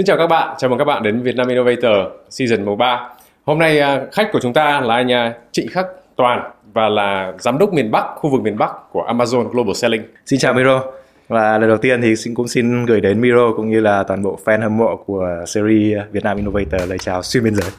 Xin 0.00 0.06
chào 0.06 0.16
các 0.16 0.26
bạn, 0.26 0.54
chào 0.58 0.70
mừng 0.70 0.78
các 0.78 0.84
bạn 0.84 1.02
đến 1.02 1.22
Vietnam 1.22 1.48
Innovator 1.48 1.92
Season 2.30 2.64
13. 2.64 3.08
Hôm 3.44 3.58
nay 3.58 3.80
à, 3.80 4.00
khách 4.12 4.28
của 4.32 4.40
chúng 4.42 4.52
ta 4.52 4.80
là 4.80 4.94
anh 4.94 5.12
à, 5.12 5.34
Trịnh 5.52 5.68
Khắc 5.68 5.86
Toàn 6.16 6.50
và 6.72 6.88
là 6.88 7.32
giám 7.38 7.58
đốc 7.58 7.72
miền 7.72 7.90
Bắc, 7.90 8.04
khu 8.16 8.30
vực 8.30 8.42
miền 8.42 8.58
Bắc 8.58 8.70
của 8.92 9.06
Amazon 9.08 9.48
Global 9.48 9.74
Selling. 9.74 10.02
Xin 10.26 10.38
chào 10.38 10.54
Miro. 10.54 10.82
Và 11.28 11.58
lần 11.58 11.68
đầu 11.68 11.78
tiên 11.78 12.02
thì 12.02 12.16
xin 12.16 12.34
cũng 12.34 12.48
xin 12.48 12.86
gửi 12.86 13.00
đến 13.00 13.20
Miro 13.20 13.52
cũng 13.56 13.70
như 13.70 13.80
là 13.80 14.02
toàn 14.02 14.22
bộ 14.22 14.38
fan 14.44 14.60
hâm 14.60 14.76
mộ 14.76 14.96
của 15.06 15.44
series 15.46 15.98
Vietnam 16.12 16.36
Innovator 16.36 16.88
lời 16.88 16.98
chào 16.98 17.22
xuyên 17.22 17.44
biên 17.44 17.54
giới. 17.54 17.70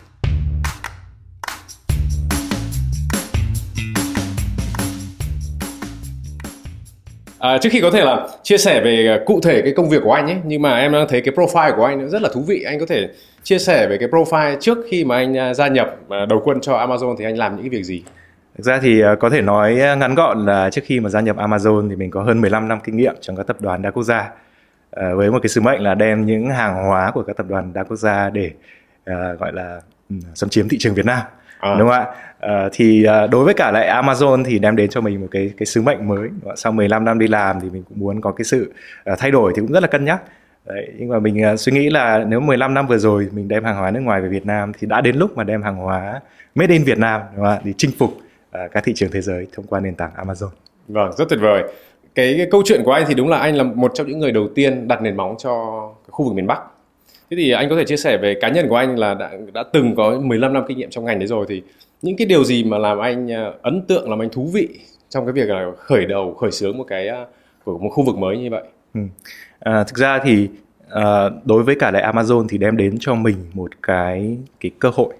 À, 7.41 7.57
trước 7.57 7.69
khi 7.71 7.81
có 7.81 7.91
thể 7.91 8.03
là 8.03 8.27
chia 8.43 8.57
sẻ 8.57 8.81
về 8.81 9.07
à, 9.07 9.19
cụ 9.25 9.39
thể 9.43 9.61
cái 9.61 9.73
công 9.75 9.89
việc 9.89 10.01
của 10.03 10.13
anh 10.13 10.27
ấy 10.27 10.37
nhưng 10.43 10.61
mà 10.61 10.77
em 10.77 10.91
đang 10.91 11.07
thấy 11.09 11.21
cái 11.21 11.33
profile 11.33 11.75
của 11.75 11.85
anh 11.85 12.09
rất 12.09 12.21
là 12.21 12.29
thú 12.33 12.43
vị. 12.47 12.63
Anh 12.63 12.79
có 12.79 12.85
thể 12.85 13.09
chia 13.43 13.59
sẻ 13.59 13.87
về 13.87 13.97
cái 13.97 14.09
profile 14.09 14.57
trước 14.59 14.77
khi 14.89 15.05
mà 15.05 15.15
anh 15.15 15.37
à, 15.37 15.53
gia 15.53 15.67
nhập 15.67 15.95
à, 16.09 16.25
đầu 16.25 16.41
quân 16.43 16.61
cho 16.61 16.73
Amazon 16.73 17.15
thì 17.17 17.25
anh 17.25 17.37
làm 17.37 17.55
những 17.55 17.61
cái 17.61 17.69
việc 17.69 17.83
gì? 17.83 18.03
Thực 18.57 18.63
ra 18.63 18.79
thì 18.81 19.01
có 19.19 19.29
thể 19.29 19.41
nói 19.41 19.73
ngắn 19.73 20.15
gọn 20.15 20.45
là 20.45 20.69
trước 20.69 20.81
khi 20.85 20.99
mà 20.99 21.09
gia 21.09 21.21
nhập 21.21 21.37
Amazon 21.37 21.89
thì 21.89 21.95
mình 21.95 22.11
có 22.11 22.23
hơn 22.23 22.41
15 22.41 22.67
năm 22.67 22.79
kinh 22.83 22.97
nghiệm 22.97 23.15
trong 23.21 23.35
các 23.35 23.47
tập 23.47 23.57
đoàn 23.59 23.81
đa 23.81 23.91
quốc 23.91 24.03
gia. 24.03 24.29
Với 24.91 25.31
một 25.31 25.39
cái 25.43 25.49
sứ 25.49 25.61
mệnh 25.61 25.81
là 25.81 25.95
đem 25.95 26.25
những 26.25 26.49
hàng 26.49 26.83
hóa 26.87 27.11
của 27.13 27.23
các 27.23 27.37
tập 27.37 27.45
đoàn 27.49 27.73
đa 27.73 27.83
quốc 27.83 27.97
gia 27.97 28.29
để 28.29 28.51
uh, 29.11 29.39
gọi 29.39 29.53
là 29.53 29.81
um, 30.09 30.19
xâm 30.35 30.49
chiếm 30.49 30.69
thị 30.69 30.77
trường 30.79 30.93
Việt 30.93 31.05
Nam 31.05 31.21
à. 31.59 31.75
đúng 31.79 31.89
không 31.89 31.97
ạ 31.97 32.07
Ờ, 32.41 32.69
thì 32.73 33.05
uh, 33.25 33.29
đối 33.29 33.45
với 33.45 33.53
cả 33.53 33.71
lại 33.71 34.03
Amazon 34.03 34.43
thì 34.43 34.59
đem 34.59 34.75
đến 34.75 34.89
cho 34.89 35.01
mình 35.01 35.21
một 35.21 35.27
cái 35.31 35.53
cái 35.57 35.65
sứ 35.65 35.81
mệnh 35.81 36.07
mới. 36.07 36.29
Sau 36.55 36.71
15 36.71 37.05
năm 37.05 37.19
đi 37.19 37.27
làm 37.27 37.59
thì 37.59 37.69
mình 37.69 37.83
cũng 37.89 37.99
muốn 37.99 38.21
có 38.21 38.31
cái 38.31 38.45
sự 38.45 38.73
uh, 39.11 39.19
thay 39.19 39.31
đổi 39.31 39.53
thì 39.55 39.61
cũng 39.61 39.71
rất 39.71 39.79
là 39.79 39.87
cân 39.87 40.05
nhắc. 40.05 40.21
Đấy, 40.65 40.87
nhưng 40.97 41.09
mà 41.09 41.19
mình 41.19 41.43
uh, 41.53 41.59
suy 41.59 41.71
nghĩ 41.71 41.89
là 41.89 42.25
nếu 42.27 42.39
15 42.39 42.73
năm 42.73 42.87
vừa 42.87 42.97
rồi 42.97 43.27
mình 43.31 43.47
đem 43.47 43.63
hàng 43.63 43.75
hóa 43.75 43.91
nước 43.91 43.99
ngoài 43.99 44.21
về 44.21 44.29
Việt 44.29 44.45
Nam 44.45 44.71
thì 44.79 44.87
đã 44.87 45.01
đến 45.01 45.15
lúc 45.15 45.37
mà 45.37 45.43
đem 45.43 45.61
hàng 45.61 45.75
hóa 45.75 46.21
made 46.55 46.73
in 46.73 46.83
Việt 46.83 46.97
Nam 46.97 47.21
đúng 47.35 47.45
không 47.45 47.57
để 47.63 47.73
chinh 47.77 47.91
phục 47.99 48.09
uh, 48.09 48.71
các 48.71 48.83
thị 48.83 48.93
trường 48.95 49.11
thế 49.11 49.21
giới 49.21 49.47
thông 49.53 49.67
qua 49.67 49.79
nền 49.79 49.95
tảng 49.95 50.11
Amazon. 50.17 50.49
Vâng, 50.87 51.11
rất 51.17 51.29
tuyệt 51.29 51.39
vời. 51.41 51.63
Cái, 52.15 52.33
cái 52.37 52.47
câu 52.51 52.61
chuyện 52.65 52.81
của 52.85 52.91
anh 52.91 53.03
thì 53.07 53.13
đúng 53.13 53.29
là 53.29 53.37
anh 53.37 53.55
là 53.55 53.63
một 53.63 53.91
trong 53.95 54.07
những 54.07 54.19
người 54.19 54.31
đầu 54.31 54.47
tiên 54.55 54.87
đặt 54.87 55.01
nền 55.01 55.17
móng 55.17 55.35
cho 55.39 55.53
khu 56.09 56.25
vực 56.25 56.35
miền 56.35 56.47
Bắc. 56.47 56.59
Thế 57.29 57.37
thì 57.37 57.51
anh 57.51 57.69
có 57.69 57.75
thể 57.75 57.85
chia 57.85 57.97
sẻ 57.97 58.17
về 58.17 58.35
cá 58.41 58.49
nhân 58.49 58.67
của 58.69 58.75
anh 58.75 58.99
là 58.99 59.13
đã 59.13 59.31
đã 59.53 59.63
từng 59.73 59.95
có 59.95 60.19
15 60.19 60.53
năm 60.53 60.63
kinh 60.67 60.77
nghiệm 60.77 60.89
trong 60.89 61.05
ngành 61.05 61.19
đấy 61.19 61.27
rồi 61.27 61.45
thì 61.49 61.61
những 62.01 62.17
cái 62.17 62.27
điều 62.27 62.43
gì 62.43 62.63
mà 62.63 62.77
làm 62.77 62.99
anh 62.99 63.31
à, 63.31 63.51
ấn 63.61 63.81
tượng 63.81 64.09
làm 64.09 64.21
anh 64.21 64.29
thú 64.29 64.49
vị 64.53 64.67
trong 65.09 65.25
cái 65.25 65.33
việc 65.33 65.49
là 65.49 65.71
khởi 65.77 66.05
đầu 66.05 66.33
khởi 66.33 66.51
xướng 66.51 66.77
một 66.77 66.83
cái 66.83 67.07
à, 67.07 67.25
của 67.63 67.77
một 67.77 67.89
khu 67.89 68.03
vực 68.05 68.17
mới 68.17 68.37
như 68.37 68.49
vậy. 68.49 68.63
Ừ. 68.93 69.01
À, 69.59 69.83
thực 69.83 69.97
ra 69.97 70.19
thì 70.23 70.49
à, 70.89 71.29
đối 71.45 71.63
với 71.63 71.75
cả 71.79 71.91
lại 71.91 72.13
Amazon 72.13 72.45
thì 72.49 72.57
đem 72.57 72.77
đến 72.77 72.97
cho 72.99 73.15
mình 73.15 73.35
một 73.53 73.71
cái 73.83 74.37
cái 74.59 74.71
cơ 74.79 74.91
hội 74.93 75.13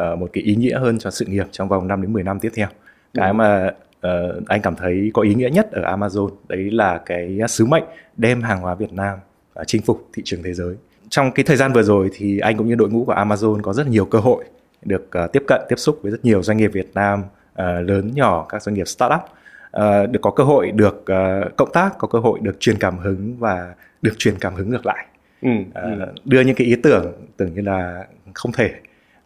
uh, 0.00 0.18
một 0.18 0.30
cái 0.32 0.44
ý 0.44 0.54
nghĩa 0.54 0.78
hơn 0.78 0.98
cho 0.98 1.10
sự 1.10 1.24
nghiệp 1.24 1.46
trong 1.50 1.68
vòng 1.68 1.88
5 1.88 2.02
đến 2.02 2.12
10 2.12 2.22
năm 2.22 2.40
tiếp 2.40 2.50
theo. 2.54 2.68
Cái 3.14 3.28
ừ. 3.28 3.32
mà 3.32 3.70
uh, 4.06 4.48
anh 4.48 4.62
cảm 4.62 4.76
thấy 4.76 5.10
có 5.14 5.22
ý 5.22 5.34
nghĩa 5.34 5.50
nhất 5.50 5.72
ở 5.72 5.96
Amazon 5.96 6.30
đấy 6.48 6.70
là 6.70 6.98
cái 7.06 7.38
sứ 7.48 7.66
mệnh 7.66 7.84
đem 8.16 8.42
hàng 8.42 8.60
hóa 8.60 8.74
Việt 8.74 8.92
Nam 8.92 9.18
uh, 9.60 9.66
chinh 9.66 9.82
phục 9.82 10.08
thị 10.12 10.22
trường 10.24 10.42
thế 10.42 10.54
giới 10.54 10.74
trong 11.08 11.32
cái 11.32 11.44
thời 11.44 11.56
gian 11.56 11.72
vừa 11.72 11.82
rồi 11.82 12.10
thì 12.14 12.38
anh 12.38 12.56
cũng 12.56 12.68
như 12.68 12.74
đội 12.74 12.90
ngũ 12.90 13.04
của 13.04 13.14
Amazon 13.14 13.60
có 13.62 13.72
rất 13.72 13.86
nhiều 13.86 14.04
cơ 14.04 14.18
hội 14.18 14.44
được 14.82 15.10
uh, 15.24 15.32
tiếp 15.32 15.42
cận 15.46 15.60
tiếp 15.68 15.76
xúc 15.76 15.98
với 16.02 16.12
rất 16.12 16.24
nhiều 16.24 16.42
doanh 16.42 16.56
nghiệp 16.56 16.70
Việt 16.72 16.90
Nam 16.94 17.22
uh, 17.52 17.58
lớn 17.88 18.10
nhỏ 18.14 18.46
các 18.48 18.62
doanh 18.62 18.74
nghiệp 18.74 18.88
startup. 18.88 19.20
Uh, 19.20 20.10
được 20.10 20.20
có 20.22 20.30
cơ 20.30 20.44
hội 20.44 20.70
được 20.70 20.94
uh, 20.94 21.56
cộng 21.56 21.72
tác 21.72 21.98
có 21.98 22.08
cơ 22.08 22.18
hội 22.18 22.38
được 22.42 22.60
truyền 22.60 22.78
cảm 22.78 22.98
hứng 22.98 23.36
và 23.38 23.74
được 24.02 24.18
truyền 24.18 24.34
cảm 24.40 24.54
hứng 24.54 24.70
ngược 24.70 24.86
lại. 24.86 25.06
Ừ, 25.42 25.50
uh, 25.50 26.08
đưa 26.24 26.40
những 26.40 26.56
cái 26.56 26.66
ý 26.66 26.76
tưởng 26.82 27.12
tưởng 27.36 27.54
như 27.54 27.62
là 27.62 28.06
không 28.34 28.52
thể 28.52 28.70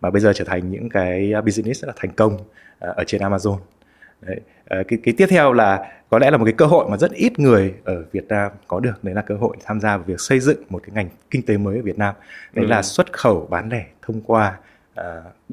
mà 0.01 0.11
bây 0.11 0.21
giờ 0.21 0.33
trở 0.35 0.45
thành 0.45 0.71
những 0.71 0.89
cái 0.89 1.33
business 1.45 1.83
rất 1.83 1.89
là 1.89 1.95
thành 1.97 2.11
công 2.17 2.35
uh, 2.35 2.41
ở 2.79 3.05
trên 3.07 3.21
Amazon. 3.21 3.59
Đấy. 4.21 4.41
À, 4.69 4.83
cái, 4.89 4.99
cái 5.03 5.15
tiếp 5.17 5.27
theo 5.31 5.53
là 5.53 5.93
có 6.11 6.19
lẽ 6.19 6.31
là 6.31 6.37
một 6.37 6.45
cái 6.45 6.55
cơ 6.57 6.67
hội 6.67 6.91
mà 6.91 6.97
rất 6.97 7.13
ít 7.13 7.39
người 7.39 7.75
ở 7.85 8.05
Việt 8.13 8.29
Nam 8.29 8.53
có 8.67 8.81
được 8.81 9.05
đấy 9.05 9.15
là 9.15 9.23
cơ 9.23 9.37
hội 9.37 9.57
tham 9.65 9.81
gia 9.81 9.97
vào 9.97 10.05
việc 10.07 10.21
xây 10.21 10.41
dựng 10.41 10.63
một 10.71 10.83
cái 10.87 10.91
ngành 10.95 11.09
kinh 11.31 11.43
tế 11.43 11.57
mới 11.57 11.77
ở 11.77 11.83
Việt 11.83 11.99
Nam 11.99 12.15
đấy 12.55 12.65
ừ. 12.65 12.69
là 12.69 12.83
xuất 12.83 13.13
khẩu 13.13 13.47
bán 13.51 13.69
lẻ 13.69 13.85
thông 14.03 14.21
qua 14.21 14.59
uh, 15.01 15.05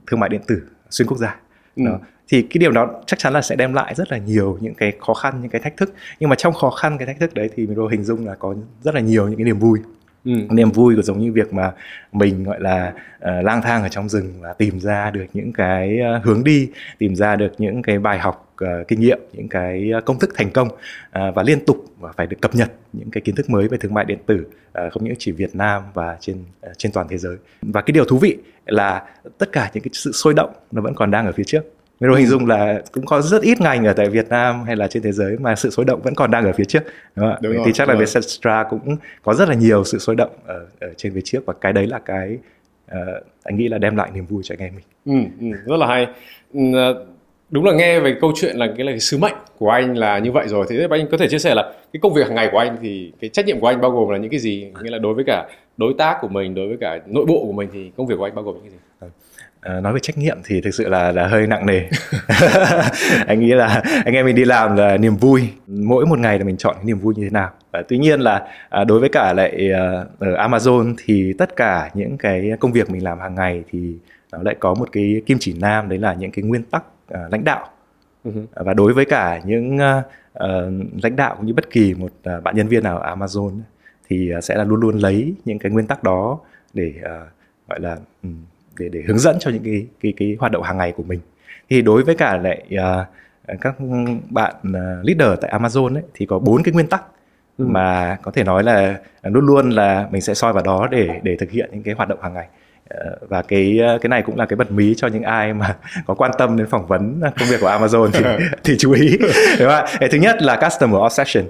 thương 0.07 0.19
mại 0.19 0.29
điện 0.29 0.41
tử 0.47 0.61
xuyên 0.89 1.07
quốc 1.07 1.17
gia 1.17 1.39
ừ. 1.75 1.85
đó 1.85 1.99
thì 2.27 2.41
cái 2.41 2.59
điều 2.59 2.71
đó 2.71 2.89
chắc 3.05 3.19
chắn 3.19 3.33
là 3.33 3.41
sẽ 3.41 3.55
đem 3.55 3.73
lại 3.73 3.95
rất 3.95 4.11
là 4.11 4.17
nhiều 4.17 4.57
những 4.61 4.73
cái 4.73 4.93
khó 4.99 5.13
khăn 5.13 5.41
những 5.41 5.49
cái 5.49 5.61
thách 5.61 5.77
thức 5.77 5.93
nhưng 6.19 6.29
mà 6.29 6.35
trong 6.35 6.53
khó 6.53 6.69
khăn 6.69 6.97
cái 6.97 7.07
thách 7.07 7.19
thức 7.19 7.33
đấy 7.33 7.49
thì 7.55 7.67
mình 7.67 7.87
hình 7.91 8.03
dung 8.03 8.27
là 8.27 8.35
có 8.35 8.55
rất 8.81 8.95
là 8.95 9.01
nhiều 9.01 9.27
những 9.27 9.37
cái 9.37 9.45
niềm 9.45 9.59
vui 9.59 9.79
ừ. 10.25 10.31
niềm 10.49 10.72
vui 10.72 10.95
của 10.95 11.01
giống 11.01 11.19
như 11.19 11.31
việc 11.31 11.53
mà 11.53 11.72
mình 12.11 12.43
gọi 12.43 12.59
là 12.59 12.93
uh, 13.17 13.45
lang 13.45 13.61
thang 13.61 13.83
ở 13.83 13.89
trong 13.89 14.09
rừng 14.09 14.33
và 14.39 14.53
tìm 14.53 14.79
ra 14.79 15.11
được 15.11 15.25
những 15.33 15.53
cái 15.53 15.99
uh, 16.17 16.25
hướng 16.25 16.43
đi 16.43 16.69
tìm 16.97 17.16
ra 17.16 17.35
được 17.35 17.51
những 17.57 17.81
cái 17.81 17.99
bài 17.99 18.19
học 18.19 18.44
uh, 18.63 18.88
kinh 18.88 18.99
nghiệm 18.99 19.19
những 19.33 19.47
cái 19.47 19.91
công 20.05 20.19
thức 20.19 20.29
thành 20.35 20.51
công 20.51 20.67
uh, 20.67 21.35
và 21.35 21.43
liên 21.43 21.66
tục 21.66 21.85
và 21.99 22.11
phải 22.11 22.27
được 22.27 22.38
cập 22.41 22.55
nhật 22.55 22.71
những 22.93 23.11
cái 23.11 23.21
kiến 23.21 23.35
thức 23.35 23.49
mới 23.49 23.67
về 23.67 23.77
thương 23.77 23.93
mại 23.93 24.05
điện 24.05 24.19
tử 24.25 24.45
uh, 24.85 24.93
không 24.93 25.03
những 25.03 25.13
chỉ 25.19 25.31
Việt 25.31 25.55
Nam 25.55 25.83
và 25.93 26.17
trên 26.19 26.43
uh, 26.69 26.77
trên 26.77 26.91
toàn 26.91 27.07
thế 27.09 27.17
giới 27.17 27.38
và 27.61 27.81
cái 27.81 27.91
điều 27.91 28.05
thú 28.05 28.17
vị 28.17 28.38
là 28.66 29.03
tất 29.38 29.51
cả 29.51 29.71
những 29.73 29.83
cái 29.83 29.89
sự 29.93 30.11
sôi 30.11 30.33
động 30.33 30.53
nó 30.71 30.81
vẫn 30.81 30.95
còn 30.95 31.11
đang 31.11 31.25
ở 31.25 31.31
phía 31.31 31.43
trước 31.43 31.63
Miro 31.99 32.16
hình 32.16 32.27
dung 32.27 32.47
là 32.47 32.81
cũng 32.91 33.05
có 33.05 33.21
rất 33.21 33.41
ít 33.41 33.61
ngành 33.61 33.85
ở 33.85 33.93
tại 33.93 34.09
Việt 34.09 34.29
Nam 34.29 34.63
hay 34.63 34.75
là 34.75 34.87
trên 34.87 35.03
thế 35.03 35.11
giới 35.11 35.37
mà 35.37 35.55
sự 35.55 35.69
sôi 35.69 35.85
động 35.85 36.01
vẫn 36.01 36.16
còn 36.16 36.31
đang 36.31 36.45
ở 36.45 36.51
phía 36.53 36.63
trước 36.63 36.83
đúng 37.16 37.25
không? 37.25 37.41
Đúng 37.41 37.53
rồi, 37.53 37.63
thì 37.66 37.72
chắc 37.73 37.89
là 37.89 37.95
Vietcetera 37.95 38.63
cũng 38.69 38.97
có 39.23 39.33
rất 39.33 39.49
là 39.49 39.55
nhiều 39.55 39.83
sự 39.83 39.99
sôi 39.99 40.16
động 40.16 40.31
ở, 40.45 40.66
ở 40.79 40.93
trên 40.97 41.13
phía 41.13 41.22
trước 41.23 41.45
và 41.45 41.53
cái 41.61 41.73
đấy 41.73 41.87
là 41.87 41.99
cái 41.99 42.37
uh, 42.91 42.97
anh 43.43 43.57
nghĩ 43.57 43.67
là 43.67 43.77
đem 43.77 43.95
lại 43.95 44.11
niềm 44.13 44.25
vui 44.25 44.43
cho 44.45 44.55
anh 44.59 44.59
em 44.59 44.73
mình. 44.75 44.85
Ừ, 45.05 45.47
ừ, 45.51 45.57
rất 45.66 45.77
là 45.77 45.87
hay. 45.87 46.07
Đúng 47.55 47.66
là 47.66 47.73
nghe 47.73 47.99
về 47.99 48.16
câu 48.21 48.31
chuyện 48.35 48.55
là 48.55 48.67
cái 48.77 48.85
là 48.85 48.91
cái 48.91 48.99
sứ 48.99 49.17
mệnh 49.17 49.33
của 49.57 49.69
anh 49.69 49.97
là 49.97 50.19
như 50.19 50.31
vậy 50.31 50.47
rồi. 50.47 50.66
Thì 50.69 50.79
anh 50.89 51.07
có 51.11 51.17
thể 51.17 51.27
chia 51.27 51.39
sẻ 51.39 51.55
là 51.55 51.63
cái 51.93 51.99
công 52.01 52.13
việc 52.13 52.27
hàng 52.27 52.35
ngày 52.35 52.49
của 52.51 52.57
anh 52.57 52.77
thì 52.81 53.11
cái 53.21 53.29
trách 53.29 53.45
nhiệm 53.45 53.59
của 53.59 53.67
anh 53.67 53.81
bao 53.81 53.91
gồm 53.91 54.09
là 54.09 54.17
những 54.17 54.31
cái 54.31 54.39
gì? 54.39 54.71
Nghĩa 54.83 54.89
là 54.89 54.97
đối 54.97 55.13
với 55.13 55.23
cả 55.27 55.47
đối 55.77 55.93
tác 55.97 56.17
của 56.21 56.27
mình 56.27 56.55
đối 56.55 56.67
với 56.67 56.77
cả 56.81 56.99
nội 57.05 57.25
bộ 57.25 57.45
của 57.45 57.51
mình 57.51 57.69
thì 57.73 57.91
công 57.97 58.07
việc 58.07 58.16
của 58.17 58.23
anh 58.23 58.35
bao 58.35 58.43
gồm 58.43 58.55
những 58.55 58.63
cái 58.63 58.71
gì. 58.71 59.07
À, 59.61 59.79
nói 59.79 59.93
về 59.93 59.99
trách 59.99 60.17
nhiệm 60.17 60.38
thì 60.45 60.61
thực 60.61 60.71
sự 60.71 60.89
là 60.89 61.11
là 61.11 61.27
hơi 61.27 61.47
nặng 61.47 61.66
nề. 61.66 61.81
Anh 63.27 63.39
nghĩ 63.39 63.51
là 63.51 63.83
anh 64.05 64.13
em 64.13 64.25
mình 64.25 64.35
đi 64.35 64.45
làm 64.45 64.75
là 64.75 64.97
niềm 64.97 65.16
vui. 65.16 65.41
Mỗi 65.67 66.05
một 66.05 66.19
ngày 66.19 66.39
là 66.39 66.45
mình 66.45 66.57
chọn 66.57 66.75
cái 66.75 66.85
niềm 66.85 66.99
vui 66.99 67.13
như 67.17 67.23
thế 67.23 67.29
nào. 67.29 67.49
Và 67.72 67.83
tuy 67.87 67.97
nhiên 67.97 68.19
là 68.19 68.47
à, 68.69 68.83
đối 68.83 68.99
với 68.99 69.09
cả 69.09 69.33
lại 69.33 69.72
à, 69.72 70.03
ở 70.19 70.47
Amazon 70.47 70.95
thì 71.05 71.33
tất 71.37 71.55
cả 71.55 71.89
những 71.93 72.17
cái 72.17 72.51
công 72.59 72.72
việc 72.72 72.89
mình 72.89 73.03
làm 73.03 73.19
hàng 73.19 73.35
ngày 73.35 73.63
thì 73.72 73.79
nó 74.31 74.39
lại 74.43 74.55
có 74.59 74.73
một 74.73 74.89
cái 74.91 75.22
kim 75.25 75.37
chỉ 75.39 75.55
nam 75.59 75.89
đấy 75.89 75.99
là 75.99 76.13
những 76.13 76.31
cái 76.31 76.43
nguyên 76.43 76.63
tắc 76.63 76.83
à, 77.07 77.27
lãnh 77.31 77.43
đạo 77.43 77.69
uh-huh. 78.25 78.45
và 78.55 78.73
đối 78.73 78.93
với 78.93 79.05
cả 79.05 79.41
những 79.45 79.77
uh, 79.77 81.03
lãnh 81.03 81.16
đạo 81.16 81.35
cũng 81.38 81.45
như 81.45 81.53
bất 81.53 81.69
kỳ 81.69 81.93
một 81.93 82.11
uh, 82.38 82.43
bạn 82.43 82.55
nhân 82.55 82.67
viên 82.67 82.83
nào 82.83 82.97
ở 82.97 83.16
Amazon 83.16 83.59
thì 84.09 84.31
uh, 84.38 84.43
sẽ 84.43 84.55
là 84.55 84.63
luôn 84.63 84.79
luôn 84.79 84.97
lấy 84.97 85.33
những 85.45 85.59
cái 85.59 85.71
nguyên 85.71 85.88
tắc 85.88 86.03
đó 86.03 86.39
để 86.73 86.93
uh, 86.99 87.27
gọi 87.69 87.79
là 87.79 87.97
um, 88.23 88.35
để 88.79 88.89
để 88.89 89.03
hướng 89.07 89.19
dẫn 89.19 89.38
cho 89.39 89.51
những 89.51 89.63
cái 89.63 89.88
cái 90.01 90.13
cái 90.17 90.38
hoạt 90.39 90.51
động 90.51 90.63
hàng 90.63 90.77
ngày 90.77 90.91
của 90.91 91.03
mình 91.03 91.19
thì 91.69 91.81
đối 91.81 92.03
với 92.03 92.16
cả 92.16 92.38
lại 92.38 92.66
uh, 92.73 93.61
các 93.61 93.75
bạn 94.29 94.55
uh, 94.59 95.05
leader 95.05 95.39
tại 95.41 95.51
Amazon 95.59 95.95
ấy, 95.95 96.03
thì 96.13 96.25
có 96.25 96.39
bốn 96.39 96.63
cái 96.63 96.73
nguyên 96.73 96.87
tắc 96.87 97.03
ừ. 97.57 97.66
mà 97.67 98.17
có 98.22 98.31
thể 98.31 98.43
nói 98.43 98.63
là 98.63 98.99
luôn 99.23 99.45
luôn 99.45 99.69
là 99.69 100.07
mình 100.11 100.22
sẽ 100.22 100.33
soi 100.33 100.53
vào 100.53 100.63
đó 100.63 100.87
để 100.91 101.19
để 101.23 101.35
thực 101.35 101.51
hiện 101.51 101.69
những 101.72 101.83
cái 101.83 101.93
hoạt 101.93 102.09
động 102.09 102.19
hàng 102.22 102.33
ngày 102.33 102.47
và 103.29 103.41
cái 103.41 103.79
cái 104.01 104.09
này 104.09 104.22
cũng 104.22 104.38
là 104.38 104.46
cái 104.46 104.57
bật 104.57 104.72
mí 104.72 104.96
cho 104.97 105.07
những 105.07 105.23
ai 105.23 105.53
mà 105.53 105.75
có 106.06 106.13
quan 106.13 106.31
tâm 106.38 106.57
đến 106.57 106.68
phỏng 106.68 106.88
vấn 106.88 107.22
công 107.22 107.50
việc 107.50 107.57
của 107.62 107.69
Amazon 107.69 108.09
thì 108.13 108.23
thì 108.63 108.78
chú 108.78 108.91
ý. 108.91 109.18
Đúng 109.59 109.69
không 109.69 109.85
ạ? 110.00 110.07
Thứ 110.12 110.18
nhất 110.18 110.41
là 110.41 110.56
customer 110.56 111.01
obsession. 111.06 111.46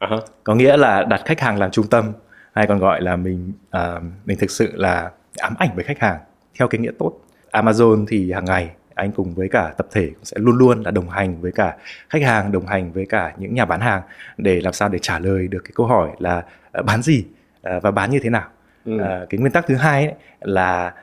Uh-huh. 0.00 0.20
có 0.44 0.54
nghĩa 0.54 0.76
là 0.76 1.04
đặt 1.04 1.22
khách 1.24 1.40
hàng 1.40 1.58
làm 1.58 1.70
trung 1.70 1.86
tâm 1.86 2.12
hay 2.52 2.66
còn 2.66 2.78
gọi 2.78 3.02
là 3.02 3.16
mình 3.16 3.52
uh, 3.76 4.02
mình 4.24 4.38
thực 4.38 4.50
sự 4.50 4.72
là 4.74 5.10
ám 5.36 5.54
ảnh 5.58 5.70
với 5.74 5.84
khách 5.84 5.98
hàng 5.98 6.18
theo 6.58 6.68
cái 6.68 6.78
nghĩa 6.78 6.90
tốt. 6.98 7.12
Amazon 7.52 8.04
thì 8.08 8.32
hàng 8.32 8.44
ngày 8.44 8.70
anh 8.94 9.12
cùng 9.12 9.34
với 9.34 9.48
cả 9.48 9.72
tập 9.76 9.86
thể 9.92 10.06
cũng 10.06 10.24
sẽ 10.24 10.36
luôn 10.40 10.56
luôn 10.58 10.82
là 10.82 10.90
đồng 10.90 11.10
hành 11.10 11.40
với 11.40 11.52
cả 11.52 11.76
khách 12.08 12.22
hàng 12.22 12.52
đồng 12.52 12.66
hành 12.66 12.92
với 12.92 13.06
cả 13.08 13.32
những 13.38 13.54
nhà 13.54 13.64
bán 13.64 13.80
hàng 13.80 14.02
để 14.36 14.60
làm 14.60 14.72
sao 14.72 14.88
để 14.88 14.98
trả 14.98 15.18
lời 15.18 15.48
được 15.48 15.60
cái 15.64 15.72
câu 15.74 15.86
hỏi 15.86 16.10
là 16.18 16.42
ờ, 16.72 16.82
bán 16.82 17.02
gì? 17.02 17.24
Ờ, 17.62 17.80
và 17.80 17.90
bán 17.90 18.10
như 18.10 18.18
thế 18.22 18.30
nào 18.30 18.48
ừ. 18.86 18.98
Ờ, 18.98 19.26
cái 19.30 19.40
nguyên 19.40 19.52
tắc 19.52 19.66
thứ 19.66 19.74
hai 19.74 20.06
ấy 20.06 20.14
là 20.40 20.94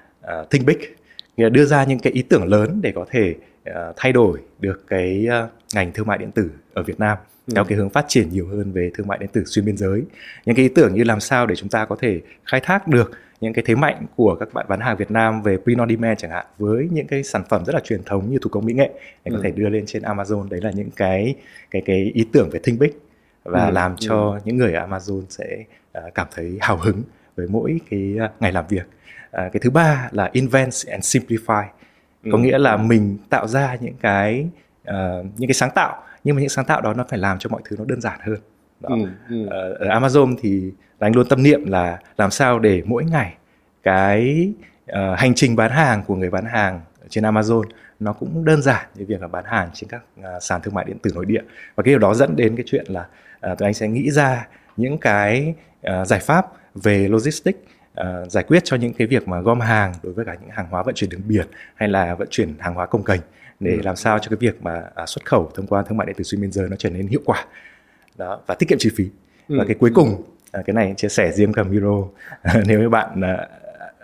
uh, 0.41 0.49
think 0.49 0.65
big 0.65 0.77
nghĩa 1.37 1.43
là 1.43 1.49
đưa 1.49 1.65
ra 1.65 1.83
những 1.83 1.99
cái 1.99 2.13
ý 2.13 2.21
tưởng 2.21 2.45
lớn 2.45 2.79
để 2.83 2.91
có 2.95 3.05
thể 3.09 3.35
uh, 3.69 3.75
thay 3.95 4.13
đổi 4.13 4.39
được 4.59 4.83
cái 4.87 5.27
uh, 5.43 5.49
ngành 5.75 5.91
thương 5.91 6.07
mại 6.07 6.17
điện 6.17 6.31
tử 6.31 6.51
ở 6.73 6.83
Việt 6.83 6.99
Nam 6.99 7.17
ừ. 7.47 7.53
theo 7.55 7.65
cái 7.65 7.77
hướng 7.77 7.89
phát 7.89 8.05
triển 8.07 8.29
nhiều 8.29 8.47
hơn 8.47 8.71
về 8.71 8.91
thương 8.93 9.07
mại 9.07 9.17
điện 9.17 9.29
tử 9.33 9.43
xuyên 9.45 9.65
biên 9.65 9.77
giới 9.77 10.03
những 10.45 10.55
cái 10.55 10.65
ý 10.65 10.71
tưởng 10.75 10.93
như 10.93 11.03
làm 11.03 11.19
sao 11.19 11.45
để 11.45 11.55
chúng 11.55 11.69
ta 11.69 11.85
có 11.85 11.95
thể 11.99 12.21
khai 12.45 12.59
thác 12.59 12.87
được 12.87 13.11
những 13.41 13.53
cái 13.53 13.63
thế 13.67 13.75
mạnh 13.75 14.05
của 14.15 14.35
các 14.35 14.53
bạn 14.53 14.65
bán 14.69 14.79
hàng 14.79 14.97
Việt 14.97 15.11
Nam 15.11 15.41
về 15.41 15.57
print 15.57 15.79
on 15.79 15.89
demand 15.89 16.19
chẳng 16.19 16.31
hạn 16.31 16.45
với 16.57 16.87
những 16.91 17.07
cái 17.07 17.23
sản 17.23 17.43
phẩm 17.49 17.65
rất 17.65 17.75
là 17.75 17.81
truyền 17.83 18.03
thống 18.03 18.31
như 18.31 18.37
thủ 18.41 18.49
công 18.49 18.65
mỹ 18.65 18.73
nghệ 18.73 18.89
để 19.25 19.29
ừ. 19.31 19.35
có 19.35 19.39
thể 19.43 19.51
đưa 19.51 19.69
lên 19.69 19.83
trên 19.85 20.03
Amazon 20.03 20.49
đấy 20.49 20.61
là 20.63 20.71
những 20.71 20.89
cái 20.95 21.35
cái 21.71 21.81
cái 21.85 22.11
ý 22.13 22.25
tưởng 22.33 22.49
về 22.49 22.59
think 22.63 22.79
big 22.79 22.91
và 23.43 23.65
ừ. 23.65 23.71
làm 23.71 23.95
cho 23.97 24.31
ừ. 24.31 24.39
những 24.45 24.57
người 24.57 24.73
ở 24.73 24.87
Amazon 24.87 25.23
sẽ 25.29 25.63
uh, 25.97 26.13
cảm 26.15 26.27
thấy 26.35 26.57
hào 26.61 26.77
hứng 26.77 27.01
với 27.35 27.47
mỗi 27.49 27.79
cái 27.89 28.17
ngày 28.39 28.51
làm 28.51 28.67
việc 28.67 28.87
à, 29.31 29.49
cái 29.53 29.59
thứ 29.63 29.69
ba 29.69 30.09
là 30.11 30.29
invent 30.33 30.71
and 30.87 31.17
simplify 31.17 31.63
có 32.31 32.37
ừ. 32.37 32.37
nghĩa 32.37 32.57
là 32.57 32.77
mình 32.77 33.17
tạo 33.29 33.47
ra 33.47 33.77
những 33.81 33.95
cái 34.01 34.47
uh, 34.89 35.25
những 35.37 35.47
cái 35.47 35.53
sáng 35.53 35.71
tạo 35.75 36.03
nhưng 36.23 36.35
mà 36.35 36.39
những 36.39 36.49
sáng 36.49 36.65
tạo 36.65 36.81
đó 36.81 36.93
nó 36.93 37.05
phải 37.09 37.19
làm 37.19 37.39
cho 37.39 37.49
mọi 37.49 37.61
thứ 37.65 37.75
nó 37.79 37.85
đơn 37.85 38.01
giản 38.01 38.19
hơn 38.23 38.37
đó. 38.79 38.89
Ừ, 38.89 39.05
ừ. 39.29 39.47
Ờ, 39.49 39.73
ở 39.73 39.99
Amazon 39.99 40.35
thì 40.41 40.71
anh 40.99 41.15
luôn 41.15 41.27
tâm 41.29 41.43
niệm 41.43 41.65
là 41.65 41.99
làm 42.17 42.31
sao 42.31 42.59
để 42.59 42.81
mỗi 42.85 43.05
ngày 43.05 43.33
cái 43.83 44.51
uh, 44.91 44.97
hành 45.17 45.33
trình 45.35 45.55
bán 45.55 45.71
hàng 45.71 46.03
của 46.07 46.15
người 46.15 46.29
bán 46.29 46.45
hàng 46.45 46.81
trên 47.09 47.23
Amazon 47.23 47.63
nó 47.99 48.13
cũng 48.13 48.45
đơn 48.45 48.61
giản 48.61 48.85
như 48.95 49.05
việc 49.07 49.21
là 49.21 49.27
bán 49.27 49.43
hàng 49.47 49.69
trên 49.73 49.89
các 49.89 50.01
uh, 50.19 50.25
sàn 50.43 50.61
thương 50.61 50.73
mại 50.73 50.85
điện 50.85 50.97
tử 50.99 51.11
nội 51.15 51.25
địa 51.25 51.41
và 51.75 51.83
cái 51.83 51.91
điều 51.91 51.99
đó 51.99 52.13
dẫn 52.13 52.35
đến 52.35 52.55
cái 52.55 52.63
chuyện 52.67 52.85
là 52.87 53.05
uh, 53.51 53.57
tụi 53.57 53.67
anh 53.67 53.73
sẽ 53.73 53.87
nghĩ 53.87 54.11
ra 54.11 54.47
những 54.77 54.97
cái 54.97 55.53
uh, 55.87 56.07
giải 56.07 56.19
pháp 56.19 56.45
về 56.75 57.07
logistics 57.07 57.59
uh, 58.01 58.31
giải 58.31 58.43
quyết 58.43 58.63
cho 58.63 58.77
những 58.77 58.93
cái 58.93 59.07
việc 59.07 59.27
mà 59.27 59.41
gom 59.41 59.59
hàng 59.59 59.93
đối 60.03 60.13
với 60.13 60.25
cả 60.25 60.35
những 60.41 60.49
hàng 60.49 60.67
hóa 60.69 60.83
vận 60.83 60.95
chuyển 60.95 61.09
đường 61.09 61.21
biển 61.27 61.47
hay 61.75 61.89
là 61.89 62.15
vận 62.15 62.27
chuyển 62.31 62.53
hàng 62.59 62.73
hóa 62.73 62.85
công 62.85 63.03
kềnh 63.03 63.21
để 63.59 63.71
ừ. 63.71 63.81
làm 63.83 63.95
sao 63.95 64.19
cho 64.19 64.29
cái 64.29 64.37
việc 64.39 64.63
mà 64.63 64.83
uh, 65.03 65.09
xuất 65.09 65.25
khẩu 65.25 65.51
thông 65.55 65.67
qua 65.67 65.83
thương 65.83 65.97
mại 65.97 66.07
điện 66.07 66.15
tử 66.15 66.23
xuyên 66.23 66.41
biên 66.41 66.51
giới 66.51 66.69
nó 66.69 66.75
trở 66.79 66.89
nên 66.89 67.07
hiệu 67.07 67.21
quả 67.25 67.45
đó 68.17 68.39
và 68.47 68.55
tiết 68.55 68.69
kiệm 68.69 68.77
chi 68.77 68.91
phí 68.95 69.09
ừ. 69.47 69.55
và 69.59 69.65
cái 69.65 69.75
cuối 69.79 69.91
cùng 69.95 70.09
uh, 70.09 70.65
cái 70.65 70.73
này 70.73 70.93
chia 70.97 71.09
sẻ 71.09 71.31
riêng 71.31 71.53
cả 71.53 71.63
Miro 71.63 72.03
nếu 72.65 72.79
như 72.79 72.89
bạn 72.89 73.09
uh, 73.19 73.39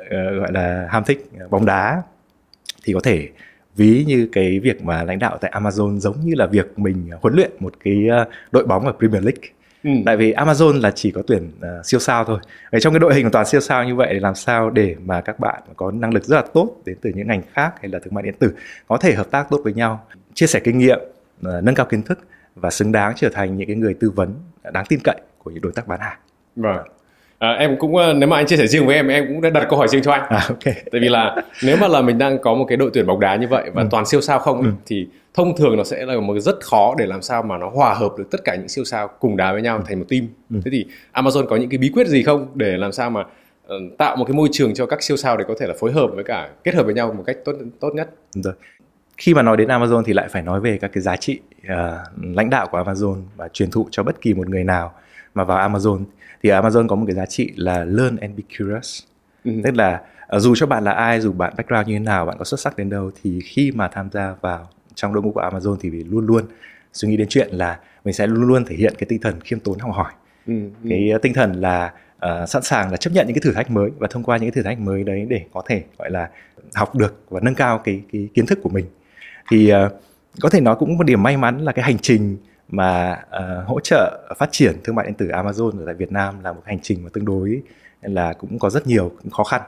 uh, 0.01 0.39
gọi 0.39 0.51
là 0.51 0.87
ham 0.89 1.03
thích 1.03 1.29
bóng 1.49 1.65
đá 1.65 2.01
thì 2.83 2.93
có 2.93 2.99
thể 3.03 3.29
ví 3.75 4.03
như 4.07 4.29
cái 4.31 4.59
việc 4.59 4.83
mà 4.83 5.03
lãnh 5.03 5.19
đạo 5.19 5.37
tại 5.41 5.51
Amazon 5.55 5.99
giống 5.99 6.19
như 6.23 6.33
là 6.35 6.45
việc 6.45 6.79
mình 6.79 7.09
huấn 7.21 7.33
luyện 7.35 7.51
một 7.59 7.73
cái 7.83 8.07
đội 8.51 8.65
bóng 8.65 8.85
ở 8.85 8.93
Premier 8.99 9.23
League 9.23 9.49
Ừ. 9.83 9.89
Tại 10.05 10.17
vì 10.17 10.33
Amazon 10.33 10.81
là 10.81 10.91
chỉ 10.91 11.11
có 11.11 11.21
tuyển 11.27 11.51
uh, 11.57 11.85
siêu 11.85 11.99
sao 11.99 12.25
thôi. 12.25 12.39
Vậy 12.71 12.81
trong 12.81 12.93
cái 12.93 12.99
đội 12.99 13.15
hình 13.15 13.31
toàn 13.31 13.45
siêu 13.45 13.61
sao 13.61 13.83
như 13.83 13.95
vậy 13.95 14.09
thì 14.11 14.19
làm 14.19 14.35
sao 14.35 14.69
để 14.69 14.95
mà 15.05 15.21
các 15.21 15.39
bạn 15.39 15.61
có 15.75 15.91
năng 15.91 16.13
lực 16.13 16.23
rất 16.23 16.35
là 16.35 16.43
tốt 16.53 16.75
đến 16.85 16.97
từ 17.01 17.11
những 17.15 17.27
ngành 17.27 17.41
khác 17.53 17.73
hay 17.81 17.89
là 17.89 17.99
thương 17.99 18.13
mại 18.13 18.23
điện 18.23 18.35
tử 18.39 18.53
có 18.87 18.97
thể 18.97 19.13
hợp 19.13 19.31
tác 19.31 19.47
tốt 19.49 19.61
với 19.63 19.73
nhau, 19.73 20.05
chia 20.33 20.47
sẻ 20.47 20.59
kinh 20.59 20.77
nghiệm, 20.77 20.99
uh, 21.47 21.63
nâng 21.63 21.75
cao 21.75 21.85
kiến 21.85 22.01
thức 22.03 22.19
và 22.55 22.69
xứng 22.69 22.91
đáng 22.91 23.13
trở 23.15 23.29
thành 23.29 23.57
những 23.57 23.67
cái 23.67 23.75
người 23.75 23.93
tư 23.93 24.09
vấn 24.09 24.33
đáng 24.73 24.85
tin 24.89 24.99
cậy 25.03 25.21
của 25.37 25.51
những 25.51 25.61
đối 25.61 25.71
tác 25.71 25.87
bán 25.87 25.99
hàng. 25.99 26.17
Vâng. 26.55 26.87
À, 27.39 27.51
em 27.51 27.77
cũng 27.79 27.95
ờ, 27.95 28.13
nếu 28.13 28.29
mà 28.29 28.35
anh 28.35 28.45
chia 28.45 28.57
sẻ 28.57 28.67
riêng 28.67 28.85
với 28.85 28.95
em 28.95 29.07
em 29.07 29.27
cũng 29.27 29.41
đã 29.41 29.49
đặt 29.49 29.67
câu 29.69 29.79
hỏi 29.79 29.87
riêng 29.87 30.01
cho 30.01 30.11
anh. 30.11 30.21
À, 30.29 30.45
okay. 30.49 30.73
Tại 30.91 31.01
vì 31.01 31.09
là 31.09 31.35
nếu 31.63 31.77
mà 31.77 31.87
là 31.87 32.01
mình 32.01 32.17
đang 32.17 32.39
có 32.39 32.53
một 32.53 32.65
cái 32.65 32.77
đội 32.77 32.91
tuyển 32.93 33.05
bóng 33.05 33.19
đá 33.19 33.35
như 33.35 33.47
vậy 33.47 33.69
và 33.73 33.81
ừ. 33.81 33.87
toàn 33.91 34.05
siêu 34.05 34.21
sao 34.21 34.39
không 34.39 34.61
ừ. 34.61 34.71
thì 34.85 35.07
thông 35.33 35.57
thường 35.57 35.77
nó 35.77 35.83
sẽ 35.83 36.05
là 36.05 36.19
một 36.19 36.33
cái 36.33 36.41
rất 36.41 36.55
khó 36.61 36.95
để 36.97 37.05
làm 37.05 37.21
sao 37.21 37.43
mà 37.43 37.57
nó 37.57 37.69
hòa 37.69 37.93
hợp 37.93 38.11
được 38.17 38.27
tất 38.31 38.43
cả 38.43 38.55
những 38.55 38.69
siêu 38.69 38.85
sao 38.85 39.07
cùng 39.19 39.37
đá 39.37 39.51
với 39.53 39.61
nhau 39.61 39.77
ừ. 39.77 39.83
thành 39.87 39.99
một 39.99 40.05
team. 40.09 40.27
Ừ. 40.49 40.59
Thế 40.65 40.71
thì 40.71 40.85
Amazon 41.13 41.45
có 41.45 41.55
những 41.55 41.69
cái 41.69 41.77
bí 41.77 41.89
quyết 41.93 42.07
gì 42.07 42.23
không 42.23 42.47
để 42.55 42.77
làm 42.77 42.91
sao 42.91 43.09
mà 43.09 43.21
uh, 43.21 43.97
tạo 43.97 44.15
một 44.15 44.25
cái 44.25 44.33
môi 44.33 44.49
trường 44.51 44.73
cho 44.73 44.85
các 44.85 45.03
siêu 45.03 45.17
sao 45.17 45.37
để 45.37 45.45
có 45.47 45.53
thể 45.59 45.67
là 45.67 45.73
phối 45.79 45.91
hợp 45.91 46.07
với 46.15 46.23
cả 46.23 46.49
kết 46.63 46.75
hợp 46.75 46.83
với 46.83 46.93
nhau 46.93 47.13
một 47.17 47.23
cách 47.25 47.37
tốt 47.45 47.53
tốt 47.79 47.89
nhất. 47.93 48.09
Rồi. 48.31 48.53
Khi 49.17 49.33
mà 49.33 49.41
nói 49.41 49.57
đến 49.57 49.67
Amazon 49.67 50.03
thì 50.03 50.13
lại 50.13 50.27
phải 50.29 50.41
nói 50.41 50.59
về 50.59 50.77
các 50.81 50.91
cái 50.93 51.01
giá 51.01 51.15
trị 51.15 51.39
uh, 51.63 51.69
lãnh 52.35 52.49
đạo 52.49 52.67
của 52.71 52.83
Amazon 52.83 53.21
và 53.35 53.47
truyền 53.47 53.71
thụ 53.71 53.87
cho 53.91 54.03
bất 54.03 54.21
kỳ 54.21 54.33
một 54.33 54.49
người 54.49 54.63
nào 54.63 54.93
mà 55.33 55.43
vào 55.43 55.69
Amazon 55.69 56.03
thì 56.43 56.49
Amazon 56.49 56.87
có 56.87 56.95
một 56.95 57.05
cái 57.07 57.15
giá 57.15 57.25
trị 57.25 57.51
là 57.55 57.85
learn 57.85 58.17
and 58.17 58.37
be 58.37 58.43
curious 58.57 59.03
ừ. 59.45 59.51
tức 59.63 59.75
là 59.75 60.01
uh, 60.35 60.41
dù 60.41 60.55
cho 60.55 60.65
bạn 60.65 60.83
là 60.83 60.91
ai 60.91 61.21
dù 61.21 61.31
bạn 61.31 61.53
background 61.57 61.87
như 61.87 61.93
thế 61.93 61.99
nào 61.99 62.25
bạn 62.25 62.37
có 62.37 62.45
xuất 62.45 62.59
sắc 62.59 62.77
đến 62.77 62.89
đâu 62.89 63.11
thì 63.23 63.39
khi 63.39 63.71
mà 63.71 63.87
tham 63.87 64.09
gia 64.11 64.35
vào 64.41 64.69
trong 64.95 65.13
đội 65.13 65.23
ngũ 65.23 65.31
của 65.31 65.41
Amazon 65.41 65.77
thì 65.81 65.89
luôn 65.89 66.25
luôn 66.25 66.43
suy 66.93 67.09
nghĩ 67.09 67.17
đến 67.17 67.27
chuyện 67.29 67.49
là 67.51 67.79
mình 68.05 68.13
sẽ 68.13 68.27
luôn 68.27 68.43
luôn 68.43 68.65
thể 68.65 68.75
hiện 68.75 68.93
cái 68.97 69.05
tinh 69.09 69.21
thần 69.21 69.41
khiêm 69.41 69.59
tốn 69.59 69.79
học 69.79 69.91
hỏi 69.93 70.11
ừ, 70.47 70.53
ừ. 70.83 70.89
cái 70.89 71.11
tinh 71.21 71.33
thần 71.33 71.53
là 71.53 71.93
uh, 72.15 72.49
sẵn 72.49 72.63
sàng 72.63 72.91
là 72.91 72.97
chấp 72.97 73.13
nhận 73.13 73.27
những 73.27 73.35
cái 73.35 73.41
thử 73.43 73.53
thách 73.53 73.71
mới 73.71 73.91
và 73.97 74.07
thông 74.11 74.23
qua 74.23 74.37
những 74.37 74.51
cái 74.51 74.55
thử 74.55 74.63
thách 74.63 74.79
mới 74.79 75.03
đấy 75.03 75.25
để 75.29 75.45
có 75.53 75.61
thể 75.67 75.83
gọi 75.97 76.11
là 76.11 76.29
học 76.73 76.95
được 76.95 77.23
và 77.29 77.39
nâng 77.43 77.55
cao 77.55 77.77
cái 77.77 78.01
cái 78.11 78.27
kiến 78.33 78.45
thức 78.45 78.59
của 78.63 78.69
mình 78.69 78.85
thì 79.51 79.73
uh, 79.73 79.91
có 80.41 80.49
thể 80.49 80.61
nói 80.61 80.75
cũng 80.79 80.97
một 80.97 81.03
điểm 81.03 81.23
may 81.23 81.37
mắn 81.37 81.57
là 81.57 81.71
cái 81.71 81.85
hành 81.85 81.97
trình 81.97 82.37
mà 82.69 83.19
uh, 83.35 83.67
hỗ 83.67 83.79
trợ 83.79 84.33
phát 84.37 84.49
triển 84.51 84.75
thương 84.83 84.95
mại 84.95 85.05
điện 85.05 85.15
tử 85.15 85.27
Amazon 85.27 85.79
ở 85.79 85.85
tại 85.85 85.95
Việt 85.95 86.11
Nam 86.11 86.43
là 86.43 86.53
một 86.53 86.61
hành 86.65 86.79
trình 86.81 87.03
mà 87.03 87.09
tương 87.13 87.25
đối 87.25 87.61
là 88.01 88.33
cũng 88.33 88.59
có 88.59 88.69
rất 88.69 88.87
nhiều 88.87 89.11
khó 89.31 89.43
khăn 89.43 89.61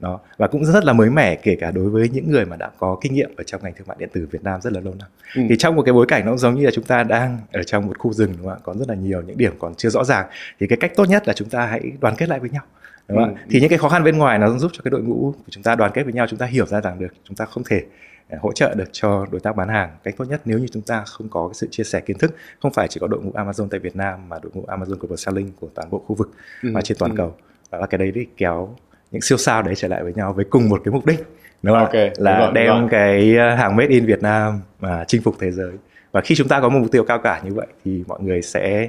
đó 0.00 0.20
và 0.36 0.46
cũng 0.46 0.64
rất 0.64 0.84
là 0.84 0.92
mới 0.92 1.10
mẻ 1.10 1.36
kể 1.36 1.56
cả 1.60 1.70
đối 1.70 1.90
với 1.90 2.08
những 2.08 2.30
người 2.30 2.44
mà 2.44 2.56
đã 2.56 2.70
có 2.78 2.98
kinh 3.00 3.14
nghiệm 3.14 3.30
ở 3.36 3.44
trong 3.44 3.62
ngành 3.62 3.72
thương 3.74 3.86
mại 3.86 3.96
điện 4.00 4.08
tử 4.12 4.28
Việt 4.30 4.42
Nam 4.42 4.60
rất 4.60 4.72
là 4.72 4.80
lâu 4.80 4.94
năm 4.98 5.08
ừ. 5.34 5.42
thì 5.48 5.56
trong 5.56 5.76
một 5.76 5.82
cái 5.82 5.92
bối 5.92 6.06
cảnh 6.06 6.26
nó 6.26 6.36
giống 6.36 6.54
như 6.54 6.64
là 6.64 6.70
chúng 6.70 6.84
ta 6.84 7.02
đang 7.02 7.38
ở 7.52 7.62
trong 7.62 7.86
một 7.86 7.98
khu 7.98 8.12
rừng 8.12 8.32
đúng 8.36 8.46
không 8.46 8.56
ạ 8.56 8.62
có 8.62 8.74
rất 8.74 8.88
là 8.88 8.94
nhiều 8.94 9.22
những 9.22 9.38
điểm 9.38 9.52
còn 9.58 9.74
chưa 9.74 9.88
rõ 9.88 10.04
ràng 10.04 10.26
thì 10.60 10.66
cái 10.66 10.78
cách 10.80 10.92
tốt 10.96 11.04
nhất 11.04 11.28
là 11.28 11.34
chúng 11.34 11.48
ta 11.48 11.66
hãy 11.66 11.92
đoàn 12.00 12.14
kết 12.18 12.28
lại 12.28 12.40
với 12.40 12.50
nhau 12.50 12.62
đúng 13.08 13.18
không? 13.18 13.34
Ừ. 13.34 13.40
thì 13.50 13.60
những 13.60 13.68
cái 13.68 13.78
khó 13.78 13.88
khăn 13.88 14.04
bên 14.04 14.18
ngoài 14.18 14.38
nó 14.38 14.58
giúp 14.58 14.70
cho 14.74 14.80
cái 14.84 14.90
đội 14.90 15.02
ngũ 15.02 15.32
của 15.36 15.50
chúng 15.50 15.62
ta 15.62 15.74
đoàn 15.74 15.90
kết 15.94 16.02
với 16.02 16.12
nhau 16.12 16.26
chúng 16.30 16.38
ta 16.38 16.46
hiểu 16.46 16.66
ra 16.66 16.80
rằng 16.80 16.98
được 16.98 17.14
chúng 17.24 17.36
ta 17.36 17.44
không 17.44 17.64
thể 17.64 17.82
hỗ 18.36 18.52
trợ 18.52 18.74
được 18.74 18.88
cho 18.92 19.26
đối 19.30 19.40
tác 19.40 19.56
bán 19.56 19.68
hàng 19.68 19.96
cách 20.04 20.14
tốt 20.18 20.24
nhất 20.28 20.40
nếu 20.44 20.58
như 20.58 20.66
chúng 20.72 20.82
ta 20.82 21.04
không 21.06 21.28
có 21.28 21.48
cái 21.48 21.54
sự 21.54 21.68
chia 21.70 21.84
sẻ 21.84 22.00
kiến 22.00 22.18
thức 22.18 22.34
không 22.60 22.72
phải 22.72 22.88
chỉ 22.88 23.00
có 23.00 23.06
đội 23.06 23.22
ngũ 23.22 23.32
Amazon 23.32 23.68
tại 23.70 23.80
Việt 23.80 23.96
Nam 23.96 24.28
mà 24.28 24.38
đội 24.42 24.52
ngũ 24.54 24.64
Amazon 24.66 24.96
Global 24.98 25.16
Selling 25.16 25.52
của 25.60 25.68
toàn 25.74 25.90
bộ 25.90 25.98
khu 26.06 26.14
vực 26.14 26.30
ừ. 26.62 26.70
và 26.74 26.80
trên 26.80 26.98
toàn 26.98 27.10
ừ. 27.10 27.16
cầu 27.16 27.34
và 27.70 27.86
cái 27.86 27.98
đấy 27.98 28.12
để 28.14 28.26
kéo 28.36 28.76
những 29.10 29.22
siêu 29.22 29.38
sao 29.38 29.62
đấy 29.62 29.74
trở 29.74 29.88
lại 29.88 30.02
với 30.02 30.14
nhau 30.14 30.32
với 30.32 30.44
cùng 30.44 30.68
một 30.68 30.80
cái 30.84 30.92
mục 30.92 31.06
đích 31.06 31.26
đúng 31.62 31.76
không? 31.76 31.84
Okay, 31.84 32.10
là 32.16 32.38
đúng 32.46 32.54
đem 32.54 32.68
đúng 32.68 32.88
cái 32.88 33.36
ờ, 33.36 33.54
hàng 33.54 33.76
made 33.76 33.88
in 33.88 34.06
Việt 34.06 34.22
Nam 34.22 34.60
mà 34.80 35.04
chinh 35.08 35.22
phục 35.22 35.34
thế 35.40 35.50
giới 35.50 35.72
và 36.12 36.20
khi 36.20 36.34
chúng 36.34 36.48
ta 36.48 36.60
có 36.60 36.68
một 36.68 36.78
mục 36.78 36.92
tiêu 36.92 37.04
cao 37.04 37.18
cả 37.18 37.40
như 37.44 37.54
vậy 37.54 37.66
thì 37.84 38.04
mọi 38.06 38.20
người 38.20 38.42
sẽ 38.42 38.88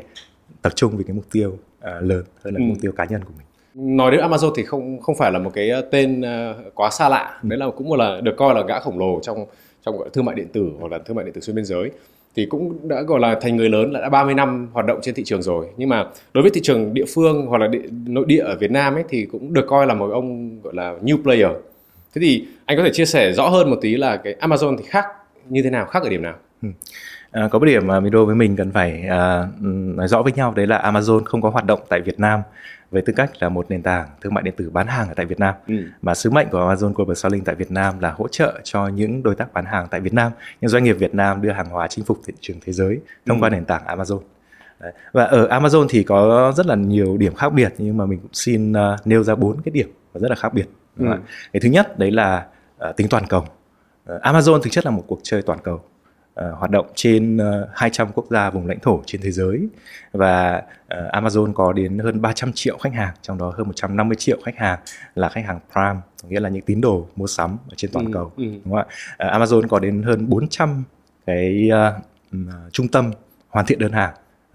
tập 0.61 0.73
trung 0.75 0.97
vì 0.97 1.03
cái 1.03 1.13
mục 1.13 1.25
tiêu 1.31 1.49
uh, 1.49 2.03
lớn 2.03 2.23
hơn 2.43 2.53
là 2.53 2.57
ừ. 2.57 2.63
mục 2.63 2.77
tiêu 2.81 2.91
cá 2.91 3.05
nhân 3.05 3.23
của 3.23 3.33
mình 3.37 3.45
nói 3.75 4.11
đến 4.11 4.19
Amazon 4.19 4.53
thì 4.55 4.63
không 4.63 5.01
không 5.01 5.15
phải 5.15 5.31
là 5.31 5.39
một 5.39 5.51
cái 5.53 5.69
ờ, 5.69 5.81
tên 5.81 6.21
uh, 6.21 6.75
quá 6.75 6.89
xa 6.89 7.09
lạ. 7.09 7.39
Ừ. 7.43 7.49
đấy 7.49 7.59
là 7.59 7.65
cũng 7.77 7.89
một 7.89 7.95
là 7.95 8.21
được 8.21 8.37
coi 8.37 8.55
là 8.55 8.61
gã 8.61 8.79
khổng 8.79 8.99
lồ 8.99 9.19
trong 9.21 9.45
trong 9.85 9.97
gọi 9.97 10.09
thương 10.13 10.25
mại 10.25 10.35
điện 10.35 10.47
tử 10.53 10.71
hoặc 10.79 10.91
là 10.91 10.99
thương 11.05 11.15
mại 11.15 11.25
điện 11.25 11.33
tử 11.33 11.41
xuyên 11.41 11.55
biên 11.55 11.65
giới. 11.65 11.91
Thì 12.35 12.45
cũng 12.45 12.87
đã 12.87 13.01
gọi 13.01 13.19
là 13.19 13.35
thành 13.41 13.57
người 13.57 13.69
lớn 13.69 13.91
là 13.91 14.01
đã 14.01 14.09
30 14.09 14.33
năm 14.33 14.69
hoạt 14.73 14.85
động 14.85 14.99
trên 15.01 15.15
thị 15.15 15.23
trường 15.25 15.41
rồi. 15.41 15.65
Nhưng 15.77 15.89
mà 15.89 16.05
đối 16.33 16.41
với 16.41 16.51
thị 16.51 16.61
trường 16.63 16.93
địa 16.93 17.05
phương 17.13 17.45
hoặc 17.45 17.57
là 17.57 17.67
địa, 17.67 17.81
nội 18.05 18.25
địa 18.27 18.43
ở 18.43 18.55
Việt 18.55 18.71
Nam 18.71 18.95
ấy 18.95 19.03
thì 19.09 19.25
cũng 19.25 19.53
được 19.53 19.65
coi 19.67 19.87
là 19.87 19.93
một 19.93 20.09
ông 20.11 20.61
gọi 20.61 20.73
là 20.75 20.95
new 21.03 21.23
player. 21.23 21.51
Thế 22.15 22.21
thì 22.21 22.47
anh 22.65 22.77
có 22.77 22.83
thể 22.83 22.89
chia 22.93 23.05
sẻ 23.05 23.33
rõ 23.33 23.49
hơn 23.49 23.69
một 23.69 23.77
tí 23.81 23.95
là 23.95 24.17
cái 24.17 24.35
Amazon 24.41 24.77
thì 24.77 24.83
khác 24.87 25.05
như 25.49 25.61
thế 25.63 25.69
nào 25.69 25.85
khác 25.85 26.03
ở 26.03 26.09
điểm 26.09 26.21
nào? 26.21 26.35
Ừ. 26.61 26.69
À, 27.31 27.47
có 27.51 27.59
một 27.59 27.65
điểm 27.65 27.87
mà 27.87 27.99
Mido 27.99 28.25
với 28.25 28.35
mình 28.35 28.55
cần 28.55 28.71
phải 28.71 29.03
à, 29.09 29.47
nói 29.95 30.07
rõ 30.07 30.21
với 30.21 30.33
nhau 30.33 30.53
đấy 30.55 30.67
là 30.67 30.91
Amazon 30.91 31.23
không 31.23 31.41
có 31.41 31.49
hoạt 31.49 31.65
động 31.65 31.79
tại 31.89 32.01
Việt 32.01 32.19
Nam 32.19 32.39
với 32.91 33.01
tư 33.01 33.13
cách 33.15 33.31
là 33.39 33.49
một 33.49 33.65
nền 33.69 33.81
tảng 33.81 34.07
thương 34.21 34.33
mại 34.33 34.43
điện 34.43 34.53
tử 34.57 34.69
bán 34.69 34.87
hàng 34.87 35.07
ở 35.07 35.13
tại 35.13 35.25
Việt 35.25 35.39
Nam 35.39 35.55
ừ. 35.67 35.75
mà 36.01 36.15
sứ 36.15 36.29
mệnh 36.29 36.47
của 36.49 36.57
Amazon 36.57 36.93
Global 36.93 37.15
Selling 37.15 37.43
tại 37.43 37.55
Việt 37.55 37.71
Nam 37.71 37.99
là 37.99 38.11
hỗ 38.11 38.27
trợ 38.27 38.59
cho 38.63 38.87
những 38.87 39.23
đối 39.23 39.35
tác 39.35 39.53
bán 39.53 39.65
hàng 39.65 39.87
tại 39.91 39.99
Việt 40.01 40.13
Nam 40.13 40.31
những 40.61 40.69
doanh 40.69 40.83
nghiệp 40.83 40.93
Việt 40.93 41.15
Nam 41.15 41.41
đưa 41.41 41.51
hàng 41.51 41.69
hóa 41.69 41.87
chinh 41.87 42.05
phục 42.05 42.19
thị 42.25 42.33
trường 42.41 42.57
thế 42.65 42.73
giới 42.73 42.99
thông 43.25 43.37
ừ. 43.37 43.43
qua 43.43 43.49
nền 43.49 43.65
tảng 43.65 43.85
Amazon 43.85 44.19
Đấy. 44.79 44.91
và 45.11 45.23
ở 45.23 45.47
Amazon 45.47 45.87
thì 45.89 46.03
có 46.03 46.53
rất 46.55 46.65
là 46.65 46.75
nhiều 46.75 47.17
điểm 47.17 47.35
khác 47.35 47.53
biệt 47.53 47.73
nhưng 47.77 47.97
mà 47.97 48.05
mình 48.05 48.19
cũng 48.19 48.33
xin 48.33 48.71
uh, 48.71 48.77
nêu 49.05 49.23
ra 49.23 49.35
bốn 49.35 49.61
cái 49.61 49.71
điểm 49.71 49.91
và 50.13 50.19
rất 50.19 50.29
là 50.29 50.35
khác 50.35 50.53
biệt 50.53 50.65
ừ. 50.97 51.05
cái 51.53 51.59
thứ 51.59 51.69
nhất 51.69 51.99
đấy 51.99 52.11
là 52.11 52.45
uh, 52.89 52.95
tính 52.95 53.07
toàn 53.09 53.27
cầu 53.27 53.41
uh, 54.15 54.21
Amazon 54.21 54.59
thực 54.61 54.69
chất 54.71 54.85
là 54.85 54.91
một 54.91 55.03
cuộc 55.07 55.19
chơi 55.23 55.41
toàn 55.41 55.59
cầu 55.63 55.81
hoạt 56.35 56.71
động 56.71 56.85
trên 56.95 57.35
uh, 57.35 57.41
ờ, 57.41 57.67
200 57.73 58.07
quốc 58.13 58.25
gia 58.29 58.49
vùng 58.49 58.67
lãnh 58.67 58.79
thổ 58.79 59.01
trên 59.05 59.21
thế 59.21 59.31
giới 59.31 59.67
và 60.11 60.63
uh, 60.83 61.13
Amazon 61.13 61.53
có 61.53 61.73
đến 61.73 61.99
hơn 61.99 62.21
300 62.21 62.51
triệu 62.53 62.77
khách 62.77 62.93
hàng 62.93 63.13
trong 63.21 63.37
đó 63.37 63.53
hơn 63.57 63.67
150 63.67 64.15
triệu 64.15 64.37
khách 64.45 64.57
hàng 64.57 64.79
là 65.15 65.29
khách 65.29 65.45
hàng 65.45 65.59
Prime 65.71 65.99
nghĩa 66.29 66.39
là 66.39 66.49
những 66.49 66.61
tín 66.61 66.81
đồ 66.81 67.07
mua 67.15 67.27
sắm 67.27 67.57
ở 67.69 67.73
trên 67.77 67.91
toàn 67.91 68.05
ừ, 68.05 68.11
cầu 68.13 68.31
ừ. 68.37 68.43
đúng 68.43 68.75
không 68.75 68.85
ạ 69.17 69.39
Amazon 69.39 69.67
có 69.67 69.79
đến 69.79 70.03
hơn 70.03 70.29
400 70.29 70.83
cái 71.25 71.69
uh, 72.35 72.39
trung 72.71 72.87
tâm 72.87 73.11
hoàn 73.49 73.65
thiện 73.65 73.79
đơn 73.79 73.91
hàng 73.91 74.13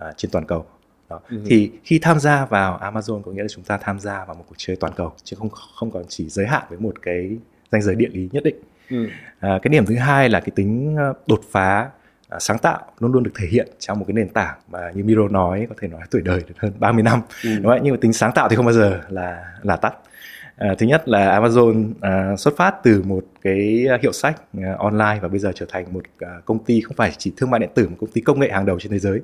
uh, 0.08 0.16
trên 0.16 0.30
toàn 0.30 0.46
cầu 0.46 0.66
đó. 1.10 1.20
Ừ. 1.30 1.36
thì 1.46 1.70
khi 1.84 1.98
tham 1.98 2.20
gia 2.20 2.46
vào 2.46 2.78
Amazon 2.78 3.22
có 3.22 3.32
nghĩa 3.32 3.42
là 3.42 3.48
chúng 3.48 3.64
ta 3.64 3.78
tham 3.78 4.00
gia 4.00 4.24
vào 4.24 4.34
một 4.34 4.44
cuộc 4.48 4.54
chơi 4.58 4.76
toàn 4.76 4.92
cầu 4.96 5.12
chứ 5.24 5.36
không 5.38 5.48
không 5.50 5.90
còn 5.90 6.04
chỉ 6.08 6.28
giới 6.28 6.46
hạn 6.46 6.62
với 6.68 6.78
một 6.78 7.02
cái 7.02 7.36
danh 7.72 7.82
giới 7.82 7.94
địa 7.94 8.08
lý 8.12 8.28
nhất 8.32 8.44
định 8.44 8.56
Ừ. 8.90 9.06
À, 9.40 9.58
cái 9.62 9.68
điểm 9.68 9.86
thứ 9.86 9.96
hai 9.96 10.28
là 10.28 10.40
cái 10.40 10.50
tính 10.54 10.96
ờ, 10.98 11.12
đột 11.26 11.40
phá 11.50 11.88
à, 12.28 12.38
sáng 12.40 12.58
tạo 12.58 12.80
luôn 12.98 13.12
luôn 13.12 13.22
được 13.22 13.32
thể 13.34 13.46
hiện 13.46 13.68
trong 13.78 13.98
một 13.98 14.04
cái 14.08 14.14
nền 14.14 14.28
tảng 14.28 14.58
mà 14.70 14.90
như 14.94 15.04
Miro 15.04 15.28
nói 15.28 15.66
có 15.68 15.74
thể 15.80 15.88
nói 15.88 16.00
tuổi 16.10 16.22
đời 16.22 16.42
được 16.48 16.54
hơn 16.58 16.72
30 16.78 17.02
năm 17.02 17.20
ừ. 17.44 17.50
đúng 17.56 17.72
không? 17.72 17.80
nhưng 17.82 17.94
mà 17.94 17.98
tính 18.00 18.12
sáng 18.12 18.32
tạo 18.32 18.48
thì 18.48 18.56
không 18.56 18.64
bao 18.64 18.74
giờ 18.74 19.00
là 19.08 19.44
là 19.62 19.76
tắt 19.76 19.94
à, 20.56 20.74
thứ 20.78 20.86
nhất 20.86 21.08
là 21.08 21.40
Amazon 21.40 21.92
à, 22.00 22.36
xuất 22.36 22.56
phát 22.56 22.74
từ 22.82 23.02
một 23.02 23.24
cái 23.42 23.86
hiệu 24.02 24.12
sách 24.12 24.40
à, 24.62 24.74
online 24.78 25.18
và 25.22 25.28
bây 25.28 25.38
giờ 25.38 25.52
trở 25.54 25.66
thành 25.68 25.92
một 25.92 26.02
à, 26.20 26.28
công 26.44 26.64
ty 26.64 26.80
không 26.80 26.96
phải 26.96 27.12
chỉ 27.18 27.32
thương 27.36 27.50
mại 27.50 27.60
điện 27.60 27.70
tử 27.74 27.88
một 27.88 27.96
công 28.00 28.10
ty 28.10 28.20
công 28.20 28.40
nghệ 28.40 28.50
hàng 28.52 28.66
đầu 28.66 28.80
trên 28.80 28.92
thế 28.92 28.98
giới 28.98 29.20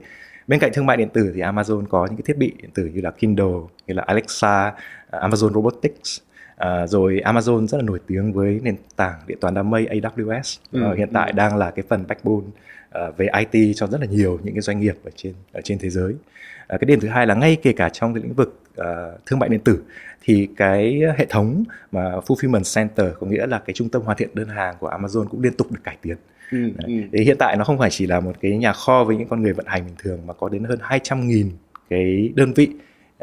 bên 0.47 0.61
cạnh 0.61 0.71
thương 0.75 0.87
mại 0.87 0.97
điện 0.97 1.09
tử 1.09 1.33
thì 1.35 1.41
Amazon 1.41 1.87
có 1.87 2.07
những 2.07 2.17
cái 2.17 2.25
thiết 2.27 2.37
bị 2.37 2.53
điện 2.63 2.71
tử 2.75 2.91
như 2.95 3.01
là 3.01 3.11
Kindle 3.11 3.55
như 3.87 3.95
là 3.95 4.03
Alexa 4.07 4.73
Amazon 5.11 5.53
Robotics 5.53 6.21
À, 6.61 6.87
rồi 6.87 7.21
Amazon 7.25 7.67
rất 7.67 7.79
là 7.79 7.85
nổi 7.85 7.99
tiếng 8.07 8.33
với 8.33 8.61
nền 8.63 8.77
tảng 8.97 9.21
điện 9.27 9.39
toán 9.41 9.55
đám 9.55 9.71
mây 9.71 9.87
AWS 9.91 10.59
ừ. 10.73 10.91
uh, 10.91 10.99
hiện 10.99 11.09
tại 11.13 11.33
đang 11.33 11.57
là 11.57 11.71
cái 11.71 11.85
phần 11.89 12.05
backbone 12.09 12.37
uh, 12.37 13.17
về 13.17 13.29
IT 13.39 13.77
cho 13.77 13.87
rất 13.87 14.01
là 14.01 14.07
nhiều 14.07 14.39
những 14.43 14.55
cái 14.55 14.61
doanh 14.61 14.81
nghiệp 14.81 14.95
ở 15.05 15.11
trên 15.17 15.35
ở 15.53 15.61
trên 15.61 15.79
thế 15.79 15.91
giới. 15.91 16.13
Uh, 16.13 16.81
cái 16.81 16.87
điểm 16.87 17.01
thứ 17.01 17.09
hai 17.09 17.27
là 17.27 17.35
ngay 17.35 17.57
kể 17.63 17.73
cả 17.73 17.89
trong 17.89 18.15
cái 18.15 18.23
lĩnh 18.23 18.33
vực 18.33 18.61
uh, 18.81 18.85
thương 19.27 19.39
mại 19.39 19.49
điện 19.49 19.61
tử 19.61 19.83
thì 20.23 20.49
cái 20.57 21.01
hệ 21.17 21.27
thống 21.27 21.65
mà 21.93 22.13
fulfillment 22.27 22.77
center 22.77 23.07
có 23.21 23.27
nghĩa 23.27 23.47
là 23.47 23.59
cái 23.59 23.75
trung 23.75 23.89
tâm 23.89 24.03
hoàn 24.03 24.17
thiện 24.17 24.31
đơn 24.35 24.49
hàng 24.49 24.75
của 24.81 24.89
Amazon 24.89 25.27
cũng 25.29 25.43
liên 25.43 25.53
tục 25.53 25.73
được 25.73 25.81
cải 25.85 25.97
tiến. 26.03 26.17
Ừ, 26.53 26.71
ừ. 26.85 26.93
Thì 27.13 27.25
hiện 27.25 27.37
tại 27.39 27.57
nó 27.57 27.65
không 27.65 27.79
phải 27.79 27.91
chỉ 27.91 28.07
là 28.07 28.21
một 28.21 28.33
cái 28.41 28.59
nhà 28.59 28.73
kho 28.73 29.05
với 29.05 29.17
những 29.17 29.29
con 29.29 29.43
người 29.43 29.53
vận 29.53 29.67
hành 29.67 29.87
bình 29.87 29.97
thường 29.99 30.27
mà 30.27 30.35
có 30.35 30.49
đến 30.49 30.65
hơn 30.65 30.79
200.000 30.83 31.51
cái 31.91 32.33
đơn 32.35 32.53
vị 32.53 32.69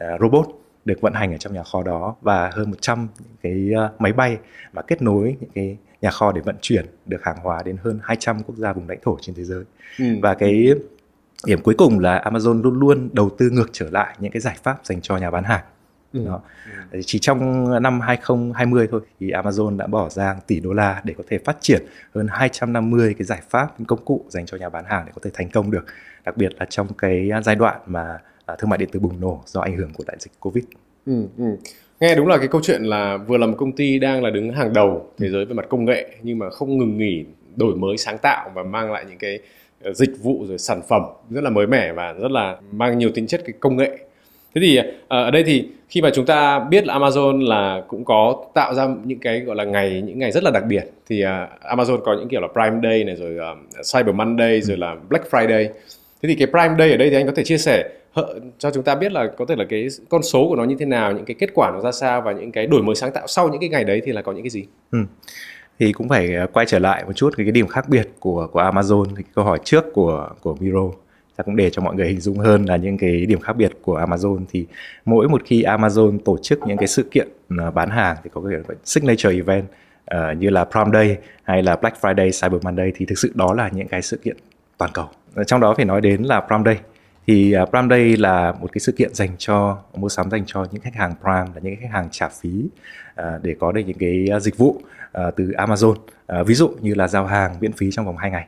uh, 0.01 0.21
robot 0.21 0.47
được 0.87 1.01
vận 1.01 1.13
hành 1.13 1.31
ở 1.31 1.37
trong 1.37 1.53
nhà 1.53 1.63
kho 1.63 1.83
đó 1.83 2.15
và 2.21 2.49
hơn 2.53 2.69
100 2.69 3.07
cái 3.41 3.71
uh, 3.85 4.01
máy 4.01 4.13
bay 4.13 4.37
mà 4.73 4.81
kết 4.81 5.01
nối 5.01 5.35
những 5.39 5.49
cái 5.53 5.77
nhà 6.01 6.11
kho 6.11 6.31
để 6.31 6.41
vận 6.41 6.55
chuyển 6.61 6.85
được 7.05 7.23
hàng 7.23 7.37
hóa 7.43 7.63
đến 7.63 7.77
hơn 7.83 7.99
200 8.03 8.43
quốc 8.43 8.55
gia 8.57 8.73
vùng 8.73 8.89
lãnh 8.89 8.99
thổ 9.01 9.17
trên 9.21 9.35
thế 9.35 9.43
giới. 9.43 9.63
Ừ. 9.99 10.05
Và 10.21 10.33
cái 10.33 10.73
điểm 11.45 11.61
cuối 11.63 11.75
cùng 11.77 11.99
là 11.99 12.21
Amazon 12.25 12.61
luôn 12.61 12.79
luôn 12.79 13.09
đầu 13.13 13.29
tư 13.37 13.49
ngược 13.49 13.69
trở 13.73 13.89
lại 13.89 14.15
những 14.19 14.31
cái 14.31 14.41
giải 14.41 14.55
pháp 14.63 14.79
dành 14.83 15.01
cho 15.01 15.17
nhà 15.17 15.31
bán 15.31 15.43
hàng. 15.43 15.63
Ừ. 16.13 16.25
Đó. 16.25 16.41
Ừ. 16.91 17.01
Chỉ 17.05 17.19
trong 17.19 17.71
năm 17.83 18.01
2020 18.01 18.87
thôi 18.91 19.01
thì 19.19 19.31
Amazon 19.31 19.77
đã 19.77 19.87
bỏ 19.87 20.09
ra 20.09 20.35
tỷ 20.47 20.59
đô 20.59 20.73
la 20.73 21.01
để 21.03 21.13
có 21.17 21.23
thể 21.29 21.37
phát 21.37 21.57
triển 21.61 21.85
hơn 22.15 22.27
250 22.29 23.15
cái 23.17 23.25
giải 23.25 23.41
pháp 23.49 23.73
công 23.87 24.05
cụ 24.05 24.25
dành 24.29 24.45
cho 24.45 24.57
nhà 24.57 24.69
bán 24.69 24.85
hàng 24.85 25.03
để 25.05 25.11
có 25.15 25.21
thể 25.23 25.31
thành 25.33 25.49
công 25.49 25.71
được. 25.71 25.85
Đặc 26.25 26.37
biệt 26.37 26.51
là 26.59 26.65
trong 26.69 26.87
cái 26.97 27.29
giai 27.43 27.55
đoạn 27.55 27.81
mà 27.85 28.19
thương 28.55 28.69
mại 28.69 28.77
điện 28.77 28.89
tử 28.91 28.99
bùng 28.99 29.21
nổ 29.21 29.41
do 29.45 29.61
ảnh 29.61 29.77
hưởng 29.77 29.89
của 29.93 30.03
đại 30.07 30.17
dịch 30.19 30.31
Covid. 30.39 30.63
Ừ, 31.05 31.23
ừ. 31.37 31.45
Nghe 31.99 32.15
đúng 32.15 32.27
là 32.27 32.37
cái 32.37 32.47
câu 32.47 32.61
chuyện 32.63 32.83
là 32.83 33.17
vừa 33.17 33.37
là 33.37 33.47
một 33.47 33.55
công 33.57 33.71
ty 33.71 33.99
đang 33.99 34.23
là 34.23 34.29
đứng 34.29 34.51
hàng 34.51 34.73
đầu 34.73 35.09
thế 35.17 35.29
giới 35.29 35.45
về 35.45 35.53
mặt 35.53 35.65
công 35.69 35.85
nghệ 35.85 36.09
nhưng 36.23 36.39
mà 36.39 36.49
không 36.49 36.77
ngừng 36.77 36.97
nghỉ 36.97 37.25
đổi 37.55 37.75
mới 37.75 37.97
sáng 37.97 38.17
tạo 38.17 38.51
và 38.53 38.63
mang 38.63 38.91
lại 38.91 39.05
những 39.09 39.17
cái 39.17 39.39
ờ, 39.83 39.93
dịch 39.93 40.11
vụ 40.21 40.45
rồi 40.47 40.57
sản 40.57 40.81
phẩm 40.87 41.01
rất 41.29 41.43
là 41.43 41.49
mới 41.49 41.67
mẻ 41.67 41.93
và 41.93 42.13
rất 42.13 42.31
là 42.31 42.57
mang 42.71 42.97
nhiều 42.97 43.09
tính 43.15 43.27
chất 43.27 43.41
cái 43.45 43.53
công 43.59 43.77
nghệ 43.77 43.97
thế 44.55 44.61
thì 44.61 44.77
ờ, 45.07 45.23
ở 45.23 45.31
đây 45.31 45.43
thì 45.43 45.67
khi 45.89 46.01
mà 46.01 46.09
chúng 46.13 46.25
ta 46.25 46.59
biết 46.59 46.85
là 46.85 46.99
Amazon 46.99 47.47
là 47.47 47.81
cũng 47.87 48.05
có 48.05 48.45
tạo 48.53 48.73
ra 48.73 48.87
những 49.03 49.19
cái 49.19 49.39
gọi 49.39 49.55
là 49.55 49.63
ngày 49.63 50.01
những 50.05 50.19
ngày 50.19 50.31
rất 50.31 50.43
là 50.43 50.51
đặc 50.51 50.63
biệt 50.67 50.83
thì 51.09 51.21
ờ, 51.21 51.47
Amazon 51.61 51.97
có 51.97 52.13
những 52.13 52.27
kiểu 52.27 52.41
là 52.41 52.47
Prime 52.47 52.79
Day 52.83 53.03
này 53.03 53.15
rồi 53.15 53.55
Cyber 53.93 54.15
Monday 54.15 54.61
rồi 54.61 54.77
là 54.77 54.95
Black 55.09 55.31
Friday 55.31 55.67
thế 56.21 56.29
thì 56.29 56.35
cái 56.35 56.47
Prime 56.47 56.75
Day 56.79 56.91
ở 56.91 56.97
đây 56.97 57.09
thì 57.09 57.15
anh 57.15 57.25
có 57.25 57.33
thể 57.35 57.43
chia 57.43 57.57
sẻ 57.57 57.89
cho 58.57 58.71
chúng 58.71 58.83
ta 58.83 58.95
biết 58.95 59.11
là 59.11 59.27
có 59.37 59.45
thể 59.45 59.55
là 59.55 59.65
cái 59.69 59.87
con 60.09 60.23
số 60.23 60.47
của 60.49 60.55
nó 60.55 60.63
như 60.63 60.75
thế 60.79 60.85
nào 60.85 61.11
những 61.11 61.25
cái 61.25 61.35
kết 61.39 61.49
quả 61.53 61.71
nó 61.71 61.81
ra 61.81 61.91
sao 61.91 62.21
và 62.21 62.31
những 62.31 62.51
cái 62.51 62.67
đổi 62.67 62.83
mới 62.83 62.95
sáng 62.95 63.11
tạo 63.11 63.27
sau 63.27 63.49
những 63.49 63.59
cái 63.59 63.69
ngày 63.69 63.83
đấy 63.83 64.01
thì 64.05 64.11
là 64.11 64.21
có 64.21 64.31
những 64.31 64.43
cái 64.43 64.49
gì 64.49 64.65
ừ. 64.91 64.99
thì 65.79 65.91
cũng 65.91 66.09
phải 66.09 66.35
à, 66.35 66.47
quay 66.53 66.65
trở 66.65 66.79
lại 66.79 67.03
một 67.05 67.13
chút 67.13 67.33
cái, 67.37 67.45
cái 67.45 67.51
điểm 67.51 67.67
khác 67.67 67.89
biệt 67.89 68.09
của 68.19 68.47
của 68.51 68.61
Amazon 68.61 69.05
thì 69.17 69.23
câu 69.35 69.45
hỏi 69.45 69.59
trước 69.63 69.85
của 69.93 70.29
của 70.41 70.55
Miro 70.59 70.91
ta 71.37 71.43
cũng 71.43 71.55
để 71.55 71.69
cho 71.69 71.81
mọi 71.81 71.95
người 71.95 72.07
hình 72.07 72.19
dung 72.19 72.37
hơn 72.37 72.65
là 72.65 72.75
những 72.75 72.97
cái 72.97 73.25
điểm 73.25 73.39
khác 73.39 73.53
biệt 73.53 73.71
của 73.81 73.99
Amazon 73.99 74.45
thì 74.51 74.65
mỗi 75.05 75.29
một 75.29 75.41
khi 75.45 75.63
Amazon 75.63 76.19
tổ 76.25 76.37
chức 76.41 76.59
những 76.67 76.77
cái 76.77 76.87
sự 76.87 77.03
kiện 77.11 77.27
à, 77.57 77.71
bán 77.71 77.89
hàng 77.89 78.15
thì 78.23 78.29
có 78.33 78.41
cái 78.41 78.75
signature 78.83 79.35
event 79.35 79.65
uh, 80.15 80.37
như 80.37 80.49
là 80.49 80.65
Prime 80.65 80.89
Day 80.93 81.17
hay 81.43 81.63
là 81.63 81.75
Black 81.75 81.97
Friday, 82.01 82.31
Cyber 82.41 82.63
Monday 82.63 82.91
thì 82.95 83.05
thực 83.05 83.17
sự 83.17 83.31
đó 83.35 83.53
là 83.53 83.69
những 83.73 83.87
cái 83.87 84.01
sự 84.01 84.17
kiện 84.17 84.37
toàn 84.77 84.91
cầu. 84.93 85.05
Trong 85.47 85.61
đó 85.61 85.73
phải 85.77 85.85
nói 85.85 86.01
đến 86.01 86.23
là 86.23 86.41
Prime 86.41 86.63
Day 86.65 86.77
thì 87.27 87.55
uh, 87.63 87.69
Prime 87.69 87.87
Day 87.89 88.17
là 88.17 88.51
một 88.51 88.71
cái 88.71 88.79
sự 88.79 88.91
kiện 88.91 89.13
dành 89.13 89.29
cho 89.37 89.77
mua 89.95 90.09
sắm 90.09 90.31
dành 90.31 90.43
cho 90.45 90.65
những 90.71 90.81
khách 90.81 90.95
hàng 90.95 91.13
Prime 91.21 91.45
là 91.55 91.61
những 91.61 91.75
khách 91.81 91.91
hàng 91.91 92.07
trả 92.11 92.27
phí 92.27 92.65
uh, 93.21 93.25
để 93.41 93.55
có 93.59 93.71
được 93.71 93.81
những 93.87 93.97
cái 93.97 94.27
uh, 94.35 94.41
dịch 94.41 94.57
vụ 94.57 94.69
uh, 94.69 95.35
từ 95.35 95.51
Amazon 95.57 95.91
uh, 95.91 96.47
ví 96.47 96.55
dụ 96.55 96.69
như 96.81 96.93
là 96.93 97.07
giao 97.07 97.25
hàng 97.25 97.55
miễn 97.59 97.71
phí 97.71 97.91
trong 97.91 98.05
vòng 98.05 98.17
2 98.17 98.31
ngày 98.31 98.47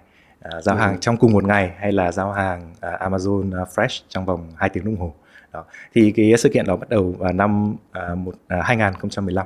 uh, 0.58 0.64
giao 0.64 0.76
ừ. 0.76 0.80
hàng 0.80 1.00
trong 1.00 1.18
cùng 1.18 1.34
một 1.34 1.44
ngày 1.44 1.72
hay 1.78 1.92
là 1.92 2.12
giao 2.12 2.32
hàng 2.32 2.72
uh, 2.72 3.02
Amazon 3.02 3.66
Fresh 3.66 4.04
trong 4.10 4.26
vòng 4.26 4.52
2 4.56 4.70
tiếng 4.70 4.86
đồng 4.86 4.98
hồ 4.98 5.14
đó. 5.54 5.66
thì 5.94 6.12
cái 6.12 6.34
sự 6.38 6.50
kiện 6.54 6.66
đó 6.66 6.76
bắt 6.76 6.90
đầu 6.90 7.16
vào 7.18 7.34
năm 7.34 7.76
uh, 8.12 8.18
một, 8.18 8.36
uh, 8.60 8.64
2015 8.66 9.46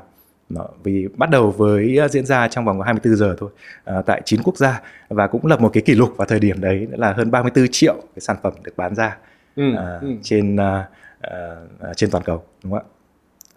đó, 0.53 0.67
vì 0.83 1.07
bắt 1.17 1.29
đầu 1.29 1.51
với 1.51 1.99
diễn 2.11 2.25
ra 2.25 2.47
trong 2.47 2.65
vòng 2.65 2.81
24 2.81 3.15
giờ 3.15 3.35
thôi 3.39 3.49
à, 3.83 4.01
tại 4.05 4.21
9 4.25 4.43
quốc 4.43 4.57
gia 4.57 4.81
và 5.09 5.27
cũng 5.27 5.45
lập 5.45 5.61
một 5.61 5.69
cái 5.73 5.83
kỷ 5.85 5.95
lục 5.95 6.13
vào 6.17 6.25
thời 6.25 6.39
điểm 6.39 6.61
đấy 6.61 6.87
là 6.91 7.13
hơn 7.13 7.31
34 7.31 7.67
triệu 7.71 7.93
cái 7.93 8.21
sản 8.21 8.35
phẩm 8.43 8.53
được 8.63 8.73
bán 8.77 8.95
ra 8.95 9.17
ừ, 9.55 9.75
à, 9.75 9.99
ừ. 10.01 10.07
trên 10.21 10.57
à, 10.57 10.87
à, 11.21 11.55
trên 11.95 12.11
toàn 12.11 12.23
cầu 12.23 12.43
đúng 12.63 12.71
không 12.71 12.81
ạ? 12.81 12.85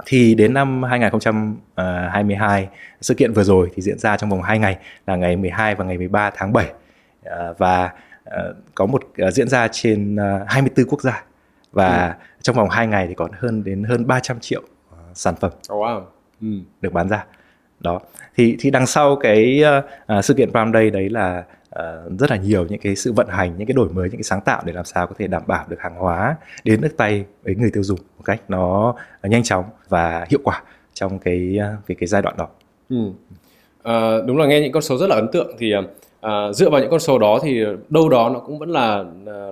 Thì 0.06 0.34
đến 0.34 0.54
năm 0.54 0.82
2022 0.82 2.68
sự 3.00 3.14
kiện 3.14 3.32
vừa 3.32 3.44
rồi 3.44 3.70
thì 3.74 3.82
diễn 3.82 3.98
ra 3.98 4.16
trong 4.16 4.30
vòng 4.30 4.42
2 4.42 4.58
ngày 4.58 4.78
là 5.06 5.16
ngày 5.16 5.36
12 5.36 5.74
và 5.74 5.84
ngày 5.84 5.98
13 5.98 6.30
tháng 6.34 6.52
7 6.52 6.66
à, 7.24 7.52
và 7.58 7.92
à, 8.24 8.42
có 8.74 8.86
một 8.86 9.02
à, 9.16 9.30
diễn 9.30 9.48
ra 9.48 9.68
trên 9.72 10.16
à, 10.16 10.40
24 10.48 10.86
quốc 10.86 11.02
gia 11.02 11.24
và 11.72 12.06
ừ. 12.06 12.12
trong 12.42 12.56
vòng 12.56 12.70
2 12.70 12.86
ngày 12.86 13.06
thì 13.08 13.14
có 13.14 13.28
hơn 13.38 13.64
đến 13.64 13.84
hơn 13.84 14.06
300 14.06 14.40
triệu 14.40 14.62
sản 15.14 15.34
phẩm. 15.40 15.52
Wow 15.68 16.02
ừ. 16.40 16.48
được 16.80 16.92
bán 16.92 17.08
ra 17.08 17.24
đó 17.80 18.00
thì 18.36 18.56
thì 18.60 18.70
đằng 18.70 18.86
sau 18.86 19.16
cái 19.16 19.62
uh, 20.18 20.24
sự 20.24 20.34
kiện 20.34 20.50
Prime 20.50 20.70
Day 20.74 20.90
đấy 20.90 21.08
là 21.10 21.44
uh, 21.78 22.18
rất 22.18 22.30
là 22.30 22.36
nhiều 22.36 22.66
những 22.68 22.80
cái 22.80 22.96
sự 22.96 23.12
vận 23.12 23.28
hành 23.28 23.54
những 23.58 23.66
cái 23.66 23.74
đổi 23.74 23.88
mới 23.88 24.08
những 24.08 24.16
cái 24.16 24.22
sáng 24.22 24.40
tạo 24.40 24.62
để 24.64 24.72
làm 24.72 24.84
sao 24.84 25.06
có 25.06 25.14
thể 25.18 25.26
đảm 25.26 25.42
bảo 25.46 25.64
được 25.68 25.80
hàng 25.80 25.94
hóa 25.94 26.36
đến 26.64 26.80
nước 26.80 26.96
tay 26.96 27.24
với 27.42 27.54
người 27.54 27.70
tiêu 27.70 27.82
dùng 27.82 27.98
một 28.16 28.22
cách 28.24 28.40
nó 28.48 28.94
nhanh 29.22 29.42
chóng 29.42 29.64
và 29.88 30.26
hiệu 30.30 30.40
quả 30.44 30.62
trong 30.94 31.18
cái 31.18 31.58
cái 31.86 31.96
cái 32.00 32.06
giai 32.06 32.22
đoạn 32.22 32.36
đó. 32.38 32.48
Ừ. 32.88 32.96
À, 33.82 34.18
đúng 34.26 34.38
là 34.38 34.46
nghe 34.46 34.60
những 34.60 34.72
con 34.72 34.82
số 34.82 34.98
rất 34.98 35.06
là 35.06 35.14
ấn 35.14 35.28
tượng 35.32 35.56
thì 35.58 35.72
à, 36.20 36.52
dựa 36.52 36.70
vào 36.70 36.80
những 36.80 36.90
con 36.90 37.00
số 37.00 37.18
đó 37.18 37.38
thì 37.42 37.64
đâu 37.88 38.08
đó 38.08 38.30
nó 38.34 38.38
cũng 38.38 38.58
vẫn 38.58 38.70
là 38.70 39.04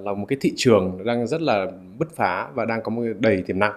là 0.04 0.12
một 0.12 0.26
cái 0.28 0.38
thị 0.40 0.52
trường 0.56 1.04
đang 1.04 1.26
rất 1.26 1.42
là 1.42 1.66
bứt 1.98 2.16
phá 2.16 2.48
và 2.54 2.64
đang 2.64 2.82
có 2.82 2.90
một 2.90 3.02
đầy 3.18 3.42
tiềm 3.46 3.58
năng 3.58 3.72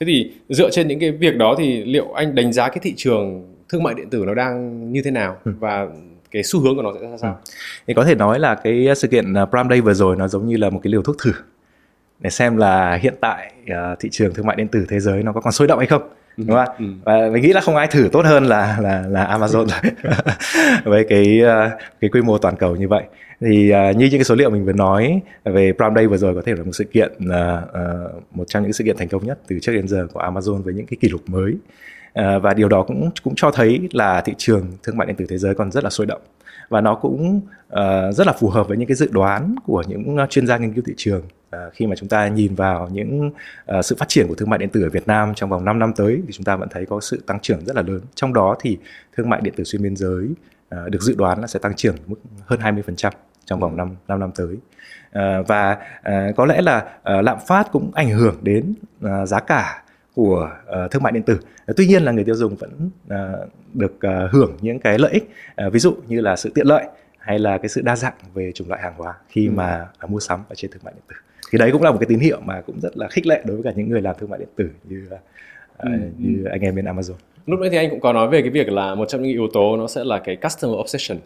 thế 0.00 0.06
thì 0.06 0.32
dựa 0.48 0.70
trên 0.70 0.88
những 0.88 1.00
cái 1.00 1.10
việc 1.10 1.36
đó 1.36 1.54
thì 1.58 1.84
liệu 1.84 2.12
anh 2.12 2.34
đánh 2.34 2.52
giá 2.52 2.68
cái 2.68 2.78
thị 2.82 2.94
trường 2.96 3.54
thương 3.68 3.82
mại 3.82 3.94
điện 3.94 4.10
tử 4.10 4.24
nó 4.26 4.34
đang 4.34 4.92
như 4.92 5.02
thế 5.02 5.10
nào 5.10 5.36
ừ. 5.44 5.52
và 5.58 5.86
cái 6.30 6.42
xu 6.42 6.60
hướng 6.60 6.76
của 6.76 6.82
nó 6.82 6.92
sẽ 6.94 7.08
ra 7.08 7.16
sao? 7.16 7.40
Ừ. 7.44 7.50
Thì 7.86 7.94
có 7.94 8.04
thể 8.04 8.14
nói 8.14 8.38
là 8.38 8.54
cái 8.54 8.86
sự 8.96 9.08
kiện 9.08 9.34
à, 9.34 9.44
Prime 9.44 9.68
Day 9.70 9.80
vừa 9.80 9.94
rồi 9.94 10.16
nó 10.16 10.28
giống 10.28 10.48
như 10.48 10.56
là 10.56 10.70
một 10.70 10.80
cái 10.82 10.90
liều 10.90 11.02
thuốc 11.02 11.16
thử 11.22 11.32
để 12.20 12.30
xem 12.30 12.56
là 12.56 12.98
hiện 13.02 13.14
tại 13.20 13.52
uh, 13.62 13.98
thị 14.00 14.08
trường 14.12 14.34
thương 14.34 14.46
mại 14.46 14.56
điện 14.56 14.68
tử 14.68 14.86
thế 14.88 15.00
giới 15.00 15.22
nó 15.22 15.32
có 15.32 15.40
còn 15.40 15.52
sôi 15.52 15.68
động 15.68 15.78
hay 15.78 15.88
không 15.88 16.02
ừ. 16.36 16.44
đúng 16.46 16.56
không? 16.56 16.74
Ừ. 16.78 16.84
Và 17.04 17.30
mình 17.32 17.42
nghĩ 17.42 17.52
là 17.52 17.60
không 17.60 17.76
ai 17.76 17.86
thử 17.86 18.08
tốt 18.12 18.24
hơn 18.24 18.44
là 18.44 18.78
là 18.80 19.04
là 19.08 19.38
Amazon 19.38 19.66
rồi 19.66 19.92
với 20.84 21.06
cái 21.08 21.40
uh, 21.42 21.80
cái 22.00 22.10
quy 22.10 22.22
mô 22.22 22.38
toàn 22.38 22.56
cầu 22.56 22.76
như 22.76 22.88
vậy 22.88 23.02
thì 23.40 23.72
uh, 23.72 23.96
như 23.96 24.06
những 24.06 24.18
cái 24.18 24.24
số 24.24 24.34
liệu 24.34 24.50
mình 24.50 24.64
vừa 24.64 24.72
nói 24.72 25.20
về 25.44 25.72
Prime 25.72 25.94
Day 25.94 26.06
vừa 26.06 26.16
rồi 26.16 26.34
có 26.34 26.42
thể 26.44 26.54
là 26.54 26.62
một 26.62 26.72
sự 26.72 26.84
kiện 26.84 27.12
uh, 27.12 27.64
uh, 27.68 28.36
một 28.36 28.44
trong 28.48 28.62
những 28.62 28.72
sự 28.72 28.84
kiện 28.84 28.96
thành 28.96 29.08
công 29.08 29.26
nhất 29.26 29.38
từ 29.48 29.58
trước 29.62 29.72
đến 29.72 29.88
giờ 29.88 30.06
của 30.12 30.20
Amazon 30.20 30.62
với 30.62 30.74
những 30.74 30.86
cái 30.86 30.98
kỷ 31.00 31.08
lục 31.08 31.20
mới. 31.26 31.52
Uh, 32.20 32.42
và 32.42 32.54
điều 32.54 32.68
đó 32.68 32.82
cũng 32.82 33.10
cũng 33.22 33.34
cho 33.36 33.50
thấy 33.50 33.88
là 33.92 34.20
thị 34.20 34.34
trường 34.38 34.66
thương 34.82 34.96
mại 34.96 35.06
điện 35.06 35.16
tử 35.16 35.26
thế 35.28 35.38
giới 35.38 35.54
còn 35.54 35.70
rất 35.70 35.84
là 35.84 35.90
sôi 35.90 36.06
động. 36.06 36.20
Và 36.68 36.80
nó 36.80 36.94
cũng 36.94 37.40
uh, 37.72 38.14
rất 38.14 38.26
là 38.26 38.32
phù 38.32 38.48
hợp 38.48 38.68
với 38.68 38.76
những 38.76 38.88
cái 38.88 38.94
dự 38.94 39.08
đoán 39.12 39.54
của 39.66 39.82
những 39.88 40.16
chuyên 40.30 40.46
gia 40.46 40.58
nghiên 40.58 40.72
cứu 40.72 40.84
thị 40.86 40.94
trường 40.96 41.22
uh, 41.56 41.72
khi 41.72 41.86
mà 41.86 41.96
chúng 41.96 42.08
ta 42.08 42.28
nhìn 42.28 42.54
vào 42.54 42.88
những 42.92 43.30
uh, 43.78 43.84
sự 43.84 43.96
phát 43.98 44.08
triển 44.08 44.28
của 44.28 44.34
thương 44.34 44.50
mại 44.50 44.58
điện 44.58 44.68
tử 44.68 44.82
ở 44.82 44.90
Việt 44.90 45.06
Nam 45.06 45.32
trong 45.34 45.50
vòng 45.50 45.64
5 45.64 45.78
năm 45.78 45.92
tới 45.96 46.22
thì 46.26 46.32
chúng 46.32 46.44
ta 46.44 46.56
vẫn 46.56 46.68
thấy 46.68 46.86
có 46.86 47.00
sự 47.00 47.22
tăng 47.26 47.40
trưởng 47.40 47.64
rất 47.64 47.76
là 47.76 47.82
lớn. 47.82 48.00
Trong 48.14 48.34
đó 48.34 48.56
thì 48.60 48.78
thương 49.16 49.30
mại 49.30 49.40
điện 49.40 49.54
tử 49.56 49.64
xuyên 49.64 49.82
biên 49.82 49.96
giới 49.96 50.28
được 50.70 51.02
dự 51.02 51.14
đoán 51.18 51.40
là 51.40 51.46
sẽ 51.46 51.58
tăng 51.58 51.76
trưởng 51.76 51.96
mức 52.06 52.16
hơn 52.46 52.60
20% 52.60 53.10
trong 53.44 53.60
vòng 53.60 53.76
5, 53.76 53.96
5 54.08 54.20
năm 54.20 54.30
tới. 54.36 54.56
À, 55.12 55.42
và 55.46 55.78
à, 56.02 56.28
có 56.36 56.46
lẽ 56.46 56.62
là 56.62 56.84
à, 57.02 57.22
lạm 57.22 57.38
phát 57.46 57.72
cũng 57.72 57.90
ảnh 57.94 58.10
hưởng 58.10 58.36
đến 58.42 58.74
à, 59.02 59.26
giá 59.26 59.40
cả 59.40 59.82
của 60.14 60.50
uh, 60.84 60.90
thương 60.90 61.02
mại 61.02 61.12
điện 61.12 61.22
tử. 61.22 61.34
Uh, 61.70 61.76
tuy 61.76 61.86
nhiên 61.86 62.02
là 62.02 62.12
người 62.12 62.24
tiêu 62.24 62.34
dùng 62.34 62.56
vẫn 62.56 62.90
uh, 63.06 63.48
được 63.74 63.92
uh, 63.96 64.32
hưởng 64.32 64.56
những 64.60 64.78
cái 64.78 64.98
lợi 64.98 65.12
ích, 65.12 65.30
uh, 65.66 65.72
ví 65.72 65.80
dụ 65.80 65.96
như 66.08 66.20
là 66.20 66.36
sự 66.36 66.50
tiện 66.54 66.66
lợi 66.66 66.84
hay 67.18 67.38
là 67.38 67.58
cái 67.58 67.68
sự 67.68 67.80
đa 67.80 67.96
dạng 67.96 68.14
về 68.34 68.52
chủng 68.52 68.68
loại 68.68 68.82
hàng 68.82 68.94
hóa 68.96 69.14
khi 69.28 69.46
ừ. 69.46 69.52
mà 69.52 69.86
uh, 70.04 70.10
mua 70.10 70.20
sắm 70.20 70.40
ở 70.48 70.54
trên 70.54 70.70
thương 70.70 70.82
mại 70.84 70.94
điện 70.94 71.02
tử. 71.08 71.14
Thì 71.50 71.58
đấy 71.58 71.72
cũng 71.72 71.82
là 71.82 71.90
một 71.90 71.96
cái 72.00 72.06
tín 72.08 72.18
hiệu 72.18 72.40
mà 72.40 72.60
cũng 72.60 72.80
rất 72.80 72.96
là 72.96 73.08
khích 73.10 73.26
lệ 73.26 73.42
đối 73.44 73.56
với 73.56 73.64
cả 73.64 73.72
những 73.76 73.88
người 73.88 74.02
làm 74.02 74.16
thương 74.18 74.30
mại 74.30 74.38
điện 74.38 74.48
tử 74.56 74.70
như 74.84 75.08
uh, 75.14 75.20
ừ. 75.78 75.90
như 76.18 76.44
anh 76.44 76.60
em 76.60 76.74
bên 76.74 76.84
Amazon. 76.84 77.14
Lúc 77.48 77.60
nãy 77.60 77.70
thì 77.70 77.76
anh 77.76 77.90
cũng 77.90 78.00
có 78.00 78.12
nói 78.12 78.28
về 78.28 78.40
cái 78.40 78.50
việc 78.50 78.68
là 78.68 78.94
một 78.94 79.08
trong 79.08 79.22
những 79.22 79.32
yếu 79.32 79.48
tố 79.52 79.76
nó 79.76 79.86
sẽ 79.86 80.04
là 80.04 80.18
cái 80.18 80.36
customer 80.36 80.78
obsession. 80.80 81.18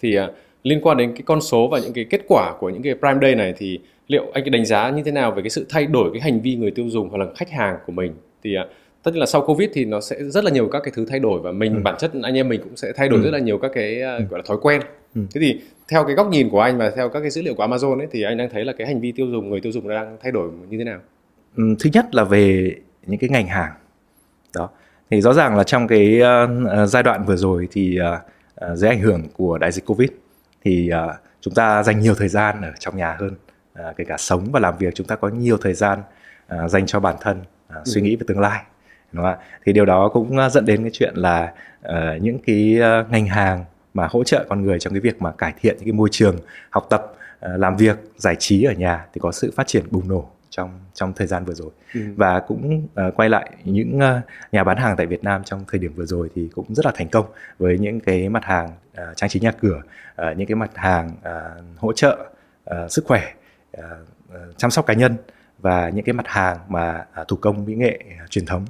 Thì 0.00 0.18
uh, 0.18 0.24
liên 0.62 0.80
quan 0.82 0.96
đến 0.96 1.12
cái 1.12 1.22
con 1.26 1.40
số 1.40 1.68
và 1.68 1.78
những 1.78 1.92
cái 1.92 2.06
kết 2.10 2.20
quả 2.28 2.54
của 2.60 2.70
những 2.70 2.82
cái 2.82 2.94
Prime 2.94 3.18
Day 3.22 3.34
này 3.34 3.54
thì 3.56 3.78
liệu 4.08 4.26
anh 4.34 4.50
đánh 4.50 4.64
giá 4.64 4.90
như 4.90 5.02
thế 5.02 5.10
nào 5.10 5.30
về 5.32 5.42
cái 5.42 5.50
sự 5.50 5.66
thay 5.68 5.86
đổi 5.86 6.10
cái 6.12 6.20
hành 6.20 6.40
vi 6.40 6.54
người 6.54 6.70
tiêu 6.70 6.88
dùng 6.88 7.08
hoặc 7.08 7.18
là 7.18 7.26
khách 7.36 7.50
hàng 7.50 7.78
của 7.86 7.92
mình 7.92 8.12
thì 8.44 8.56
uh, 8.56 8.70
tất 9.02 9.10
nhiên 9.10 9.20
là 9.20 9.26
sau 9.26 9.42
Covid 9.46 9.70
thì 9.72 9.84
nó 9.84 10.00
sẽ 10.00 10.16
rất 10.22 10.44
là 10.44 10.50
nhiều 10.50 10.68
các 10.68 10.80
cái 10.84 10.92
thứ 10.96 11.06
thay 11.10 11.18
đổi 11.18 11.40
và 11.40 11.52
mình 11.52 11.74
ừ. 11.74 11.80
bản 11.84 11.94
chất 11.98 12.10
anh 12.22 12.34
em 12.34 12.48
mình 12.48 12.60
cũng 12.62 12.76
sẽ 12.76 12.92
thay 12.96 13.08
đổi 13.08 13.18
ừ. 13.18 13.24
rất 13.24 13.30
là 13.30 13.38
nhiều 13.38 13.58
các 13.58 13.70
cái 13.74 14.02
uh, 14.02 14.30
gọi 14.30 14.38
là 14.38 14.44
thói 14.46 14.56
quen. 14.62 14.80
Ừ. 15.14 15.20
Thế 15.34 15.40
thì 15.40 15.60
theo 15.88 16.04
cái 16.04 16.14
góc 16.14 16.30
nhìn 16.30 16.50
của 16.50 16.60
anh 16.60 16.78
và 16.78 16.90
theo 16.90 17.08
các 17.08 17.20
cái 17.20 17.30
dữ 17.30 17.42
liệu 17.42 17.54
của 17.54 17.66
Amazon 17.66 17.98
ấy 17.98 18.08
thì 18.10 18.22
anh 18.22 18.36
đang 18.36 18.50
thấy 18.50 18.64
là 18.64 18.72
cái 18.72 18.86
hành 18.86 19.00
vi 19.00 19.12
tiêu 19.12 19.26
dùng 19.26 19.50
người 19.50 19.60
tiêu 19.60 19.72
dùng 19.72 19.88
đang 19.88 20.16
thay 20.22 20.32
đổi 20.32 20.50
như 20.68 20.78
thế 20.78 20.84
nào? 20.84 21.00
Ừ, 21.56 21.62
thứ 21.80 21.90
nhất 21.92 22.14
là 22.14 22.24
về 22.24 22.74
những 23.06 23.20
cái 23.20 23.30
ngành 23.30 23.46
hàng 23.46 23.72
đó 24.56 24.68
thì 25.10 25.20
rõ 25.20 25.32
ràng 25.32 25.56
là 25.56 25.64
trong 25.64 25.88
cái 25.88 26.20
uh, 26.22 26.88
giai 26.88 27.02
đoạn 27.02 27.24
vừa 27.24 27.36
rồi 27.36 27.68
thì 27.72 27.98
uh, 28.00 28.78
dưới 28.78 28.90
ảnh 28.90 29.00
hưởng 29.00 29.28
của 29.36 29.58
đại 29.58 29.72
dịch 29.72 29.86
Covid 29.86 30.08
thì 30.64 30.90
uh, 31.06 31.10
chúng 31.40 31.54
ta 31.54 31.82
dành 31.82 32.00
nhiều 32.00 32.14
thời 32.14 32.28
gian 32.28 32.62
ở 32.62 32.72
trong 32.78 32.96
nhà 32.96 33.16
hơn 33.20 33.34
uh, 33.80 33.96
kể 33.96 34.04
cả 34.04 34.16
sống 34.18 34.52
và 34.52 34.60
làm 34.60 34.78
việc 34.78 34.94
chúng 34.94 35.06
ta 35.06 35.16
có 35.16 35.28
nhiều 35.28 35.58
thời 35.62 35.74
gian 35.74 36.02
uh, 36.54 36.70
dành 36.70 36.86
cho 36.86 37.00
bản 37.00 37.16
thân 37.20 37.40
uh, 37.68 37.86
suy 37.86 38.00
nghĩ 38.00 38.16
về 38.16 38.24
tương 38.28 38.40
lai 38.40 38.62
đúng 39.12 39.24
không 39.24 39.32
ạ? 39.32 39.38
Thì 39.64 39.72
điều 39.72 39.84
đó 39.84 40.08
cũng 40.08 40.36
dẫn 40.50 40.64
đến 40.64 40.82
cái 40.82 40.90
chuyện 40.94 41.14
là 41.16 41.52
uh, 41.88 42.22
những 42.22 42.38
cái 42.46 42.78
uh, 42.78 43.10
ngành 43.10 43.26
hàng 43.26 43.64
mà 43.94 44.08
hỗ 44.10 44.24
trợ 44.24 44.44
con 44.48 44.62
người 44.62 44.78
trong 44.78 44.92
cái 44.92 45.00
việc 45.00 45.22
mà 45.22 45.32
cải 45.32 45.52
thiện 45.60 45.76
những 45.76 45.84
cái 45.84 45.92
môi 45.92 46.08
trường 46.12 46.36
học 46.70 46.86
tập 46.90 47.14
uh, 47.46 47.60
làm 47.60 47.76
việc 47.76 47.98
giải 48.16 48.36
trí 48.38 48.64
ở 48.64 48.72
nhà 48.72 49.06
thì 49.14 49.20
có 49.22 49.32
sự 49.32 49.52
phát 49.56 49.66
triển 49.66 49.84
bùng 49.90 50.08
nổ 50.08 50.30
trong 50.58 50.80
trong 50.94 51.12
thời 51.12 51.26
gian 51.26 51.44
vừa 51.44 51.54
rồi 51.54 51.70
ừ. 51.94 52.00
và 52.16 52.40
cũng 52.40 52.86
uh, 53.08 53.16
quay 53.16 53.28
lại 53.28 53.50
những 53.64 53.96
uh, 53.98 54.52
nhà 54.52 54.64
bán 54.64 54.76
hàng 54.76 54.96
tại 54.96 55.06
Việt 55.06 55.24
Nam 55.24 55.44
trong 55.44 55.64
thời 55.68 55.80
điểm 55.80 55.92
vừa 55.94 56.06
rồi 56.06 56.30
thì 56.34 56.48
cũng 56.54 56.74
rất 56.74 56.86
là 56.86 56.92
thành 56.94 57.08
công 57.08 57.26
với 57.58 57.78
những 57.78 58.00
cái 58.00 58.28
mặt 58.28 58.44
hàng 58.44 58.70
uh, 58.92 59.16
trang 59.16 59.30
trí 59.30 59.40
nhà 59.40 59.52
cửa 59.52 59.82
uh, 60.22 60.36
những 60.36 60.46
cái 60.46 60.54
mặt 60.56 60.70
hàng 60.74 61.10
uh, 61.20 61.78
hỗ 61.78 61.92
trợ 61.92 62.26
uh, 62.70 62.90
sức 62.90 63.04
khỏe 63.04 63.32
uh, 63.78 63.84
chăm 64.56 64.70
sóc 64.70 64.86
cá 64.86 64.94
nhân 64.94 65.16
và 65.58 65.88
những 65.88 66.04
cái 66.04 66.12
mặt 66.12 66.26
hàng 66.28 66.58
mà 66.68 67.06
uh, 67.20 67.28
thủ 67.28 67.36
công 67.36 67.64
mỹ 67.64 67.74
nghệ 67.74 67.98
uh, 68.24 68.30
truyền 68.30 68.46
thống 68.46 68.64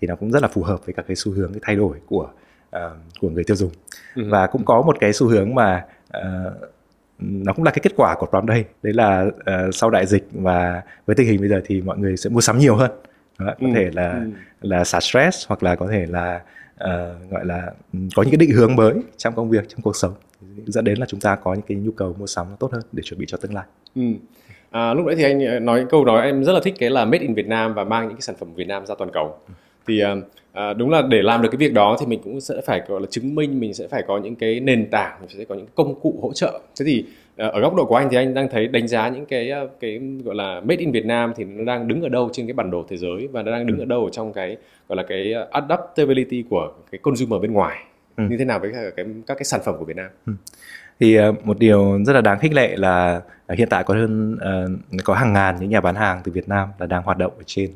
thì 0.00 0.08
nó 0.08 0.16
cũng 0.16 0.32
rất 0.32 0.42
là 0.42 0.48
phù 0.48 0.62
hợp 0.62 0.86
với 0.86 0.94
các 0.94 1.04
cái 1.08 1.16
xu 1.16 1.32
hướng 1.32 1.52
cái 1.52 1.60
thay 1.62 1.76
đổi 1.76 2.00
của 2.06 2.28
uh, 2.76 2.80
của 3.20 3.30
người 3.30 3.44
tiêu 3.44 3.56
dùng 3.56 3.70
ừ. 4.16 4.22
và 4.30 4.46
cũng 4.46 4.64
có 4.64 4.82
một 4.82 4.96
cái 5.00 5.12
xu 5.12 5.28
hướng 5.28 5.54
mà 5.54 5.84
uh, 6.18 6.73
nó 7.18 7.52
cũng 7.52 7.64
là 7.64 7.70
cái 7.70 7.80
kết 7.82 7.92
quả 7.96 8.14
của 8.18 8.26
Prime 8.26 8.46
Day 8.48 8.64
đấy 8.82 8.92
là 8.92 9.26
uh, 9.26 9.74
sau 9.74 9.90
đại 9.90 10.06
dịch 10.06 10.24
và 10.32 10.82
với 11.06 11.16
tình 11.16 11.26
hình 11.26 11.40
bây 11.40 11.48
giờ 11.48 11.60
thì 11.64 11.80
mọi 11.80 11.98
người 11.98 12.16
sẽ 12.16 12.30
mua 12.30 12.40
sắm 12.40 12.58
nhiều 12.58 12.76
hơn 12.76 12.90
đó, 13.38 13.54
có 13.60 13.66
ừ. 13.66 13.72
thể 13.74 13.90
là 13.92 14.10
ừ. 14.10 14.30
là 14.62 14.84
xả 14.84 15.00
stress 15.00 15.48
hoặc 15.48 15.62
là 15.62 15.74
có 15.74 15.86
thể 15.90 16.06
là 16.06 16.40
uh, 16.74 17.30
gọi 17.30 17.44
là 17.44 17.72
có 18.14 18.22
những 18.22 18.30
cái 18.30 18.36
định 18.36 18.50
hướng 18.50 18.76
mới 18.76 18.94
trong 19.16 19.34
công 19.34 19.50
việc 19.50 19.68
trong 19.68 19.80
cuộc 19.82 19.96
sống 19.96 20.14
dẫn 20.66 20.84
đến 20.84 20.98
là 20.98 21.06
chúng 21.06 21.20
ta 21.20 21.36
có 21.36 21.54
những 21.54 21.64
cái 21.68 21.76
nhu 21.76 21.90
cầu 21.90 22.16
mua 22.18 22.26
sắm 22.26 22.46
tốt 22.58 22.72
hơn 22.72 22.82
để 22.92 23.02
chuẩn 23.02 23.20
bị 23.20 23.26
cho 23.28 23.36
tương 23.36 23.54
lai. 23.54 23.64
Ừ. 23.94 24.02
À, 24.70 24.94
lúc 24.94 25.06
nãy 25.06 25.16
thì 25.16 25.22
anh 25.22 25.64
nói 25.64 25.86
câu 25.90 26.04
nói 26.04 26.26
em 26.26 26.44
rất 26.44 26.52
là 26.52 26.60
thích 26.64 26.74
cái 26.78 26.90
là 26.90 27.04
made 27.04 27.18
in 27.18 27.34
Việt 27.34 27.46
Nam 27.46 27.74
và 27.74 27.84
mang 27.84 28.08
những 28.08 28.16
cái 28.16 28.22
sản 28.22 28.36
phẩm 28.38 28.54
Việt 28.54 28.68
Nam 28.68 28.86
ra 28.86 28.94
toàn 28.98 29.10
cầu. 29.12 29.38
Ừ. 29.48 29.54
Thì 29.86 30.02
uh, 30.04 30.08
à, 30.54 30.72
đúng 30.72 30.90
là 30.90 31.02
để 31.02 31.22
làm 31.22 31.42
được 31.42 31.48
cái 31.52 31.56
việc 31.56 31.72
đó 31.72 31.96
thì 32.00 32.06
mình 32.06 32.20
cũng 32.24 32.40
sẽ 32.40 32.54
phải 32.66 32.82
gọi 32.88 33.00
là 33.00 33.06
chứng 33.10 33.34
minh 33.34 33.60
mình 33.60 33.74
sẽ 33.74 33.88
phải 33.88 34.02
có 34.08 34.18
những 34.18 34.34
cái 34.34 34.60
nền 34.60 34.90
tảng 34.90 35.16
mình 35.20 35.28
sẽ 35.38 35.44
có 35.44 35.54
những 35.54 35.66
công 35.74 36.00
cụ 36.00 36.18
hỗ 36.22 36.32
trợ 36.32 36.60
thế 36.78 36.84
thì 36.86 37.04
à, 37.36 37.48
ở 37.48 37.60
góc 37.60 37.74
độ 37.74 37.84
của 37.84 37.96
anh 37.96 38.08
thì 38.10 38.16
anh 38.16 38.34
đang 38.34 38.48
thấy 38.50 38.68
đánh 38.68 38.88
giá 38.88 39.08
những 39.08 39.26
cái 39.26 39.50
à, 39.50 39.60
cái 39.80 40.00
gọi 40.24 40.34
là 40.34 40.60
made 40.60 40.76
in 40.76 40.92
Việt 40.92 41.06
Nam 41.06 41.32
thì 41.36 41.44
nó 41.44 41.64
đang 41.64 41.88
đứng 41.88 42.02
ở 42.02 42.08
đâu 42.08 42.30
trên 42.32 42.46
cái 42.46 42.52
bản 42.52 42.70
đồ 42.70 42.84
thế 42.88 42.96
giới 42.96 43.28
và 43.32 43.42
nó 43.42 43.52
đang 43.52 43.66
đứng 43.66 43.78
ở 43.78 43.84
đâu 43.84 44.04
ở 44.04 44.10
trong 44.10 44.32
cái 44.32 44.56
gọi 44.88 44.96
là 44.96 45.02
cái 45.08 45.34
adaptability 45.50 46.44
của 46.50 46.72
cái 46.90 46.98
consumer 46.98 47.42
bên 47.42 47.52
ngoài 47.52 47.84
ừ. 48.16 48.24
như 48.30 48.36
thế 48.36 48.44
nào 48.44 48.58
với 48.58 48.72
các 48.72 48.92
cái 48.96 49.06
các 49.26 49.34
cái 49.34 49.44
sản 49.44 49.60
phẩm 49.64 49.74
của 49.78 49.84
Việt 49.84 49.96
Nam 49.96 50.10
ừ. 50.26 50.32
thì 51.00 51.18
một 51.44 51.58
điều 51.58 51.98
rất 52.06 52.12
là 52.12 52.20
đáng 52.20 52.38
khích 52.38 52.52
lệ 52.52 52.76
là 52.76 53.20
hiện 53.48 53.68
tại 53.68 53.84
có 53.84 53.94
hơn 53.94 54.38
có 55.04 55.14
hàng 55.14 55.32
ngàn 55.32 55.56
những 55.60 55.70
nhà 55.70 55.80
bán 55.80 55.94
hàng 55.94 56.20
từ 56.24 56.32
Việt 56.32 56.48
Nam 56.48 56.68
là 56.78 56.86
đang 56.86 57.02
hoạt 57.02 57.18
động 57.18 57.32
ở 57.36 57.42
trên 57.46 57.70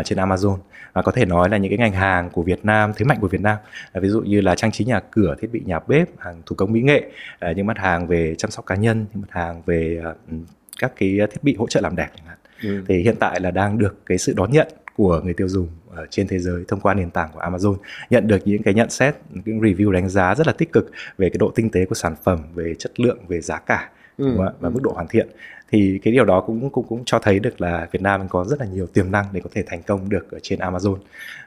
uh, 0.00 0.06
trên 0.06 0.18
Amazon. 0.18 0.58
Và 0.92 1.02
có 1.02 1.12
thể 1.12 1.24
nói 1.24 1.48
là 1.48 1.56
những 1.56 1.70
cái 1.70 1.78
ngành 1.78 1.92
hàng 1.92 2.30
của 2.30 2.42
Việt 2.42 2.64
Nam 2.64 2.92
thế 2.96 3.04
mạnh 3.04 3.18
của 3.20 3.28
Việt 3.28 3.40
Nam 3.40 3.56
uh, 3.98 4.02
ví 4.02 4.08
dụ 4.08 4.20
như 4.20 4.40
là 4.40 4.54
trang 4.54 4.72
trí 4.72 4.84
nhà 4.84 5.00
cửa 5.10 5.34
thiết 5.40 5.52
bị 5.52 5.62
nhà 5.64 5.78
bếp 5.86 6.08
hàng 6.18 6.42
thủ 6.46 6.56
công 6.56 6.72
mỹ 6.72 6.80
nghệ 6.80 7.10
uh, 7.50 7.56
những 7.56 7.66
mặt 7.66 7.78
hàng 7.78 8.06
về 8.06 8.34
chăm 8.38 8.50
sóc 8.50 8.66
cá 8.66 8.74
nhân 8.74 9.06
những 9.12 9.22
mặt 9.22 9.30
hàng 9.30 9.62
về 9.66 10.02
uh, 10.10 10.36
các 10.78 10.92
cái 10.96 11.18
thiết 11.30 11.42
bị 11.42 11.56
hỗ 11.58 11.66
trợ 11.66 11.80
làm 11.80 11.96
đẹp 11.96 12.08
chẳng 12.16 12.26
hạn. 12.26 12.38
Ừ. 12.62 12.84
thì 12.88 13.02
hiện 13.02 13.16
tại 13.20 13.40
là 13.40 13.50
đang 13.50 13.78
được 13.78 14.06
cái 14.06 14.18
sự 14.18 14.34
đón 14.36 14.50
nhận 14.50 14.68
của 14.96 15.20
người 15.24 15.34
tiêu 15.34 15.48
dùng 15.48 15.68
ở 15.94 16.06
trên 16.10 16.28
thế 16.28 16.38
giới 16.38 16.64
thông 16.68 16.80
qua 16.80 16.94
nền 16.94 17.10
tảng 17.10 17.30
của 17.32 17.40
Amazon 17.40 17.76
nhận 18.10 18.26
được 18.26 18.38
những 18.44 18.62
cái 18.62 18.74
nhận 18.74 18.90
xét 18.90 19.16
những 19.30 19.60
review 19.60 19.90
đánh 19.90 20.08
giá 20.08 20.34
rất 20.34 20.46
là 20.46 20.52
tích 20.52 20.72
cực 20.72 20.90
về 21.18 21.28
cái 21.28 21.38
độ 21.38 21.52
tinh 21.54 21.70
tế 21.70 21.84
của 21.84 21.94
sản 21.94 22.14
phẩm 22.24 22.38
về 22.54 22.74
chất 22.78 23.00
lượng 23.00 23.18
về 23.28 23.40
giá 23.40 23.58
cả 23.58 23.90
ừ. 24.18 24.36
và 24.60 24.70
mức 24.70 24.80
độ 24.82 24.92
hoàn 24.92 25.08
thiện 25.08 25.28
thì 25.70 26.00
cái 26.02 26.12
điều 26.12 26.24
đó 26.24 26.40
cũng 26.40 26.70
cũng 26.70 26.86
cũng 26.88 27.02
cho 27.06 27.18
thấy 27.18 27.38
được 27.38 27.60
là 27.60 27.88
Việt 27.92 28.02
Nam 28.02 28.28
có 28.28 28.44
rất 28.44 28.60
là 28.60 28.66
nhiều 28.66 28.86
tiềm 28.86 29.10
năng 29.10 29.24
để 29.32 29.40
có 29.40 29.50
thể 29.52 29.62
thành 29.66 29.82
công 29.82 30.08
được 30.08 30.30
ở 30.30 30.38
trên 30.42 30.58
Amazon. 30.58 30.96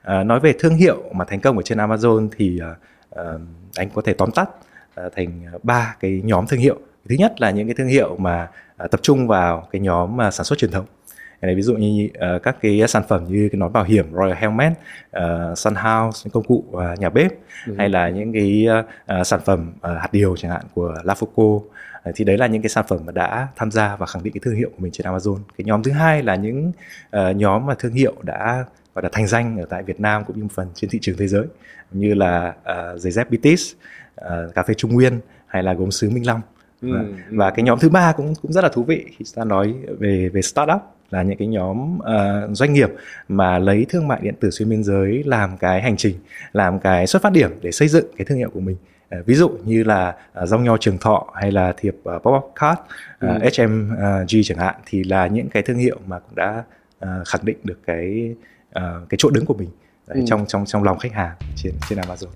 À, 0.01 0.23
nói 0.23 0.39
về 0.39 0.53
thương 0.59 0.75
hiệu 0.75 1.03
mà 1.15 1.25
thành 1.25 1.39
công 1.39 1.57
ở 1.57 1.63
trên 1.63 1.77
Amazon 1.77 2.29
thì 2.37 2.59
à, 2.59 2.75
à 3.15 3.23
anh 3.75 3.89
có 3.89 4.01
thể 4.01 4.13
tóm 4.13 4.31
tắt 4.31 4.49
à, 4.95 5.03
thành 5.15 5.45
ba 5.63 5.95
cái 5.99 6.21
nhóm 6.23 6.47
thương 6.47 6.59
hiệu. 6.59 6.79
Thứ 7.09 7.15
nhất 7.19 7.41
là 7.41 7.51
những 7.51 7.67
cái 7.67 7.75
thương 7.75 7.87
hiệu 7.87 8.15
mà 8.17 8.47
à, 8.77 8.87
tập 8.87 8.99
trung 9.03 9.27
vào 9.27 9.67
cái 9.71 9.79
nhóm 9.79 10.17
mà 10.17 10.31
sản 10.31 10.45
xuất 10.45 10.59
truyền 10.59 10.71
thống. 10.71 10.85
Này, 11.41 11.55
ví 11.55 11.61
dụ 11.61 11.75
như 11.75 12.09
uh, 12.35 12.43
các 12.43 12.57
cái 12.61 12.81
sản 12.87 13.03
phẩm 13.07 13.25
như 13.29 13.49
cái 13.51 13.59
nón 13.59 13.73
bảo 13.73 13.83
hiểm 13.83 14.05
Royal 14.13 14.33
Helmet, 14.33 14.71
uh, 15.17 15.57
Sun 15.57 15.75
House, 15.75 16.21
những 16.23 16.31
công 16.31 16.43
cụ 16.43 16.63
uh, 16.71 16.99
nhà 16.99 17.09
bếp 17.09 17.31
ừ. 17.67 17.75
hay 17.77 17.89
là 17.89 18.09
những 18.09 18.33
cái 18.33 18.67
uh, 19.19 19.27
sản 19.27 19.39
phẩm 19.45 19.71
uh, 19.77 19.83
hạt 19.83 20.09
điều 20.11 20.35
chẳng 20.37 20.51
hạn 20.51 20.61
của 20.73 20.95
Lafoco 21.03 21.61
Ờ, 22.03 22.11
thì 22.15 22.25
đấy 22.25 22.37
là 22.37 22.47
những 22.47 22.61
cái 22.61 22.69
sản 22.69 22.85
phẩm 22.87 22.99
mà 23.05 23.11
đã 23.11 23.47
tham 23.55 23.71
gia 23.71 23.95
và 23.95 24.05
khẳng 24.05 24.23
định 24.23 24.33
cái 24.33 24.41
thương 24.43 24.55
hiệu 24.55 24.69
của 24.69 24.77
mình 24.79 24.91
trên 24.91 25.07
Amazon 25.07 25.37
cái 25.57 25.65
nhóm 25.65 25.83
thứ 25.83 25.91
hai 25.91 26.23
là 26.23 26.35
những 26.35 26.71
uh, 27.17 27.35
nhóm 27.35 27.65
mà 27.65 27.75
thương 27.79 27.93
hiệu 27.93 28.13
đã 28.23 28.65
gọi 28.95 29.03
là 29.03 29.09
thành 29.11 29.27
danh 29.27 29.57
ở 29.57 29.65
tại 29.69 29.83
Việt 29.83 29.99
Nam 29.99 30.25
cũng 30.25 30.37
như 30.37 30.43
một 30.43 30.51
phần 30.53 30.67
trên 30.75 30.89
thị 30.89 30.99
trường 31.01 31.17
thế 31.17 31.27
giới 31.27 31.45
như 31.91 32.13
là 32.13 32.53
uh, 32.59 32.99
giày 32.99 33.11
dép 33.11 33.29
Bitis, 33.29 33.73
uh, 34.21 34.55
cà 34.55 34.63
phê 34.63 34.73
Trung 34.73 34.93
Nguyên 34.93 35.19
hay 35.47 35.63
là 35.63 35.73
gốm 35.73 35.91
sứ 35.91 36.09
Minh 36.09 36.27
Long 36.27 36.41
ừ, 36.81 36.93
và, 36.93 36.99
ừ. 36.99 37.13
và 37.31 37.49
cái 37.51 37.63
nhóm 37.63 37.79
thứ 37.79 37.89
ba 37.89 38.13
cũng 38.17 38.33
cũng 38.41 38.51
rất 38.51 38.63
là 38.63 38.69
thú 38.69 38.83
vị 38.83 39.05
khi 39.17 39.25
ta 39.35 39.43
nói 39.43 39.75
về 39.99 40.29
về 40.33 40.41
startup 40.41 40.81
là 41.11 41.23
những 41.23 41.37
cái 41.37 41.47
nhóm 41.47 41.97
uh, 41.97 42.57
doanh 42.57 42.73
nghiệp 42.73 42.89
mà 43.27 43.59
lấy 43.59 43.85
thương 43.89 44.07
mại 44.07 44.19
điện 44.21 44.35
tử 44.39 44.49
xuyên 44.51 44.69
biên 44.69 44.83
giới 44.83 45.23
làm 45.25 45.57
cái 45.57 45.81
hành 45.81 45.97
trình 45.97 46.15
làm 46.51 46.79
cái 46.79 47.07
xuất 47.07 47.21
phát 47.21 47.33
điểm 47.33 47.51
để 47.61 47.71
xây 47.71 47.87
dựng 47.87 48.05
cái 48.17 48.25
thương 48.25 48.37
hiệu 48.37 48.49
của 48.53 48.59
mình 48.59 48.75
Ờ, 49.09 49.23
ví 49.25 49.35
dụ 49.35 49.49
như 49.65 49.83
là 49.83 50.15
uh, 50.43 50.49
rong 50.49 50.63
nho 50.63 50.77
trường 50.77 50.97
thọ 50.97 51.27
hay 51.35 51.51
là 51.51 51.73
thiệp 51.77 51.95
uh, 52.15 52.23
pop 52.23 52.33
up 52.33 52.51
card 52.55 52.79
uh, 52.79 53.57
ừ. 53.57 53.65
HMG 53.67 54.41
chẳng 54.43 54.57
hạn 54.57 54.75
thì 54.85 55.03
là 55.03 55.27
những 55.27 55.49
cái 55.49 55.63
thương 55.63 55.77
hiệu 55.77 55.99
mà 56.05 56.19
cũng 56.19 56.35
đã 56.35 56.63
uh, 57.05 57.27
khẳng 57.27 57.45
định 57.45 57.57
được 57.63 57.79
cái 57.87 58.35
uh, 58.69 59.09
cái 59.09 59.17
chỗ 59.17 59.29
đứng 59.29 59.45
của 59.45 59.53
mình 59.53 59.69
ừ. 60.07 60.21
trong 60.27 60.45
trong 60.47 60.65
trong 60.65 60.83
lòng 60.83 60.99
khách 60.99 61.13
hàng 61.13 61.35
trên 61.55 61.73
trên 61.89 61.99
Amazon. 61.99 62.27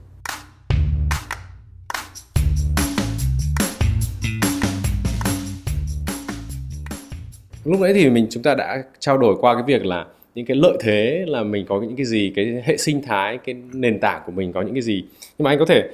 Lúc 7.65 7.81
đấy 7.81 7.93
thì 7.93 8.09
mình 8.09 8.27
chúng 8.29 8.43
ta 8.43 8.55
đã 8.55 8.83
trao 8.99 9.17
đổi 9.17 9.35
qua 9.39 9.53
cái 9.53 9.63
việc 9.67 9.85
là 9.85 10.05
những 10.35 10.45
cái 10.45 10.57
lợi 10.57 10.77
thế 10.79 11.25
là 11.27 11.43
mình 11.43 11.65
có 11.69 11.81
những 11.81 11.95
cái 11.95 12.05
gì 12.05 12.31
cái 12.35 12.61
hệ 12.65 12.77
sinh 12.77 13.01
thái 13.01 13.37
cái 13.37 13.55
nền 13.73 13.99
tảng 13.99 14.21
của 14.25 14.31
mình 14.31 14.53
có 14.53 14.61
những 14.61 14.73
cái 14.73 14.81
gì. 14.81 15.03
Nhưng 15.37 15.43
mà 15.43 15.51
anh 15.51 15.59
có 15.59 15.65
thể 15.65 15.89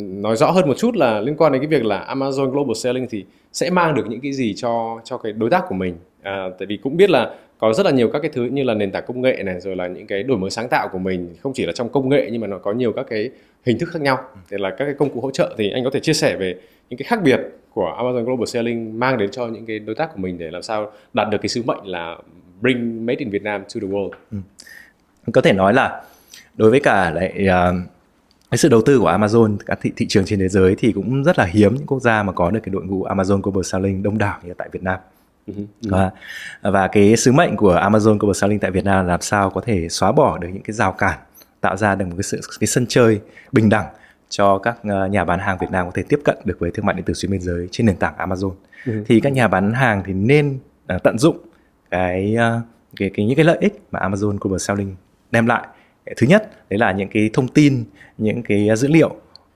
nói 0.00 0.36
rõ 0.36 0.50
hơn 0.50 0.68
một 0.68 0.76
chút 0.76 0.96
là 0.96 1.20
liên 1.20 1.36
quan 1.36 1.52
đến 1.52 1.62
cái 1.62 1.68
việc 1.68 1.84
là 1.84 2.14
Amazon 2.14 2.50
Global 2.50 2.74
Selling 2.74 3.06
thì 3.10 3.24
sẽ 3.52 3.70
mang 3.70 3.94
được 3.94 4.06
những 4.08 4.20
cái 4.20 4.32
gì 4.32 4.54
cho 4.54 5.00
cho 5.04 5.18
cái 5.18 5.32
đối 5.32 5.50
tác 5.50 5.64
của 5.68 5.74
mình? 5.74 5.94
À, 6.22 6.48
tại 6.58 6.66
vì 6.66 6.76
cũng 6.76 6.96
biết 6.96 7.10
là 7.10 7.34
có 7.58 7.72
rất 7.72 7.86
là 7.86 7.92
nhiều 7.92 8.08
các 8.08 8.18
cái 8.18 8.30
thứ 8.34 8.44
như 8.44 8.62
là 8.62 8.74
nền 8.74 8.90
tảng 8.90 9.04
công 9.06 9.20
nghệ 9.20 9.42
này 9.44 9.60
rồi 9.60 9.76
là 9.76 9.86
những 9.86 10.06
cái 10.06 10.22
đổi 10.22 10.38
mới 10.38 10.50
sáng 10.50 10.68
tạo 10.68 10.88
của 10.92 10.98
mình 10.98 11.34
không 11.40 11.52
chỉ 11.52 11.66
là 11.66 11.72
trong 11.72 11.88
công 11.88 12.08
nghệ 12.08 12.28
nhưng 12.32 12.40
mà 12.40 12.46
nó 12.46 12.58
có 12.58 12.72
nhiều 12.72 12.92
các 12.92 13.06
cái 13.10 13.30
hình 13.66 13.78
thức 13.78 13.88
khác 13.92 14.02
nhau. 14.02 14.18
Thì 14.50 14.56
là 14.60 14.70
các 14.70 14.84
cái 14.84 14.94
công 14.98 15.10
cụ 15.10 15.20
hỗ 15.20 15.30
trợ 15.30 15.54
thì 15.58 15.70
anh 15.70 15.84
có 15.84 15.90
thể 15.90 16.00
chia 16.00 16.12
sẻ 16.12 16.36
về 16.36 16.54
những 16.94 16.98
cái 16.98 17.06
khác 17.08 17.22
biệt 17.22 17.40
của 17.70 17.96
Amazon 17.98 18.24
Global 18.24 18.46
Selling 18.46 18.98
mang 18.98 19.18
đến 19.18 19.30
cho 19.30 19.46
những 19.46 19.66
cái 19.66 19.78
đối 19.78 19.94
tác 19.94 20.14
của 20.14 20.20
mình 20.20 20.38
để 20.38 20.50
làm 20.50 20.62
sao 20.62 20.92
đạt 21.12 21.30
được 21.30 21.38
cái 21.42 21.48
sứ 21.48 21.62
mệnh 21.62 21.86
là 21.86 22.16
bring 22.60 23.06
made 23.06 23.16
in 23.18 23.30
Vietnam 23.30 23.62
to 23.62 23.80
the 23.80 23.88
world. 23.88 24.10
Ừ. 24.30 24.38
Có 25.32 25.40
thể 25.40 25.52
nói 25.52 25.74
là 25.74 26.02
đối 26.56 26.70
với 26.70 26.80
cả 26.80 27.10
lại 27.10 27.32
uh, 27.42 27.74
cái 28.50 28.58
sự 28.58 28.68
đầu 28.68 28.82
tư 28.86 28.98
của 28.98 29.10
Amazon 29.10 29.56
các 29.66 29.78
thị, 29.82 29.92
thị 29.96 30.06
trường 30.08 30.24
trên 30.24 30.38
thế 30.38 30.48
giới 30.48 30.74
thì 30.78 30.92
cũng 30.92 31.24
rất 31.24 31.38
là 31.38 31.44
hiếm 31.44 31.74
những 31.74 31.86
quốc 31.86 32.00
gia 32.00 32.22
mà 32.22 32.32
có 32.32 32.50
được 32.50 32.60
cái 32.62 32.70
đội 32.72 32.84
ngũ 32.84 33.04
Amazon 33.04 33.40
Global 33.40 33.62
Selling 33.62 34.02
đông 34.02 34.18
đảo 34.18 34.38
như 34.42 34.54
tại 34.54 34.68
Việt 34.72 34.82
Nam. 34.82 34.98
Uh-huh. 35.46 35.66
Và, 35.82 36.10
và 36.62 36.88
cái 36.88 37.16
sứ 37.16 37.32
mệnh 37.32 37.56
của 37.56 37.74
Amazon 37.74 38.18
Global 38.18 38.34
Selling 38.34 38.58
tại 38.58 38.70
Việt 38.70 38.84
Nam 38.84 39.06
là 39.06 39.12
làm 39.12 39.20
sao 39.20 39.50
có 39.50 39.60
thể 39.60 39.88
xóa 39.88 40.12
bỏ 40.12 40.38
được 40.38 40.48
những 40.52 40.62
cái 40.62 40.74
rào 40.74 40.92
cản 40.92 41.18
tạo 41.60 41.76
ra 41.76 41.94
được 41.94 42.04
một 42.04 42.14
cái 42.16 42.22
sự 42.22 42.40
cái 42.60 42.66
sân 42.66 42.86
chơi 42.88 43.20
bình 43.52 43.68
đẳng 43.68 43.86
cho 44.28 44.58
các 44.58 44.78
ờ, 44.82 45.06
nhà 45.06 45.24
bán 45.24 45.38
hàng 45.38 45.58
Việt 45.60 45.70
Nam 45.70 45.86
có 45.86 45.92
thể 45.94 46.02
tiếp 46.08 46.20
cận 46.24 46.38
được 46.44 46.56
với 46.58 46.70
thương 46.70 46.86
mại 46.86 46.94
điện 46.94 47.04
tử 47.04 47.14
xuyên 47.14 47.32
biên 47.32 47.40
giới 47.40 47.68
trên 47.70 47.86
nền 47.86 47.96
tảng 47.96 48.14
Amazon. 48.18 48.52
Uh-huh. 48.84 49.04
Thì 49.06 49.20
các 49.20 49.32
nhà 49.32 49.48
bán 49.48 49.72
hàng 49.72 50.02
thì 50.06 50.12
nên 50.12 50.58
uh, 50.94 51.02
tận 51.02 51.18
dụng 51.18 51.38
cái, 51.90 52.36
uh, 52.36 52.62
cái 52.96 53.10
cái 53.14 53.26
những 53.26 53.36
cái 53.36 53.44
lợi 53.44 53.58
ích 53.60 53.82
mà 53.90 54.00
Amazon 54.00 54.36
Global 54.40 54.58
Selling 54.58 54.96
đem 55.30 55.46
lại 55.46 55.66
thứ 56.16 56.26
nhất 56.26 56.50
đấy 56.70 56.78
là 56.78 56.92
những 56.92 57.08
cái 57.08 57.30
thông 57.32 57.48
tin 57.48 57.84
những 58.18 58.42
cái 58.42 58.68
dữ 58.76 58.88
liệu 58.88 59.08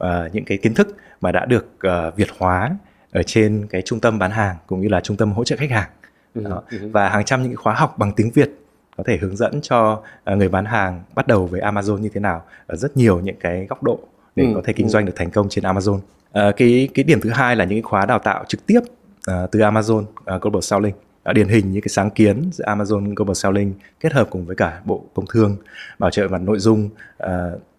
uh, 0.05 0.09
những 0.33 0.45
cái 0.45 0.59
kiến 0.59 0.75
thức 0.75 0.97
mà 1.21 1.33
đã 1.33 1.45
được 1.45 1.67
uh, 2.09 2.17
việt 2.17 2.29
hóa 2.39 2.77
ở 3.13 3.23
trên 3.23 3.67
cái 3.71 3.83
trung 3.83 4.01
tâm 4.01 4.19
bán 4.19 4.31
hàng 4.31 4.57
cũng 4.67 4.81
như 4.81 4.89
là 4.89 5.01
trung 5.01 5.17
tâm 5.17 5.33
hỗ 5.33 5.45
trợ 5.45 5.57
khách 5.57 5.71
hàng 5.71 5.91
ừ, 6.35 6.43
Đó. 6.45 6.63
Ừ. 6.71 6.79
và 6.93 7.09
hàng 7.09 7.25
trăm 7.25 7.43
những 7.43 7.51
cái 7.51 7.57
khóa 7.57 7.75
học 7.75 7.99
bằng 7.99 8.13
tiếng 8.13 8.31
việt 8.31 8.51
có 8.97 9.05
thể 9.07 9.17
hướng 9.17 9.37
dẫn 9.37 9.61
cho 9.63 10.03
người 10.27 10.49
bán 10.49 10.65
hàng 10.65 11.03
bắt 11.15 11.27
đầu 11.27 11.47
với 11.47 11.61
Amazon 11.61 11.99
như 11.99 12.09
thế 12.15 12.21
nào 12.21 12.45
ở 12.67 12.77
rất 12.77 12.97
nhiều 12.97 13.21
những 13.21 13.37
cái 13.41 13.67
góc 13.67 13.83
độ 13.83 14.01
để 14.39 14.45
ừ, 14.45 14.51
có 14.55 14.63
thể 14.65 14.73
kinh 14.73 14.87
ừ. 14.87 14.91
doanh 14.91 15.05
được 15.05 15.17
thành 15.17 15.31
công 15.31 15.49
trên 15.49 15.65
Amazon. 15.65 15.95
Uh, 15.97 16.57
cái 16.57 16.89
cái 16.95 17.05
điểm 17.05 17.21
thứ 17.21 17.31
hai 17.31 17.57
là 17.57 17.65
những 17.65 17.83
cái 17.83 17.83
khóa 17.83 18.07
đào 18.07 18.19
tạo 18.19 18.45
trực 18.49 18.67
tiếp 18.67 18.81
uh, 18.81 19.51
từ 19.51 19.61
Amazon 19.61 20.03
uh, 20.03 20.43
Global 20.43 20.61
Selling 20.61 20.95
điển 21.33 21.49
hình 21.49 21.73
như 21.73 21.81
cái 21.81 21.89
sáng 21.89 22.11
kiến 22.11 22.51
giữa 22.53 22.65
Amazon 22.65 23.15
Global 23.15 23.35
Selling 23.35 23.75
kết 24.01 24.13
hợp 24.13 24.29
cùng 24.31 24.47
với 24.47 24.57
cả 24.57 24.81
Bộ 24.85 25.05
Công 25.15 25.27
Thương 25.27 25.57
bảo 25.99 26.11
trợ 26.11 26.29
mặt 26.29 26.41
nội 26.41 26.59
dung 26.59 26.91
uh, 27.23 27.29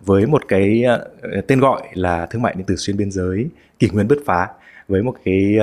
với 0.01 0.25
một 0.25 0.41
cái 0.47 0.83
uh, 0.95 1.47
tên 1.47 1.59
gọi 1.59 1.81
là 1.93 2.25
thương 2.25 2.41
mại 2.41 2.53
điện 2.53 2.65
tử 2.65 2.75
xuyên 2.75 2.97
biên 2.97 3.11
giới 3.11 3.47
kỷ 3.79 3.89
nguyên 3.89 4.07
bứt 4.07 4.19
phá 4.25 4.47
với 4.87 5.03
một 5.03 5.15
cái 5.25 5.57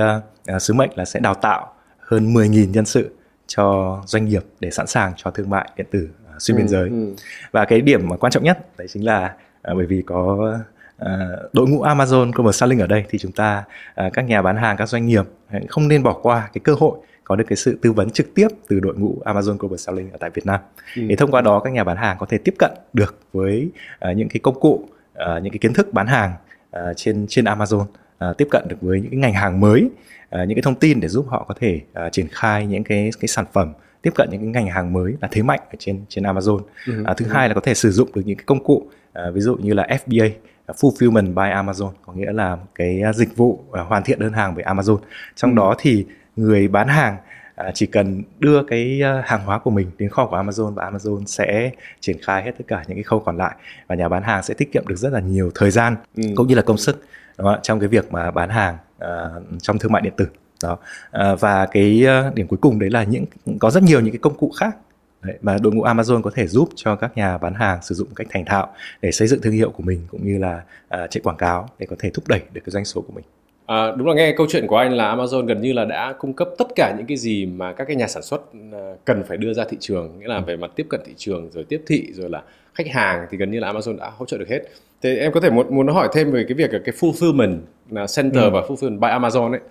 uh, 0.55 0.61
sứ 0.61 0.73
mệnh 0.73 0.89
là 0.95 1.05
sẽ 1.05 1.19
đào 1.19 1.33
tạo 1.33 1.73
hơn 1.99 2.33
10.000 2.33 2.69
nhân 2.71 2.85
sự 2.85 3.09
cho 3.47 3.99
doanh 4.05 4.25
nghiệp 4.25 4.43
để 4.59 4.71
sẵn 4.71 4.87
sàng 4.87 5.13
cho 5.15 5.31
thương 5.31 5.49
mại 5.49 5.69
điện 5.77 5.87
tử 5.91 6.09
xuyên 6.39 6.57
biên 6.57 6.67
giới 6.67 6.89
ừ. 6.89 7.13
và 7.51 7.65
cái 7.65 7.81
điểm 7.81 8.09
mà 8.09 8.17
quan 8.17 8.31
trọng 8.31 8.43
nhất 8.43 8.77
đấy 8.77 8.87
chính 8.87 9.05
là 9.05 9.35
uh, 9.71 9.77
bởi 9.77 9.85
vì 9.85 10.03
có 10.05 10.53
đội 11.53 11.67
ngũ 11.67 11.83
Amazon 11.83 12.31
Global 12.31 12.51
Selling 12.51 12.79
ở 12.79 12.87
đây 12.87 13.03
thì 13.09 13.19
chúng 13.19 13.31
ta 13.31 13.63
uh, 14.05 14.13
các 14.13 14.21
nhà 14.21 14.41
bán 14.41 14.57
hàng 14.57 14.77
các 14.77 14.89
doanh 14.89 15.05
nghiệp 15.05 15.25
không 15.67 15.87
nên 15.87 16.03
bỏ 16.03 16.13
qua 16.13 16.49
cái 16.53 16.61
cơ 16.63 16.73
hội 16.79 16.97
có 17.27 17.35
được 17.35 17.43
cái 17.47 17.57
sự 17.57 17.79
tư 17.81 17.91
vấn 17.91 18.09
trực 18.09 18.33
tiếp 18.35 18.47
từ 18.67 18.79
đội 18.79 18.95
ngũ 18.95 19.21
Amazon 19.25 19.57
Global 19.57 19.77
Selling 19.77 20.11
ở 20.11 20.17
tại 20.19 20.29
Việt 20.29 20.45
Nam. 20.45 20.59
Ừ. 20.95 21.01
Thông 21.17 21.31
qua 21.31 21.41
đó 21.41 21.59
các 21.59 21.73
nhà 21.73 21.83
bán 21.83 21.97
hàng 21.97 22.17
có 22.19 22.25
thể 22.25 22.37
tiếp 22.37 22.55
cận 22.59 22.71
được 22.93 23.19
với 23.33 23.69
uh, 24.09 24.17
những 24.17 24.29
cái 24.29 24.39
công 24.39 24.59
cụ, 24.59 24.89
uh, 25.13 25.43
những 25.43 25.53
cái 25.53 25.59
kiến 25.59 25.73
thức 25.73 25.93
bán 25.93 26.07
hàng 26.07 26.33
uh, 26.77 26.81
trên 26.95 27.25
trên 27.29 27.45
Amazon, 27.45 27.85
uh, 28.29 28.37
tiếp 28.37 28.47
cận 28.51 28.67
được 28.67 28.77
với 28.81 29.01
những 29.01 29.11
cái 29.11 29.19
ngành 29.19 29.33
hàng 29.33 29.59
mới, 29.59 29.83
uh, 29.83 30.47
những 30.47 30.55
cái 30.55 30.61
thông 30.61 30.75
tin 30.75 30.99
để 30.99 31.07
giúp 31.07 31.25
họ 31.29 31.45
có 31.47 31.53
thể 31.59 31.81
uh, 32.05 32.11
triển 32.11 32.27
khai 32.31 32.65
những 32.65 32.83
cái 32.83 33.09
cái 33.19 33.27
sản 33.27 33.45
phẩm 33.53 33.73
tiếp 34.01 34.11
cận 34.15 34.29
những 34.31 34.41
cái 34.41 34.49
ngành 34.49 34.73
hàng 34.73 34.93
mới 34.93 35.13
là 35.21 35.27
thế 35.31 35.41
mạnh 35.41 35.59
ở 35.69 35.75
trên 35.79 36.01
trên 36.09 36.23
Amazon. 36.23 36.61
Ừ. 36.87 37.01
Uh, 37.11 37.17
thứ 37.17 37.25
ừ. 37.25 37.31
hai 37.33 37.49
là 37.49 37.55
có 37.55 37.61
thể 37.61 37.73
sử 37.73 37.91
dụng 37.91 38.09
được 38.15 38.21
những 38.25 38.37
cái 38.37 38.45
công 38.45 38.63
cụ 38.63 38.75
uh, 39.27 39.33
ví 39.33 39.41
dụ 39.41 39.55
như 39.55 39.73
là 39.73 39.87
FBA 40.05 40.29
fulfillment 40.67 41.27
by 41.27 41.51
Amazon 41.65 41.91
có 42.05 42.13
nghĩa 42.13 42.31
là 42.31 42.57
cái 42.75 43.01
dịch 43.15 43.37
vụ 43.37 43.63
hoàn 43.71 44.03
thiện 44.03 44.19
đơn 44.19 44.33
hàng 44.33 44.55
với 44.55 44.63
Amazon 44.63 44.97
trong 45.35 45.51
ừ. 45.51 45.55
đó 45.55 45.75
thì 45.79 46.05
người 46.35 46.67
bán 46.67 46.87
hàng 46.87 47.17
à, 47.55 47.71
chỉ 47.73 47.85
cần 47.85 48.23
đưa 48.39 48.63
cái 48.63 49.01
à, 49.03 49.23
hàng 49.25 49.45
hóa 49.45 49.59
của 49.59 49.71
mình 49.71 49.91
đến 49.97 50.09
kho 50.09 50.25
của 50.25 50.37
Amazon 50.37 50.73
và 50.73 50.91
Amazon 50.91 51.25
sẽ 51.25 51.71
triển 51.99 52.17
khai 52.21 52.43
hết 52.43 52.51
tất 52.57 52.65
cả 52.67 52.83
những 52.87 52.97
cái 52.97 53.03
khâu 53.03 53.19
còn 53.19 53.37
lại 53.37 53.55
và 53.87 53.95
nhà 53.95 54.09
bán 54.09 54.23
hàng 54.23 54.43
sẽ 54.43 54.53
tiết 54.53 54.71
kiệm 54.71 54.87
được 54.87 54.95
rất 54.95 55.13
là 55.13 55.19
nhiều 55.19 55.51
thời 55.55 55.71
gian 55.71 55.95
ừ. 56.15 56.23
cũng 56.35 56.47
như 56.47 56.55
là 56.55 56.61
công 56.61 56.77
sức 56.77 57.05
đó, 57.37 57.59
trong 57.63 57.79
cái 57.79 57.89
việc 57.89 58.11
mà 58.11 58.31
bán 58.31 58.49
hàng 58.49 58.77
uh, 58.97 59.43
trong 59.61 59.79
thương 59.79 59.91
mại 59.91 60.01
điện 60.01 60.13
tử 60.17 60.27
đó 60.63 60.73
uh, 60.73 61.39
và 61.39 61.65
cái 61.65 62.05
uh, 62.27 62.35
điểm 62.35 62.47
cuối 62.47 62.59
cùng 62.61 62.79
đấy 62.79 62.89
là 62.89 63.03
những 63.03 63.25
có 63.59 63.71
rất 63.71 63.83
nhiều 63.83 63.99
những 63.99 64.13
cái 64.13 64.19
công 64.19 64.37
cụ 64.37 64.51
khác 64.59 64.75
Đấy, 65.21 65.37
mà 65.41 65.57
đội 65.61 65.73
ngũ 65.73 65.83
Amazon 65.83 66.21
có 66.21 66.31
thể 66.35 66.47
giúp 66.47 66.69
cho 66.75 66.95
các 66.95 67.17
nhà 67.17 67.37
bán 67.37 67.53
hàng 67.53 67.81
sử 67.81 67.95
dụng 67.95 68.07
cách 68.15 68.27
thành 68.29 68.45
thạo 68.45 68.73
để 69.01 69.11
xây 69.11 69.27
dựng 69.27 69.41
thương 69.41 69.53
hiệu 69.53 69.69
của 69.69 69.83
mình 69.83 70.01
cũng 70.11 70.27
như 70.27 70.37
là 70.37 70.61
uh, 71.03 71.09
chạy 71.09 71.21
quảng 71.23 71.37
cáo 71.37 71.69
để 71.79 71.87
có 71.89 71.95
thể 71.99 72.09
thúc 72.09 72.27
đẩy 72.27 72.41
được 72.53 72.61
cái 72.65 72.71
doanh 72.71 72.85
số 72.85 73.01
của 73.01 73.13
mình. 73.13 73.25
À, 73.67 73.91
đúng 73.95 74.07
là 74.07 74.13
nghe 74.13 74.33
câu 74.37 74.47
chuyện 74.49 74.67
của 74.67 74.77
anh 74.77 74.93
là 74.93 75.15
Amazon 75.15 75.45
gần 75.45 75.61
như 75.61 75.73
là 75.73 75.85
đã 75.85 76.13
cung 76.19 76.33
cấp 76.33 76.47
tất 76.57 76.67
cả 76.75 76.93
những 76.97 77.05
cái 77.05 77.17
gì 77.17 77.45
mà 77.45 77.73
các 77.73 77.85
cái 77.85 77.95
nhà 77.95 78.07
sản 78.07 78.23
xuất 78.23 78.41
à, 78.73 78.93
cần 79.05 79.23
phải 79.27 79.37
đưa 79.37 79.53
ra 79.53 79.65
thị 79.69 79.77
trường 79.79 80.19
nghĩa 80.19 80.27
là 80.27 80.39
về 80.39 80.57
mặt 80.57 80.71
tiếp 80.75 80.85
cận 80.89 81.01
thị 81.05 81.13
trường 81.17 81.49
rồi 81.51 81.63
tiếp 81.63 81.81
thị 81.87 82.11
rồi 82.13 82.29
là 82.29 82.43
khách 82.73 82.87
hàng 82.87 83.27
thì 83.31 83.37
gần 83.37 83.51
như 83.51 83.59
là 83.59 83.73
Amazon 83.73 83.97
đã 83.97 84.11
hỗ 84.17 84.25
trợ 84.25 84.37
được 84.37 84.49
hết. 84.49 84.59
Thế 85.01 85.15
em 85.15 85.31
có 85.31 85.39
thể 85.39 85.49
muốn 85.49 85.75
muốn 85.75 85.87
hỏi 85.87 86.09
thêm 86.13 86.31
về 86.31 86.45
cái 86.47 86.53
việc 86.53 86.69
cái 86.85 86.95
fulfillment 86.99 87.57
center 88.15 88.43
ừ. 88.43 88.49
và 88.49 88.61
fulfillment 88.61 88.99
by 88.99 89.07
Amazon 89.07 89.51
ấy 89.51 89.61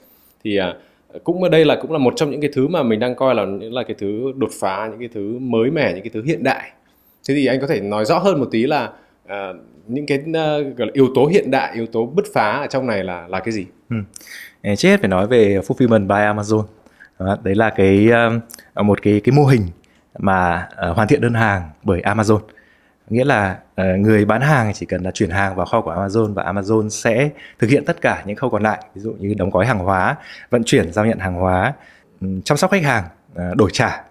thì 0.45 0.57
à, 0.57 0.75
cũng 1.25 1.43
ở 1.43 1.49
đây 1.49 1.65
là 1.65 1.77
cũng 1.83 1.93
là 1.93 1.99
một 1.99 2.15
trong 2.17 2.31
những 2.31 2.41
cái 2.41 2.51
thứ 2.55 2.69
mà 2.69 2.83
mình 2.83 3.01
đang 3.01 3.15
coi 3.15 3.35
là 3.35 3.45
những 3.45 3.73
là 3.73 3.83
cái 3.83 3.97
thứ 3.99 4.33
đột 4.37 4.51
phá 4.61 4.89
những 4.91 4.99
cái 4.99 5.09
thứ 5.15 5.39
mới 5.39 5.71
mẻ 5.71 5.93
những 5.93 6.03
cái 6.03 6.11
thứ 6.15 6.23
hiện 6.23 6.43
đại. 6.43 6.71
Thế 7.29 7.35
thì 7.35 7.47
anh 7.47 7.61
có 7.61 7.67
thể 7.67 7.81
nói 7.81 8.05
rõ 8.05 8.19
hơn 8.19 8.41
một 8.41 8.49
tí 8.51 8.67
là 8.67 8.93
uh, 9.25 9.57
những 9.87 10.07
cái 10.07 10.19
uh, 10.19 10.35
gọi 10.77 10.87
là 10.87 10.93
yếu 10.93 11.09
tố 11.15 11.27
hiện 11.27 11.51
đại 11.51 11.75
yếu 11.75 11.87
tố 11.87 12.07
bứt 12.07 12.25
phá 12.35 12.53
ở 12.53 12.67
trong 12.67 12.87
này 12.87 13.05
là 13.05 13.29
là 13.29 13.41
cái 13.41 13.53
gì 13.53 13.67
ừ. 13.91 13.97
trước 14.77 14.89
hết 14.89 15.01
phải 15.01 15.09
nói 15.09 15.27
về 15.27 15.61
fulfillment 15.67 16.07
by 16.07 16.15
Amazon 16.15 16.63
đó, 17.19 17.37
đấy 17.43 17.55
là 17.55 17.71
cái 17.71 18.09
uh, 18.81 18.85
một 18.85 19.03
cái 19.03 19.21
cái 19.25 19.33
mô 19.33 19.45
hình 19.45 19.63
mà 20.19 20.69
uh, 20.91 20.97
hoàn 20.97 21.09
thiện 21.09 21.21
đơn 21.21 21.35
hàng 21.35 21.71
bởi 21.83 22.01
Amazon 22.01 22.39
nghĩa 23.09 23.25
là 23.25 23.59
uh, 23.81 24.01
người 24.01 24.25
bán 24.25 24.41
hàng 24.41 24.73
chỉ 24.75 24.87
cần 24.87 25.03
là 25.03 25.11
chuyển 25.11 25.31
hàng 25.31 25.55
vào 25.55 25.67
kho 25.67 25.81
của 25.81 25.95
Amazon 25.95 26.35
và 26.35 26.53
Amazon 26.53 26.89
sẽ 26.89 27.31
thực 27.59 27.71
hiện 27.71 27.85
tất 27.85 28.01
cả 28.01 28.23
những 28.27 28.37
khâu 28.37 28.51
còn 28.51 28.63
lại 28.63 28.85
ví 28.95 29.01
dụ 29.01 29.13
như 29.19 29.35
đóng 29.35 29.51
gói 29.51 29.67
hàng 29.67 29.79
hóa 29.79 30.17
vận 30.51 30.63
chuyển 30.65 30.93
giao 30.93 31.07
nhận 31.07 31.19
hàng 31.19 31.35
hóa 31.35 31.73
chăm 32.45 32.57
sóc 32.57 32.71
khách 32.71 32.85
hàng 32.85 33.05
uh, 33.33 33.57
đổi 33.57 33.71
trả. 33.73 34.03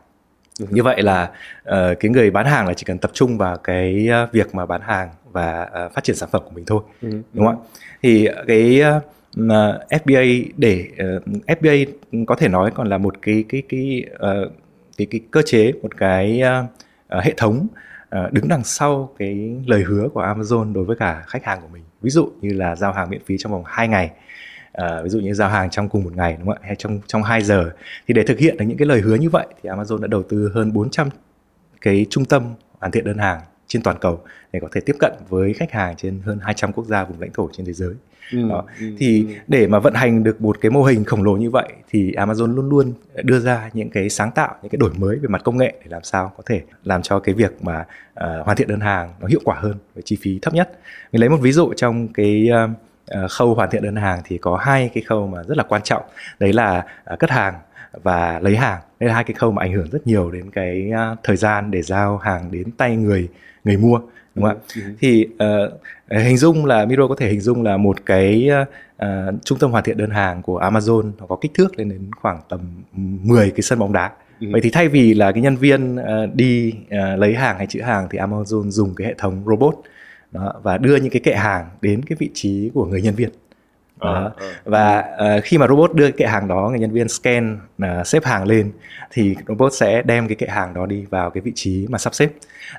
Như 0.60 0.84
vậy 0.84 1.02
là 1.02 1.32
uh, 1.70 2.00
cái 2.00 2.12
người 2.12 2.32
bán 2.32 2.46
hàng 2.46 2.68
là 2.68 2.74
chỉ 2.74 2.84
cần 2.84 2.98
tập 2.98 3.12
trung 3.14 3.38
vào 3.38 3.58
cái 3.58 4.10
uh, 4.24 4.32
việc 4.32 4.56
mà 4.56 4.66
bán 4.66 4.82
hàng 4.82 5.10
và 5.32 5.70
uh, 5.86 5.94
phát 5.94 6.04
triển 6.04 6.16
sản 6.16 6.30
phẩm 6.32 6.42
của 6.46 6.52
mình 6.56 6.66
thôi 6.68 6.82
ừ. 7.02 7.10
đúng 7.34 7.46
không 7.46 7.62
ạ? 7.62 7.68
thì 8.02 8.30
cái 8.48 8.82
uh, 8.82 9.44
FBA 9.90 10.46
để 10.58 10.88
uh, 11.18 11.24
FBA 11.48 11.86
có 12.28 12.36
thể 12.36 12.48
nói 12.48 12.72
còn 12.76 12.90
là 12.90 12.98
một 12.98 13.16
cái 13.22 13.46
cái 13.50 13.64
cái 13.70 14.04
uh, 14.16 14.52
cái, 14.98 15.08
cái 15.12 15.22
cơ 15.32 15.42
chế 15.46 15.72
một 15.82 15.98
cái 15.98 16.42
uh, 17.14 17.24
hệ 17.24 17.34
thống 17.38 17.68
Ờ, 18.10 18.30
đứng 18.32 18.48
đằng 18.48 18.64
sau 18.64 19.14
cái 19.20 19.56
lời 19.66 19.84
hứa 19.84 20.10
của 20.14 20.22
Amazon 20.22 20.74
đối 20.74 20.86
với 20.86 20.96
cả 20.96 21.24
khách 21.28 21.44
hàng 21.46 21.62
của 21.62 21.68
mình. 21.68 21.84
Ví 22.02 22.10
dụ 22.10 22.30
như 22.42 22.54
là 22.54 22.76
giao 22.76 22.94
hàng 22.94 23.10
miễn 23.10 23.22
phí 23.26 23.38
trong 23.38 23.52
vòng 23.52 23.64
2 23.66 23.88
ngày. 23.88 24.12
Uh, 24.82 25.04
ví 25.04 25.10
dụ 25.10 25.20
như 25.20 25.34
giao 25.34 25.50
hàng 25.50 25.70
trong 25.70 25.90
cùng 25.90 26.04
một 26.04 26.16
ngày 26.16 26.36
đúng 26.40 26.48
không 26.48 26.58
ạ? 26.62 26.64
Hay 26.64 26.76
trong 26.76 27.00
trong 27.08 27.24
2 27.24 27.42
giờ. 27.42 27.72
Thì 28.08 28.14
để 28.14 28.24
thực 28.24 28.40
hiện 28.40 28.58
được 28.58 28.66
những 28.66 28.78
cái 28.78 28.86
lời 28.86 29.02
hứa 29.02 29.16
như 29.16 29.30
vậy 29.30 29.48
thì 29.64 29.70
Amazon 29.70 30.02
đã 30.02 30.08
đầu 30.08 30.24
tư 30.24 30.52
hơn 30.54 30.74
400 30.74 31.10
cái 31.82 32.06
trung 32.10 32.26
tâm 32.26 32.54
hoàn 32.80 32.92
thiện 32.92 33.06
đơn 33.06 33.18
hàng 33.18 33.42
trên 33.76 33.84
toàn 33.84 33.98
cầu 34.02 34.20
để 34.54 34.60
có 34.60 34.68
thể 34.72 34.82
tiếp 34.82 34.96
cận 35.00 35.14
với 35.30 35.54
khách 35.54 35.72
hàng 35.72 35.96
trên 35.96 36.20
hơn 36.26 36.40
200 36.42 36.74
quốc 36.74 36.86
gia 36.86 37.04
vùng 37.04 37.22
lãnh 37.22 37.32
thổ 37.34 37.50
trên 37.54 37.66
thế 37.66 37.74
giới. 37.74 37.94
Ừ, 38.32 38.50
đó. 38.50 38.64
Ừ, 38.80 38.86
thì 38.98 39.26
ừ. 39.28 39.34
để 39.48 39.68
mà 39.68 39.80
vận 39.80 39.94
hành 39.94 40.24
được 40.24 40.42
một 40.42 40.58
cái 40.62 40.72
mô 40.72 40.84
hình 40.84 41.04
khổng 41.04 41.24
lồ 41.24 41.34
như 41.34 41.50
vậy 41.50 41.70
thì 41.90 42.12
Amazon 42.12 42.56
luôn 42.56 42.70
luôn 42.70 42.94
đưa 43.24 43.40
ra 43.40 43.70
những 43.74 43.90
cái 43.90 44.10
sáng 44.10 44.32
tạo, 44.32 44.56
những 44.62 44.70
cái 44.70 44.78
đổi 44.78 44.92
mới 44.98 45.16
về 45.16 45.28
mặt 45.28 45.42
công 45.44 45.58
nghệ 45.58 45.74
để 45.80 45.86
làm 45.90 46.04
sao 46.04 46.32
có 46.38 46.44
thể 46.46 46.62
làm 46.84 47.02
cho 47.02 47.20
cái 47.20 47.36
việc 47.36 47.64
mà 47.64 47.80
uh, 47.80 48.46
hoàn 48.46 48.58
thiện 48.58 48.68
đơn 48.68 48.80
hàng 48.80 49.14
nó 49.20 49.28
hiệu 49.28 49.40
quả 49.44 49.56
hơn 49.60 49.76
với 49.94 50.04
chi 50.06 50.18
phí 50.22 50.40
thấp 50.42 50.54
nhất. 50.54 50.80
Mình 51.12 51.20
lấy 51.20 51.30
một 51.30 51.38
ví 51.42 51.52
dụ 51.52 51.74
trong 51.74 52.08
cái 52.08 52.50
uh, 52.66 53.32
khâu 53.32 53.56
hoàn 53.56 53.70
thiện 53.70 53.84
đơn 53.84 53.96
hàng 53.96 54.22
thì 54.26 54.38
có 54.38 54.58
hai 54.58 54.90
cái 54.94 55.04
khâu 55.04 55.28
mà 55.28 55.44
rất 55.44 55.58
là 55.58 55.64
quan 55.64 55.82
trọng. 55.82 56.04
Đấy 56.40 56.54
là 56.54 56.86
uh, 57.14 57.20
cất 57.20 57.30
hàng 57.30 57.54
và 58.04 58.40
lấy 58.40 58.56
hàng. 58.56 58.82
Đây 59.00 59.10
là 59.10 59.16
hai 59.16 59.24
cái 59.24 59.34
khâu 59.34 59.52
mà 59.52 59.62
ảnh 59.62 59.74
hưởng 59.74 59.90
rất 59.92 60.08
nhiều 60.08 60.32
đến 60.32 60.52
cái 60.52 60.92
thời 61.24 61.36
gian 61.36 61.72
để 61.72 61.82
giao 61.82 62.18
hàng 62.18 62.52
đến 62.52 62.72
tay 62.72 62.96
người 62.96 63.30
người 63.66 63.78
mua 63.78 64.00
đúng 64.36 64.46
không 64.46 64.58
ạ 64.58 64.64
ừ. 64.76 64.82
thì 65.00 65.28
uh, 65.34 65.72
hình 66.10 66.38
dung 66.38 66.66
là 66.66 66.86
Miro 66.86 67.08
có 67.08 67.16
thể 67.16 67.30
hình 67.30 67.42
dung 67.42 67.64
là 67.64 67.78
một 67.78 68.06
cái 68.06 68.50
uh, 69.02 69.08
trung 69.44 69.60
tâm 69.60 69.72
hoàn 69.72 69.84
thiện 69.84 69.98
đơn 69.98 70.10
hàng 70.10 70.42
của 70.42 70.60
Amazon 70.60 71.12
nó 71.20 71.26
có 71.26 71.36
kích 71.36 71.52
thước 71.54 71.80
lên 71.80 71.90
đến 71.90 72.12
khoảng 72.22 72.40
tầm 72.50 72.60
10 72.94 73.52
cái 73.52 73.62
sân 73.62 73.80
bóng 73.80 73.94
đá 73.94 74.12
Ừ. 74.40 74.48
Vậy 74.52 74.62
thì 74.62 74.70
thay 74.70 74.88
vì 74.88 75.14
là 75.14 75.32
cái 75.32 75.42
nhân 75.42 75.56
viên 75.56 75.96
uh, 75.96 76.36
đi 76.36 76.74
uh, 76.86 77.20
lấy 77.20 77.36
hàng 77.36 77.58
hay 77.58 77.68
chữ 77.68 77.82
hàng 77.82 78.08
thì 78.12 78.20
Amazon 78.20 78.70
dùng 78.70 78.96
cái 78.96 79.08
hệ 79.08 79.14
thống 79.18 79.44
robot 79.46 79.76
đó, 80.32 80.54
và 80.64 80.78
đưa 80.78 80.96
những 80.96 81.10
cái 81.10 81.22
kệ 81.24 81.36
hàng 81.36 81.70
đến 81.82 82.02
cái 82.06 82.16
vị 82.20 82.30
trí 82.34 82.72
của 82.74 82.86
người 82.86 83.02
nhân 83.02 83.16
viên. 83.16 83.30
Đó. 84.02 84.14
À, 84.14 84.46
à. 84.48 84.54
Và 84.64 85.04
uh, 85.38 85.44
khi 85.44 85.58
mà 85.58 85.68
robot 85.68 85.94
đưa 85.94 86.04
cái 86.04 86.12
kệ 86.18 86.26
hàng 86.26 86.48
đó, 86.48 86.68
người 86.70 86.80
nhân 86.80 86.92
viên 86.92 87.08
scan 87.08 87.60
uh, 87.84 88.08
xếp 88.08 88.26
hàng 88.26 88.44
lên 88.44 88.72
thì 89.12 89.36
robot 89.48 89.74
sẽ 89.74 90.02
đem 90.02 90.28
cái 90.28 90.36
kệ 90.36 90.48
hàng 90.48 90.74
đó 90.74 90.86
đi 90.86 91.06
vào 91.10 91.30
cái 91.30 91.42
vị 91.42 91.52
trí 91.56 91.88
mà 91.90 91.98
sắp 91.98 92.16
xếp. 92.16 92.30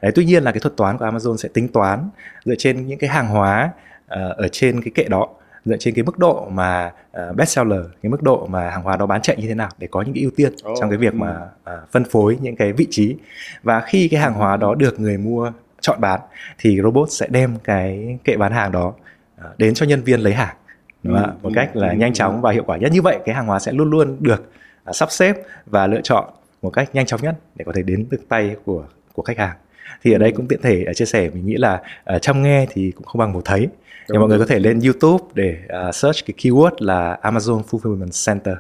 Đấy, 0.03 0.13
tuy 0.15 0.25
nhiên 0.25 0.45
là 0.45 0.53
cái 0.53 0.61
thuật 0.61 0.77
toán 0.77 0.99
của 0.99 1.07
Amazon 1.07 1.37
sẽ 1.37 1.49
tính 1.55 1.69
toán 1.69 2.09
dựa 2.45 2.55
trên 2.59 2.87
những 2.87 2.99
cái 2.99 3.11
hàng 3.11 3.29
hóa 3.29 3.71
uh, 4.05 4.37
ở 4.37 4.49
trên 4.53 4.83
cái 4.83 4.91
kệ 4.95 5.05
đó 5.05 5.29
dựa 5.65 5.77
trên 5.77 5.95
cái 5.95 6.05
mức 6.05 6.19
độ 6.19 6.49
mà 6.51 6.93
uh, 7.31 7.37
best 7.37 7.51
seller 7.51 7.81
cái 8.03 8.11
mức 8.11 8.23
độ 8.23 8.47
mà 8.47 8.71
hàng 8.71 8.83
hóa 8.83 8.97
đó 8.97 9.07
bán 9.07 9.23
chạy 9.23 9.37
như 9.37 9.49
thế 9.49 9.55
nào 9.55 9.69
để 9.79 9.89
có 9.91 10.03
những 10.03 10.15
cái 10.15 10.23
ưu 10.23 10.31
tiên 10.37 10.53
oh. 10.69 10.77
trong 10.81 10.91
cái 10.91 10.99
việc 10.99 11.15
mà 11.15 11.37
uh, 11.75 11.93
phân 11.93 12.05
phối 12.05 12.39
những 12.41 12.57
cái 12.57 12.73
vị 12.73 12.87
trí 12.91 13.17
và 13.63 13.81
khi 13.81 14.09
cái 14.09 14.21
hàng 14.21 14.35
hóa 14.35 14.57
đó 14.57 14.75
được 14.75 15.01
người 15.01 15.19
mua 15.19 15.53
chọn 15.81 16.01
bán 16.01 16.21
thì 16.59 16.81
robot 16.83 17.11
sẽ 17.11 17.27
đem 17.31 17.57
cái 17.65 18.19
kệ 18.25 18.37
bán 18.37 18.53
hàng 18.53 18.73
đó 18.73 18.87
uh, 18.87 19.59
đến 19.59 19.75
cho 19.75 19.87
nhân 19.87 20.03
viên 20.03 20.21
lấy 20.21 20.35
hàng 20.35 20.57
đúng 21.03 21.17
không? 21.19 21.39
Một 21.43 21.51
cách 21.55 21.77
là 21.77 21.93
nhanh 21.93 22.13
chóng 22.13 22.41
và 22.41 22.53
hiệu 22.53 22.65
quả 22.67 22.77
nhất. 22.77 22.93
Như 22.93 23.03
vậy 23.03 23.19
cái 23.25 23.35
hàng 23.35 23.47
hóa 23.47 23.59
sẽ 23.59 23.73
luôn 23.73 23.91
luôn 23.91 24.17
được 24.21 24.51
uh, 24.91 24.97
sắp 24.97 25.11
xếp 25.11 25.37
và 25.67 25.87
lựa 25.87 26.01
chọn 26.01 26.25
một 26.63 26.71
cách 26.71 26.95
nhanh 26.95 27.07
chóng 27.07 27.23
nhất 27.23 27.35
để 27.55 27.65
có 27.65 27.73
thể 27.75 27.83
đến 27.83 28.07
được 28.11 28.29
tay 28.29 28.57
của 28.65 28.85
của 29.13 29.23
khách 29.23 29.39
hàng. 29.39 29.57
Thì 30.03 30.13
ở 30.13 30.19
đây 30.19 30.33
cũng 30.33 30.49
tiện 30.49 30.63
thể 30.63 30.85
uh, 30.91 30.97
chia 30.97 31.05
sẻ 31.05 31.31
mình 31.35 31.47
nghĩ 31.47 31.55
là 31.55 31.83
uh, 32.15 32.23
trong 32.23 32.43
nghe 32.43 32.67
thì 32.71 32.91
cũng 32.91 33.05
không 33.05 33.19
bằng 33.19 33.33
một 33.33 33.43
thấy. 33.45 33.69
Thì 34.13 34.19
mọi 34.19 34.29
người 34.29 34.39
có 34.39 34.47
thể 34.47 34.59
lên 34.59 34.81
YouTube 34.81 35.25
để 35.35 35.57
uh, 35.89 35.95
search 35.95 36.27
cái 36.27 36.35
keyword 36.39 36.71
là 36.79 37.19
Amazon 37.23 37.63
Fulfillment 37.63 38.27
Center. 38.27 38.57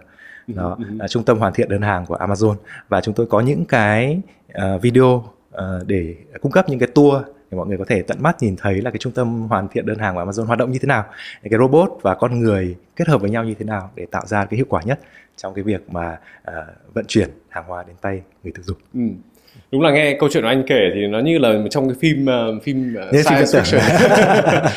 Đó 0.46 0.79
uh, 1.05 1.11
trung 1.11 1.25
tâm 1.25 1.38
hoàn 1.38 1.53
thiện 1.53 1.68
đơn 1.68 1.83
hàng 1.83 2.07
của 2.07 2.16
Amazon. 2.16 2.55
Và 2.88 3.01
chúng 3.01 3.14
tôi 3.14 3.27
có 3.27 3.40
những 3.40 3.64
cái 3.64 4.20
uh, 4.49 4.83
video 4.83 5.25
uh, 5.55 5.87
để 5.87 6.14
cung 6.40 6.53
cấp 6.53 6.68
những 6.68 6.79
cái 6.79 6.88
tour 6.94 7.22
để 7.51 7.57
mọi 7.57 7.67
người 7.67 7.79
có 7.79 7.85
thể 7.89 8.03
tận 8.03 8.17
mắt 8.21 8.37
nhìn 8.43 8.57
thấy 8.57 8.83
là 8.83 8.91
cái 8.91 8.99
trung 8.99 9.13
tâm 9.13 9.47
hoàn 9.49 9.69
thiện 9.69 9.87
đơn 9.87 9.99
hàng 9.99 10.15
của 10.15 10.25
Amazon 10.25 10.45
hoạt 10.45 10.59
động 10.59 10.73
như 10.73 10.79
thế 10.79 10.87
nào, 10.87 11.05
cái 11.43 11.59
robot 11.59 11.91
và 12.03 12.15
con 12.15 12.41
người 12.41 12.77
kết 12.97 13.09
hợp 13.09 13.21
với 13.21 13.31
nhau 13.31 13.45
như 13.45 13.55
thế 13.59 13.65
nào 13.65 13.91
để 13.95 14.07
tạo 14.11 14.27
ra 14.27 14.45
cái 14.45 14.57
hiệu 14.57 14.67
quả 14.69 14.83
nhất 14.85 15.01
trong 15.37 15.55
cái 15.55 15.65
việc 15.65 15.91
mà 15.91 16.19
uh, 16.51 16.55
vận 16.95 17.05
chuyển 17.07 17.29
hàng 17.49 17.65
hóa 17.67 17.85
đến 17.87 17.97
tay 18.01 18.23
người 18.43 18.53
tiêu 18.53 18.63
dùng. 18.65 18.79
Ừ. 18.95 19.01
Đúng 19.73 19.83
là 19.83 19.91
nghe 19.91 20.17
câu 20.21 20.29
chuyện 20.33 20.43
của 20.43 20.49
anh 20.49 20.65
kể 20.67 20.91
thì 20.95 21.07
nó 21.07 21.19
như 21.19 21.39
là 21.39 21.55
trong 21.71 21.89
cái 21.89 21.97
phim 22.01 22.27
uh, 22.27 22.63
phim 22.63 22.97
uh, 23.09 23.27
science 23.27 23.61
fiction. 23.61 23.81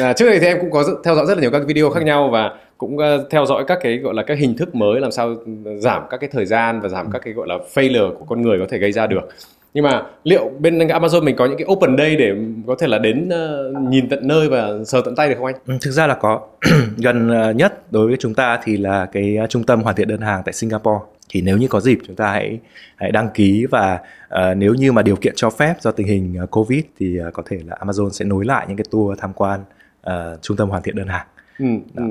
à, 0.00 0.12
trước 0.12 0.26
đây 0.28 0.38
thì 0.40 0.46
em 0.46 0.58
cũng 0.60 0.70
có 0.70 0.84
theo 1.04 1.14
dõi 1.14 1.26
rất 1.26 1.34
là 1.34 1.40
nhiều 1.40 1.50
các 1.50 1.62
video 1.66 1.90
khác 1.90 2.02
nhau 2.02 2.28
và 2.32 2.50
cũng 2.78 2.96
uh, 2.96 3.30
theo 3.30 3.46
dõi 3.46 3.64
các 3.66 3.78
cái 3.82 3.98
gọi 3.98 4.14
là 4.14 4.22
các 4.22 4.38
hình 4.38 4.56
thức 4.56 4.74
mới 4.74 5.00
làm 5.00 5.12
sao 5.12 5.36
giảm 5.78 6.02
các 6.10 6.20
cái 6.20 6.30
thời 6.32 6.46
gian 6.46 6.80
và 6.80 6.88
giảm 6.88 7.10
các 7.10 7.22
cái 7.24 7.34
gọi 7.34 7.46
là 7.48 7.58
failure 7.74 8.14
của 8.14 8.24
con 8.24 8.42
người 8.42 8.58
có 8.58 8.66
thể 8.68 8.78
gây 8.78 8.92
ra 8.92 9.06
được 9.06 9.28
nhưng 9.74 9.84
mà 9.84 10.02
liệu 10.24 10.50
bên 10.58 10.78
Amazon 10.78 11.24
mình 11.24 11.36
có 11.36 11.46
những 11.46 11.58
cái 11.58 11.66
open 11.72 11.96
day 11.98 12.16
để 12.16 12.34
có 12.66 12.76
thể 12.78 12.86
là 12.86 12.98
đến 12.98 13.28
uh, 13.28 13.82
nhìn 13.90 14.08
tận 14.08 14.28
nơi 14.28 14.48
và 14.48 14.68
sờ 14.86 15.02
tận 15.04 15.14
tay 15.14 15.28
được 15.28 15.34
không 15.36 15.46
anh? 15.46 15.54
Ừ, 15.66 15.74
thực 15.80 15.90
ra 15.90 16.06
là 16.06 16.14
có 16.14 16.40
gần 16.96 17.30
uh, 17.50 17.56
nhất 17.56 17.92
đối 17.92 18.08
với 18.08 18.16
chúng 18.20 18.34
ta 18.34 18.60
thì 18.64 18.76
là 18.76 19.06
cái 19.06 19.38
uh, 19.44 19.50
trung 19.50 19.64
tâm 19.64 19.82
hoàn 19.82 19.96
thiện 19.96 20.08
đơn 20.08 20.20
hàng 20.20 20.42
tại 20.44 20.52
Singapore 20.52 21.04
thì 21.30 21.42
nếu 21.42 21.58
như 21.58 21.68
có 21.68 21.80
dịp 21.80 21.98
chúng 22.06 22.16
ta 22.16 22.32
hãy 22.32 22.58
hãy 22.96 23.12
đăng 23.12 23.28
ký 23.34 23.66
và 23.70 23.98
uh, 24.34 24.56
nếu 24.56 24.74
như 24.74 24.92
mà 24.92 25.02
điều 25.02 25.16
kiện 25.16 25.32
cho 25.36 25.50
phép 25.50 25.74
do 25.80 25.90
tình 25.90 26.06
hình 26.06 26.36
uh, 26.42 26.50
covid 26.50 26.84
thì 26.98 27.18
uh, 27.28 27.34
có 27.34 27.42
thể 27.46 27.58
là 27.66 27.76
Amazon 27.80 28.10
sẽ 28.10 28.24
nối 28.24 28.44
lại 28.44 28.66
những 28.68 28.76
cái 28.76 28.84
tour 28.90 29.18
tham 29.18 29.32
quan 29.32 29.60
uh, 30.06 30.42
trung 30.42 30.56
tâm 30.56 30.68
hoàn 30.68 30.82
thiện 30.82 30.96
đơn 30.96 31.08
hàng. 31.08 31.26
Ừ, 31.58 31.66
ừ. 31.96 32.02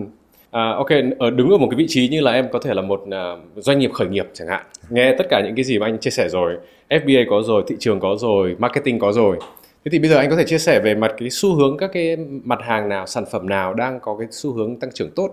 À, 0.52 0.70
ok, 0.70 0.90
ở 1.20 1.30
đứng 1.30 1.50
ở 1.50 1.58
một 1.58 1.68
cái 1.72 1.78
vị 1.78 1.86
trí 1.88 2.08
như 2.08 2.22
là 2.22 2.32
em 2.32 2.50
có 2.52 2.60
thể 2.60 2.74
là 2.74 2.82
một 2.82 3.02
uh, 3.02 3.64
doanh 3.64 3.80
nghiệp 3.80 3.92
khởi 3.94 4.08
nghiệp 4.08 4.28
chẳng 4.34 4.48
hạn. 4.48 4.66
Nghe 4.90 5.16
tất 5.18 5.28
cả 5.30 5.42
những 5.46 5.56
cái 5.56 5.64
gì 5.64 5.80
mà 5.80 5.88
anh 5.88 6.00
chia 6.00 6.10
sẻ 6.10 6.30
rồi, 6.30 6.58
FBA 6.90 7.26
có 7.30 7.42
rồi, 7.46 7.64
thị 7.68 7.76
trường 7.80 8.00
có 8.00 8.16
rồi, 8.20 8.56
marketing 8.60 9.00
có 9.00 9.12
rồi. 9.12 9.38
Thế 9.86 9.90
thì 9.92 10.00
bây 10.00 10.10
giờ 10.10 10.18
anh 10.18 10.30
có 10.30 10.36
thể 10.36 10.44
chia 10.44 10.58
sẻ 10.58 10.80
về 10.80 10.96
mặt 10.96 11.12
cái 11.18 11.30
xu 11.30 11.56
hướng 11.56 11.78
các 11.78 11.90
cái 11.94 12.18
mặt 12.44 12.60
hàng 12.62 12.90
nào, 12.90 13.08
sản 13.08 13.24
phẩm 13.32 13.50
nào 13.50 13.74
đang 13.74 14.00
có 14.00 14.16
cái 14.20 14.28
xu 14.32 14.54
hướng 14.54 14.80
tăng 14.80 14.92
trưởng 14.94 15.12
tốt 15.16 15.30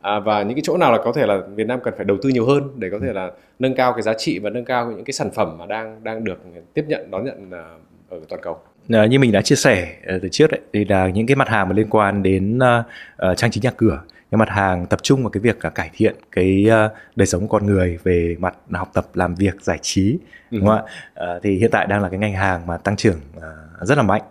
à, 0.00 0.20
và 0.20 0.42
những 0.42 0.54
cái 0.54 0.62
chỗ 0.64 0.76
nào 0.76 0.92
là 0.92 0.98
có 1.04 1.12
thể 1.12 1.26
là 1.26 1.40
Việt 1.54 1.66
Nam 1.66 1.80
cần 1.84 1.94
phải 1.96 2.04
đầu 2.04 2.16
tư 2.22 2.28
nhiều 2.28 2.46
hơn 2.46 2.68
để 2.76 2.88
có 2.90 2.98
thể 3.02 3.12
là 3.12 3.30
nâng 3.58 3.74
cao 3.74 3.92
cái 3.92 4.02
giá 4.02 4.14
trị 4.14 4.38
và 4.38 4.50
nâng 4.50 4.64
cao 4.64 4.90
những 4.90 5.04
cái 5.04 5.12
sản 5.12 5.30
phẩm 5.34 5.58
mà 5.58 5.66
đang 5.66 6.04
đang 6.04 6.24
được 6.24 6.38
tiếp 6.74 6.84
nhận 6.88 7.10
đón 7.10 7.24
nhận 7.24 7.50
à, 7.50 7.64
ở 8.08 8.20
toàn 8.28 8.42
cầu. 8.42 8.58
À, 8.88 9.06
như 9.06 9.18
mình 9.18 9.32
đã 9.32 9.42
chia 9.42 9.54
sẻ 9.54 9.88
ờ, 10.06 10.18
từ 10.22 10.28
trước 10.28 10.50
đấy, 10.50 10.60
thì 10.72 10.84
là 10.84 11.08
những 11.08 11.26
cái 11.26 11.36
mặt 11.36 11.48
hàng 11.48 11.68
mà 11.68 11.74
liên 11.74 11.86
quan 11.90 12.22
đến 12.22 12.58
uh, 12.58 13.36
trang 13.36 13.50
trí 13.50 13.60
nhà 13.60 13.70
cửa 13.76 14.00
những 14.30 14.38
mặt 14.38 14.48
hàng 14.48 14.86
tập 14.86 14.98
trung 15.02 15.22
vào 15.22 15.30
cái 15.30 15.40
việc 15.40 15.58
uh, 15.66 15.74
cải 15.74 15.90
thiện 15.92 16.14
cái 16.32 16.66
uh, 16.68 16.92
đời 17.16 17.26
sống 17.26 17.48
con 17.48 17.66
người 17.66 17.98
về 18.02 18.36
mặt 18.38 18.54
học 18.72 18.90
tập 18.94 19.06
làm 19.14 19.34
việc 19.34 19.62
giải 19.62 19.78
trí 19.82 20.18
ừ. 20.50 20.58
đúng 20.58 20.66
không 20.66 20.84
ạ? 21.14 21.34
Uh, 21.36 21.42
thì 21.42 21.56
hiện 21.56 21.70
tại 21.70 21.86
đang 21.86 22.02
là 22.02 22.08
cái 22.08 22.18
ngành 22.18 22.34
hàng 22.34 22.66
mà 22.66 22.76
tăng 22.76 22.96
trưởng 22.96 23.20
uh, 23.36 23.88
rất 23.88 23.98
là 23.98 24.02
mạnh. 24.02 24.22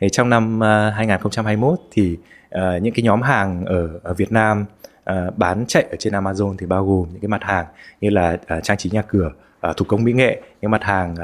Thì 0.00 0.08
trong 0.08 0.30
năm 0.30 0.56
uh, 0.58 0.94
2021 0.94 1.78
thì 1.92 2.18
những 2.82 2.94
cái 2.94 3.02
nhóm 3.02 3.22
hàng 3.22 3.64
ở, 3.64 4.00
ở 4.02 4.14
Việt 4.14 4.32
Nam 4.32 4.64
bán 5.36 5.64
chạy 5.68 5.82
ở 5.90 5.96
trên 5.98 6.12
Amazon 6.12 6.54
thì 6.58 6.66
bao 6.66 6.86
gồm 6.86 7.08
những 7.12 7.20
cái 7.20 7.28
mặt 7.28 7.42
hàng 7.42 7.66
như 8.00 8.10
là 8.10 8.36
trang 8.62 8.76
trí 8.76 8.90
nhà 8.90 9.02
cửa 9.02 9.30
thủ 9.76 9.84
công 9.88 10.04
mỹ 10.04 10.12
nghệ 10.12 10.42
những 10.60 10.70
mặt 10.70 10.82
hàng 10.82 11.16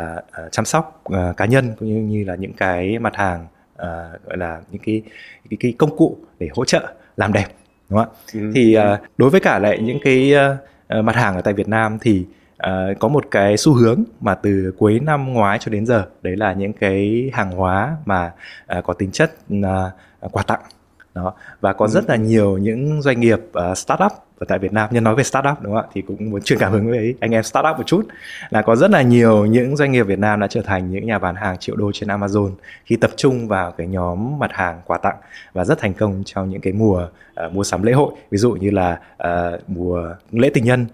chăm 0.53 0.65
sóc 0.65 1.05
cá 1.37 1.45
nhân 1.45 1.75
cũng 1.79 1.89
như 1.89 2.01
như 2.01 2.25
là 2.25 2.35
những 2.35 2.53
cái 2.53 2.99
mặt 2.99 3.17
hàng 3.17 3.47
gọi 4.27 4.37
là 4.37 4.61
những 4.71 4.83
cái, 4.87 5.03
cái 5.51 5.57
cái 5.61 5.75
công 5.79 5.97
cụ 5.97 6.19
để 6.39 6.49
hỗ 6.55 6.65
trợ 6.65 6.95
làm 7.17 7.33
đẹp 7.33 7.47
đúng 7.91 7.99
không 7.99 8.09
ạ 8.09 8.17
ừ. 8.35 8.53
thì 8.55 8.77
uh, 8.79 8.83
đối 9.17 9.31
với 9.31 9.41
cả 9.41 9.59
lại 9.59 9.79
những 9.79 9.99
cái 10.03 10.35
uh, 10.99 11.05
mặt 11.05 11.17
hàng 11.17 11.35
ở 11.35 11.41
tại 11.41 11.55
Việt 11.55 11.69
Nam 11.69 11.99
thì 12.01 12.27
uh, 12.67 12.99
có 12.99 13.09
một 13.09 13.25
cái 13.31 13.57
xu 13.57 13.75
hướng 13.75 14.05
mà 14.21 14.35
từ 14.35 14.75
cuối 14.79 15.01
năm 15.01 15.33
ngoái 15.33 15.59
cho 15.59 15.71
đến 15.71 15.87
giờ 15.87 16.07
đấy 16.23 16.37
là 16.37 16.53
những 16.53 16.73
cái 16.73 17.31
hàng 17.33 17.51
hóa 17.51 17.97
mà 18.05 18.33
uh, 18.79 18.85
có 18.85 18.93
tính 18.93 19.11
chất 19.11 19.33
uh, 19.55 20.33
quà 20.33 20.43
tặng 20.43 20.61
đó 21.15 21.35
và 21.61 21.73
có 21.73 21.85
ừ. 21.87 21.91
rất 21.91 22.09
là 22.09 22.17
nhiều 22.17 22.59
những 22.59 23.03
doanh 23.03 23.21
nghiệp 23.21 23.41
uh, 23.71 23.79
startup 23.79 24.13
ở 24.41 24.47
tại 24.49 24.59
Việt 24.59 24.73
Nam. 24.73 24.89
Nhân 24.93 25.05
nói 25.05 25.15
về 25.15 25.23
startup 25.23 25.61
đúng 25.61 25.75
không 25.75 25.83
ạ? 25.83 25.89
Thì 25.93 26.03
cũng 26.03 26.31
muốn 26.31 26.43
truyền 26.43 26.59
cảm 26.59 26.73
hứng 26.73 26.91
với 26.91 27.15
anh 27.21 27.31
em 27.31 27.43
startup 27.43 27.77
một 27.77 27.87
chút. 27.87 28.07
Là 28.51 28.63
có 28.63 28.77
rất 28.77 28.91
là 28.91 29.03
nhiều 29.03 29.47
những 29.47 29.77
doanh 29.77 29.93
nghiệp 29.93 30.03
Việt 30.03 30.19
Nam 30.19 30.41
đã 30.41 30.47
trở 30.47 30.63
thành 30.63 30.91
những 30.91 31.07
nhà 31.07 31.19
bán 31.19 31.35
hàng 31.35 31.59
triệu 31.59 31.77
đô 31.77 31.91
trên 31.95 32.09
Amazon 32.09 32.51
khi 32.85 32.97
tập 32.97 33.11
trung 33.17 33.49
vào 33.49 33.73
cái 33.73 33.87
nhóm 33.87 34.39
mặt 34.39 34.51
hàng 34.53 34.81
quà 34.87 34.99
tặng 34.99 35.17
và 35.53 35.65
rất 35.65 35.79
thành 35.79 35.95
công 35.95 36.23
trong 36.27 36.51
những 36.51 36.61
cái 36.61 36.73
mùa 36.73 37.09
uh, 37.47 37.53
mua 37.53 37.65
sắm 37.65 37.83
lễ 37.83 37.93
hội. 37.93 38.13
Ví 38.31 38.39
dụ 38.39 38.53
như 38.53 38.71
là 38.71 39.01
uh, 39.23 39.61
mùa 39.69 40.15
lễ 40.33 40.51
tình 40.55 40.65
nhân 40.65 40.87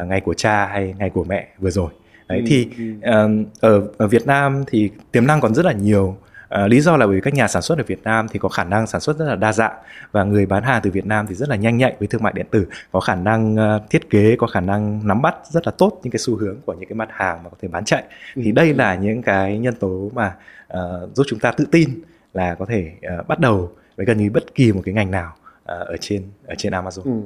uh, 0.00 0.06
ngày 0.08 0.20
của 0.20 0.34
cha 0.34 0.66
hay 0.66 0.94
ngày 0.98 1.10
của 1.10 1.24
mẹ 1.24 1.48
vừa 1.58 1.70
rồi. 1.70 1.90
Đấy 2.28 2.38
ừ, 2.38 2.44
thì 2.48 2.68
uh, 2.98 3.46
ở, 3.60 3.82
ở 3.98 4.08
Việt 4.08 4.26
Nam 4.26 4.64
thì 4.66 4.90
tiềm 5.12 5.26
năng 5.26 5.40
còn 5.40 5.54
rất 5.54 5.64
là 5.64 5.72
nhiều 5.72 6.16
À, 6.52 6.66
lý 6.66 6.80
do 6.80 6.96
là 6.96 7.06
bởi 7.06 7.14
vì 7.14 7.20
các 7.20 7.34
nhà 7.34 7.48
sản 7.48 7.62
xuất 7.62 7.78
ở 7.78 7.84
Việt 7.86 8.02
Nam 8.04 8.26
thì 8.28 8.38
có 8.38 8.48
khả 8.48 8.64
năng 8.64 8.86
sản 8.86 9.00
xuất 9.00 9.16
rất 9.18 9.24
là 9.24 9.36
đa 9.36 9.52
dạng 9.52 9.72
và 10.12 10.24
người 10.24 10.46
bán 10.46 10.62
hàng 10.62 10.80
từ 10.84 10.90
Việt 10.90 11.06
Nam 11.06 11.26
thì 11.28 11.34
rất 11.34 11.48
là 11.48 11.56
nhanh 11.56 11.76
nhạy 11.76 11.96
với 11.98 12.08
thương 12.08 12.22
mại 12.22 12.32
điện 12.32 12.46
tử, 12.50 12.66
có 12.92 13.00
khả 13.00 13.14
năng 13.14 13.54
uh, 13.54 13.90
thiết 13.90 14.10
kế, 14.10 14.36
có 14.36 14.46
khả 14.46 14.60
năng 14.60 15.06
nắm 15.06 15.22
bắt 15.22 15.34
rất 15.50 15.66
là 15.66 15.72
tốt 15.78 16.00
những 16.02 16.10
cái 16.10 16.18
xu 16.18 16.36
hướng 16.36 16.56
của 16.66 16.72
những 16.72 16.88
cái 16.88 16.96
mặt 16.96 17.08
hàng 17.12 17.42
mà 17.42 17.50
có 17.50 17.56
thể 17.62 17.68
bán 17.68 17.84
chạy. 17.84 18.02
Ừ. 18.36 18.42
Thì 18.44 18.52
đây 18.52 18.74
là 18.74 18.94
những 18.94 19.22
cái 19.22 19.58
nhân 19.58 19.74
tố 19.74 20.10
mà 20.14 20.34
uh, 20.72 21.16
giúp 21.16 21.24
chúng 21.26 21.38
ta 21.38 21.52
tự 21.52 21.66
tin 21.72 21.88
là 22.34 22.54
có 22.54 22.66
thể 22.68 22.92
uh, 23.20 23.28
bắt 23.28 23.40
đầu 23.40 23.70
với 23.96 24.06
gần 24.06 24.18
như 24.18 24.30
bất 24.30 24.54
kỳ 24.54 24.72
một 24.72 24.82
cái 24.84 24.94
ngành 24.94 25.10
nào 25.10 25.32
uh, 25.36 25.66
ở 25.66 25.96
trên 26.00 26.22
ở 26.46 26.54
trên 26.58 26.72
Amazon. 26.72 27.02
Ừ. 27.04 27.20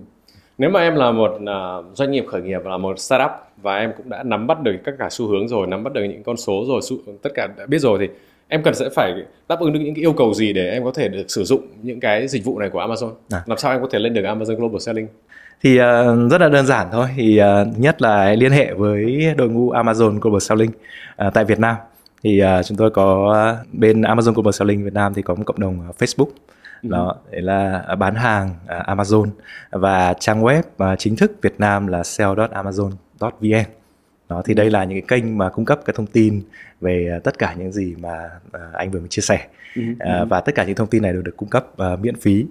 Nếu 0.58 0.70
mà 0.70 0.80
em 0.80 0.94
là 0.94 1.12
một 1.12 1.38
uh, 1.42 1.96
doanh 1.96 2.10
nghiệp 2.10 2.24
khởi 2.30 2.42
nghiệp 2.42 2.60
là 2.64 2.76
một 2.76 2.98
startup 2.98 3.30
và 3.56 3.76
em 3.76 3.92
cũng 3.96 4.10
đã 4.10 4.22
nắm 4.22 4.46
bắt 4.46 4.60
được 4.60 4.76
tất 4.84 4.92
cả 4.98 5.08
xu 5.10 5.28
hướng 5.28 5.48
rồi, 5.48 5.66
nắm 5.66 5.84
bắt 5.84 5.92
được 5.92 6.04
những 6.04 6.22
con 6.22 6.36
số 6.36 6.64
rồi, 6.68 6.80
tất 7.22 7.30
cả 7.34 7.46
đã 7.46 7.66
biết 7.66 7.78
rồi 7.78 7.98
thì 8.00 8.08
em 8.48 8.62
cần 8.62 8.74
sẽ 8.74 8.88
phải 8.94 9.14
đáp 9.48 9.61
ứng 9.61 9.72
được 9.72 9.80
những 9.82 9.94
cái 9.94 10.02
yêu 10.02 10.12
cầu 10.12 10.35
gì 10.35 10.52
để 10.52 10.70
em 10.70 10.85
có 10.85 10.92
thể 10.94 11.09
được 11.09 11.24
sử 11.28 11.44
dụng 11.44 11.61
những 11.82 12.00
cái 12.00 12.28
dịch 12.28 12.44
vụ 12.44 12.59
này 12.59 12.70
của 12.70 12.80
Amazon? 12.80 13.12
À. 13.30 13.42
làm 13.46 13.59
sao 13.59 13.72
em 13.72 13.80
có 13.82 13.88
thể 13.90 13.98
lên 13.98 14.14
được 14.14 14.22
Amazon 14.22 14.56
Global 14.56 14.78
Selling? 14.78 15.09
Thì 15.62 15.80
uh, 15.80 16.30
rất 16.30 16.40
là 16.40 16.48
đơn 16.48 16.66
giản 16.66 16.88
thôi. 16.92 17.09
Thì 17.16 17.40
uh, 17.40 17.78
nhất 17.78 18.02
là 18.02 18.35
liên 18.35 18.52
hệ 18.52 18.74
với 18.74 19.35
đội 19.37 19.48
ngũ 19.48 19.70
Amazon 19.70 20.18
Global 20.20 20.40
Selling 20.40 20.70
uh, 21.26 21.35
tại 21.35 21.44
Việt 21.44 21.59
Nam. 21.59 21.76
Thì 22.22 22.42
uh, 22.42 22.66
chúng 22.66 22.78
tôi 22.78 22.90
có 22.90 23.35
uh, 23.62 23.66
bên 23.72 24.02
Amazon 24.02 24.32
Global 24.32 24.52
Selling 24.52 24.85
Việt 24.85 24.94
Nam 24.94 25.14
thì 25.14 25.22
có 25.22 25.35
một 25.35 25.42
cộng 25.46 25.61
đồng 25.61 25.88
uh, 25.90 25.96
Facebook. 25.96 26.28
Ừ. 26.82 26.88
đó 26.88 27.16
đấy 27.30 27.42
là 27.42 27.85
bán 27.98 28.14
hàng 28.14 28.50
uh, 28.64 28.87
Amazon. 28.87 29.28
Và 29.70 30.14
trang 30.20 30.42
web 30.42 30.92
uh, 30.92 30.98
chính 30.98 31.16
thức 31.16 31.32
Việt 31.42 31.54
Nam 31.59 31.87
là 31.87 32.02
sell.amazon.vn 32.02 33.86
đó 34.28 34.42
thì 34.44 34.54
đây 34.54 34.70
là 34.70 34.84
những 34.84 35.00
cái 35.00 35.20
kênh 35.20 35.38
mà 35.38 35.48
cung 35.48 35.64
cấp 35.64 35.80
cái 35.84 35.94
thông 35.96 36.06
tin 36.06 36.42
về 36.80 37.10
à, 37.12 37.18
tất 37.24 37.38
cả 37.38 37.54
những 37.58 37.72
gì 37.72 37.94
mà 37.98 38.30
à, 38.52 38.60
anh 38.72 38.90
vừa 38.90 39.00
mới 39.00 39.08
chia 39.08 39.22
sẻ. 39.22 39.46
Ừ, 39.76 39.82
à, 39.98 40.18
ừ. 40.18 40.26
và 40.26 40.40
tất 40.40 40.54
cả 40.54 40.64
những 40.64 40.74
thông 40.74 40.88
tin 40.88 41.02
này 41.02 41.12
đều 41.12 41.22
được 41.22 41.36
cung 41.36 41.48
cấp 41.48 41.66
uh, 41.92 42.00
miễn 42.00 42.16
phí. 42.16 42.46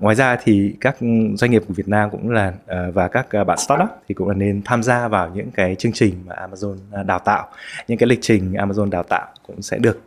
Ngoài 0.00 0.14
ra 0.14 0.36
thì 0.44 0.76
các 0.80 0.96
doanh 1.34 1.50
nghiệp 1.50 1.62
của 1.68 1.74
Việt 1.74 1.88
Nam 1.88 2.10
cũng 2.10 2.30
là 2.30 2.52
và 2.94 3.08
các 3.08 3.44
bạn 3.46 3.58
startup 3.58 3.88
thì 4.08 4.14
cũng 4.14 4.28
là 4.28 4.34
nên 4.34 4.62
tham 4.64 4.82
gia 4.82 5.08
vào 5.08 5.30
những 5.34 5.50
cái 5.50 5.74
chương 5.74 5.92
trình 5.92 6.14
mà 6.26 6.34
Amazon 6.34 7.04
đào 7.06 7.18
tạo. 7.18 7.48
Những 7.88 7.98
cái 7.98 8.06
lịch 8.06 8.18
trình 8.22 8.52
Amazon 8.52 8.90
đào 8.90 9.02
tạo 9.02 9.28
cũng 9.46 9.62
sẽ 9.62 9.78
được 9.78 10.00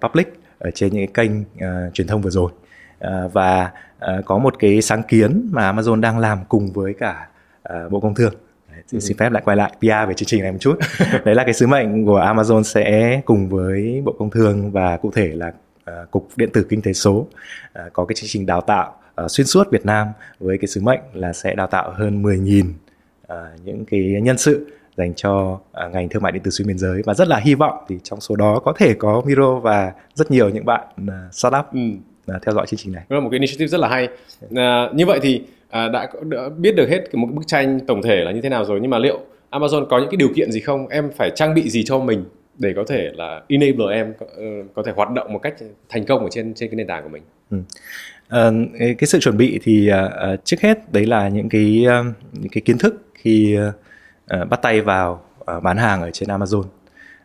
public 0.00 0.32
ở 0.58 0.70
trên 0.70 0.92
những 0.92 1.12
cái 1.12 1.26
kênh 1.26 1.44
truyền 1.92 2.06
thông 2.06 2.22
vừa 2.22 2.30
rồi. 2.30 2.52
Và 3.32 3.70
có 4.24 4.38
một 4.38 4.54
cái 4.58 4.82
sáng 4.82 5.02
kiến 5.02 5.48
mà 5.52 5.72
Amazon 5.72 6.00
đang 6.00 6.18
làm 6.18 6.38
cùng 6.48 6.72
với 6.72 6.94
cả 6.94 7.28
Bộ 7.90 8.00
Công 8.00 8.14
Thương 8.14 8.34
Đấy, 8.92 9.00
xin 9.00 9.16
phép 9.16 9.32
lại 9.32 9.42
quay 9.44 9.56
lại 9.56 9.72
PR 9.78 10.08
về 10.08 10.14
chương 10.16 10.26
trình 10.26 10.42
này 10.42 10.52
một 10.52 10.58
chút 10.60 10.78
đấy 11.24 11.34
là 11.34 11.44
cái 11.44 11.54
sứ 11.54 11.66
mệnh 11.66 12.06
của 12.06 12.20
Amazon 12.20 12.62
sẽ 12.62 13.20
cùng 13.24 13.48
với 13.48 14.02
Bộ 14.04 14.14
Công 14.18 14.30
Thương 14.30 14.70
và 14.70 14.96
cụ 14.96 15.10
thể 15.10 15.28
là 15.28 15.52
uh, 15.90 16.10
Cục 16.10 16.28
Điện 16.36 16.50
tử 16.52 16.66
Kinh 16.68 16.82
tế 16.82 16.92
số 16.92 17.12
uh, 17.12 17.26
có 17.92 18.04
cái 18.04 18.14
chương 18.14 18.28
trình 18.28 18.46
đào 18.46 18.60
tạo 18.60 18.96
uh, 19.24 19.30
xuyên 19.30 19.46
suốt 19.46 19.70
Việt 19.70 19.86
Nam 19.86 20.08
với 20.38 20.58
cái 20.58 20.68
sứ 20.68 20.80
mệnh 20.80 21.00
là 21.14 21.32
sẽ 21.32 21.54
đào 21.54 21.66
tạo 21.66 21.92
hơn 21.94 22.22
10.000 22.22 22.64
uh, 23.32 23.36
những 23.64 23.84
cái 23.84 24.00
nhân 24.22 24.38
sự 24.38 24.66
dành 24.96 25.14
cho 25.14 25.58
uh, 25.86 25.92
ngành 25.92 26.08
thương 26.08 26.22
mại 26.22 26.32
điện 26.32 26.42
tử 26.42 26.50
xuyên 26.50 26.68
biên 26.68 26.78
giới 26.78 27.02
và 27.04 27.14
rất 27.14 27.28
là 27.28 27.36
hy 27.36 27.54
vọng 27.54 27.84
thì 27.88 27.98
trong 28.02 28.20
số 28.20 28.36
đó 28.36 28.60
có 28.64 28.72
thể 28.76 28.94
có 28.94 29.22
Miro 29.26 29.58
và 29.58 29.92
rất 30.14 30.30
nhiều 30.30 30.48
những 30.48 30.64
bạn 30.64 30.88
uh, 31.02 31.34
startup 31.34 31.64
ừ. 31.72 31.80
uh, 32.36 32.42
theo 32.42 32.54
dõi 32.54 32.66
chương 32.66 32.78
trình 32.78 32.92
này. 32.92 33.04
Đó 33.08 33.16
là 33.16 33.20
một 33.20 33.28
cái 33.30 33.36
initiative 33.36 33.66
rất 33.66 33.80
là 33.80 33.88
hay. 33.88 34.08
Uh, 34.44 34.94
như 34.94 35.06
vậy 35.06 35.18
thì 35.22 35.42
à, 35.70 35.88
đã, 35.88 36.08
đã 36.22 36.48
biết 36.48 36.76
được 36.76 36.88
hết 36.88 37.14
một 37.14 37.28
bức 37.32 37.46
tranh 37.46 37.80
tổng 37.86 38.02
thể 38.02 38.16
là 38.16 38.32
như 38.32 38.40
thế 38.40 38.48
nào 38.48 38.64
rồi 38.64 38.78
nhưng 38.82 38.90
mà 38.90 38.98
liệu 38.98 39.20
Amazon 39.50 39.86
có 39.86 39.98
những 39.98 40.10
cái 40.10 40.16
điều 40.16 40.28
kiện 40.36 40.52
gì 40.52 40.60
không? 40.60 40.88
Em 40.88 41.10
phải 41.16 41.30
trang 41.34 41.54
bị 41.54 41.70
gì 41.70 41.84
cho 41.84 41.98
mình 41.98 42.24
để 42.58 42.72
có 42.76 42.84
thể 42.88 43.10
là 43.14 43.42
enable 43.48 43.94
em 43.94 44.14
có, 44.18 44.26
ờ, 44.36 44.44
có 44.74 44.82
thể 44.82 44.92
hoạt 44.96 45.10
động 45.10 45.32
một 45.32 45.38
cách 45.38 45.54
thành 45.88 46.04
công 46.04 46.22
ở 46.22 46.28
trên 46.30 46.54
trên 46.54 46.70
cái 46.70 46.76
nền 46.76 46.86
tảng 46.86 47.02
của 47.02 47.08
mình? 47.08 47.22
Ừ. 47.50 47.58
à, 48.28 48.50
cái 48.78 49.06
sự 49.06 49.20
chuẩn 49.20 49.36
bị 49.36 49.60
thì 49.62 49.90
uh, 49.90 50.44
trước 50.44 50.60
hết 50.60 50.92
đấy 50.92 51.06
là 51.06 51.28
những 51.28 51.48
cái 51.48 51.86
uh, 51.86 52.06
những 52.32 52.52
cái 52.52 52.60
kiến 52.64 52.78
thức 52.78 53.02
khi 53.14 53.58
uh, 53.58 54.48
bắt 54.48 54.62
tay 54.62 54.80
vào 54.80 55.22
uh, 55.40 55.62
bán 55.62 55.76
hàng 55.76 56.02
ở 56.02 56.10
trên 56.10 56.28
Amazon. 56.28 56.64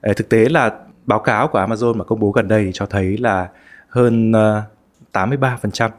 À, 0.02 0.14
thực 0.16 0.30
tế 0.30 0.50
là 0.50 0.72
báo 1.06 1.20
cáo 1.20 1.48
của 1.48 1.60
Amazon 1.60 1.96
mà 1.96 2.04
công 2.04 2.20
bố 2.20 2.32
gần 2.32 2.48
đây 2.48 2.66
thì 2.66 2.72
cho 2.74 2.86
thấy 2.86 3.18
là 3.18 3.48
hơn 3.88 4.32
uh, 4.32 4.64
83% 5.14 5.90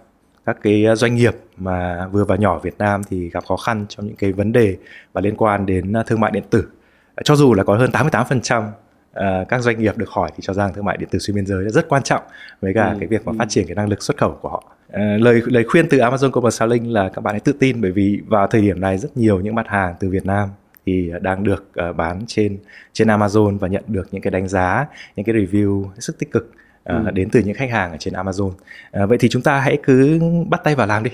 các 0.46 0.56
cái 0.62 0.84
ờ, 0.84 0.94
doanh 0.94 1.14
nghiệp 1.14 1.34
mà 1.56 2.06
vừa 2.12 2.24
và 2.24 2.36
nhỏ 2.36 2.58
Việt 2.58 2.78
Nam 2.78 3.02
thì 3.10 3.30
gặp 3.30 3.44
khó 3.48 3.56
khăn 3.56 3.86
trong 3.88 4.06
những 4.06 4.16
cái 4.16 4.32
vấn 4.32 4.52
đề 4.52 4.76
và 5.12 5.20
liên 5.20 5.36
quan 5.36 5.66
đến 5.66 5.92
ờ, 5.92 6.02
thương 6.06 6.20
mại 6.20 6.30
điện 6.30 6.44
tử. 6.50 6.68
Cho 7.24 7.36
dù 7.36 7.54
là 7.54 7.64
có 7.64 7.76
hơn 7.76 7.90
88% 7.90 8.64
ờ, 9.12 9.44
các 9.48 9.62
doanh 9.62 9.78
nghiệp 9.78 9.98
được 9.98 10.08
hỏi 10.08 10.30
thì 10.36 10.38
cho 10.42 10.52
rằng 10.52 10.72
thương 10.74 10.84
mại 10.84 10.96
điện 10.96 11.08
tử 11.12 11.18
xuyên 11.18 11.34
biên 11.34 11.46
giới 11.46 11.64
là 11.64 11.70
rất 11.70 11.88
quan 11.88 12.02
trọng 12.02 12.22
với 12.60 12.74
cả 12.74 12.88
ừ. 12.88 12.96
cái 13.00 13.08
việc 13.08 13.26
mà 13.26 13.32
ừ. 13.32 13.36
phát 13.38 13.48
triển 13.48 13.66
cái 13.66 13.74
năng 13.74 13.88
lực 13.88 14.02
xuất 14.02 14.16
khẩu 14.16 14.38
của 14.40 14.48
họ. 14.48 14.64
lời 15.18 15.42
lời 15.46 15.64
khuyên 15.64 15.88
từ 15.88 15.98
Amazon 15.98 16.30
Global 16.30 16.50
Selling 16.50 16.92
là 16.92 17.08
các 17.08 17.20
bạn 17.20 17.34
hãy 17.34 17.40
tự 17.40 17.52
tin 17.52 17.80
bởi 17.80 17.92
vì 17.92 18.20
vào 18.26 18.46
thời 18.46 18.60
điểm 18.60 18.80
này 18.80 18.98
rất 18.98 19.16
nhiều 19.16 19.40
những 19.40 19.54
mặt 19.54 19.66
hàng 19.68 19.94
từ 20.00 20.10
Việt 20.10 20.26
Nam 20.26 20.48
thì 20.86 21.12
đang 21.20 21.44
được 21.44 21.64
bán 21.96 22.24
trên 22.26 22.58
trên 22.92 23.08
Amazon 23.08 23.58
và 23.58 23.68
nhận 23.68 23.84
được 23.86 24.08
những 24.10 24.22
cái 24.22 24.30
đánh 24.30 24.48
giá, 24.48 24.86
những 25.16 25.26
cái 25.26 25.34
review 25.34 25.84
hết 25.88 26.00
sức 26.00 26.18
tích 26.18 26.32
cực 26.32 26.52
Ờ, 26.56 26.65
ừ. 26.86 27.10
đến 27.12 27.28
từ 27.32 27.40
những 27.40 27.54
khách 27.54 27.70
hàng 27.70 27.90
ở 27.90 27.96
trên 27.96 28.14
Amazon. 28.14 28.52
À, 28.90 29.06
vậy 29.06 29.18
thì 29.18 29.28
chúng 29.28 29.42
ta 29.42 29.60
hãy 29.60 29.78
cứ 29.82 30.20
bắt 30.48 30.60
tay 30.64 30.74
vào 30.74 30.86
làm 30.86 31.02
đi. 31.02 31.10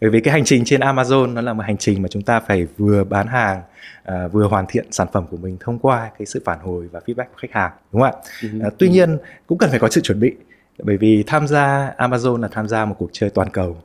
Bởi 0.00 0.10
vì 0.10 0.20
cái 0.20 0.32
hành 0.32 0.44
trình 0.44 0.64
trên 0.64 0.80
Amazon 0.80 1.32
nó 1.32 1.40
là 1.40 1.52
một 1.52 1.62
hành 1.66 1.76
trình 1.76 2.02
mà 2.02 2.08
chúng 2.08 2.22
ta 2.22 2.40
phải 2.40 2.66
vừa 2.78 3.04
bán 3.04 3.26
hàng, 3.26 3.62
à, 4.02 4.28
vừa 4.28 4.46
hoàn 4.48 4.64
thiện 4.68 4.92
sản 4.92 5.08
phẩm 5.12 5.26
của 5.30 5.36
mình 5.36 5.56
thông 5.60 5.78
qua 5.78 6.10
cái 6.18 6.26
sự 6.26 6.42
phản 6.44 6.58
hồi 6.58 6.88
và 6.92 7.00
feedback 7.06 7.24
của 7.24 7.36
khách 7.36 7.52
hàng, 7.52 7.72
đúng 7.92 8.02
không 8.02 8.10
ạ? 8.10 8.30
Ừ. 8.42 8.48
À, 8.62 8.70
tuy 8.78 8.88
nhiên 8.88 9.18
cũng 9.46 9.58
cần 9.58 9.70
phải 9.70 9.78
có 9.78 9.88
sự 9.90 10.00
chuẩn 10.00 10.20
bị. 10.20 10.34
Bởi 10.82 10.96
vì 10.96 11.24
tham 11.26 11.48
gia 11.48 11.94
Amazon 11.98 12.40
là 12.40 12.48
tham 12.52 12.68
gia 12.68 12.84
một 12.84 12.94
cuộc 12.98 13.10
chơi 13.12 13.30
toàn 13.30 13.50
cầu. 13.50 13.76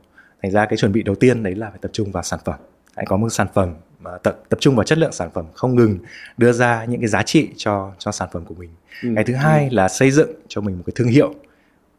Thành 0.42 0.52
ra 0.52 0.66
cái 0.66 0.76
chuẩn 0.76 0.92
bị 0.92 1.02
đầu 1.02 1.14
tiên 1.14 1.42
đấy 1.42 1.54
là 1.54 1.70
phải 1.70 1.78
tập 1.82 1.90
trung 1.92 2.12
vào 2.12 2.22
sản 2.22 2.40
phẩm 2.44 2.56
hãy 2.96 3.06
có 3.06 3.16
một 3.16 3.28
sản 3.28 3.46
phẩm 3.54 3.74
tập 4.22 4.40
tập 4.48 4.58
trung 4.60 4.76
vào 4.76 4.84
chất 4.84 4.98
lượng 4.98 5.12
sản 5.12 5.30
phẩm 5.34 5.44
không 5.54 5.74
ngừng 5.74 5.98
đưa 6.36 6.52
ra 6.52 6.84
những 6.84 7.00
cái 7.00 7.08
giá 7.08 7.22
trị 7.22 7.48
cho 7.56 7.92
cho 7.98 8.12
sản 8.12 8.28
phẩm 8.32 8.44
của 8.44 8.54
mình 8.54 8.70
ừ. 9.02 9.08
cái 9.14 9.24
thứ 9.24 9.34
hai 9.34 9.68
ừ. 9.70 9.74
là 9.74 9.88
xây 9.88 10.10
dựng 10.10 10.30
cho 10.48 10.60
mình 10.60 10.76
một 10.76 10.82
cái 10.86 10.92
thương 10.96 11.08
hiệu 11.08 11.34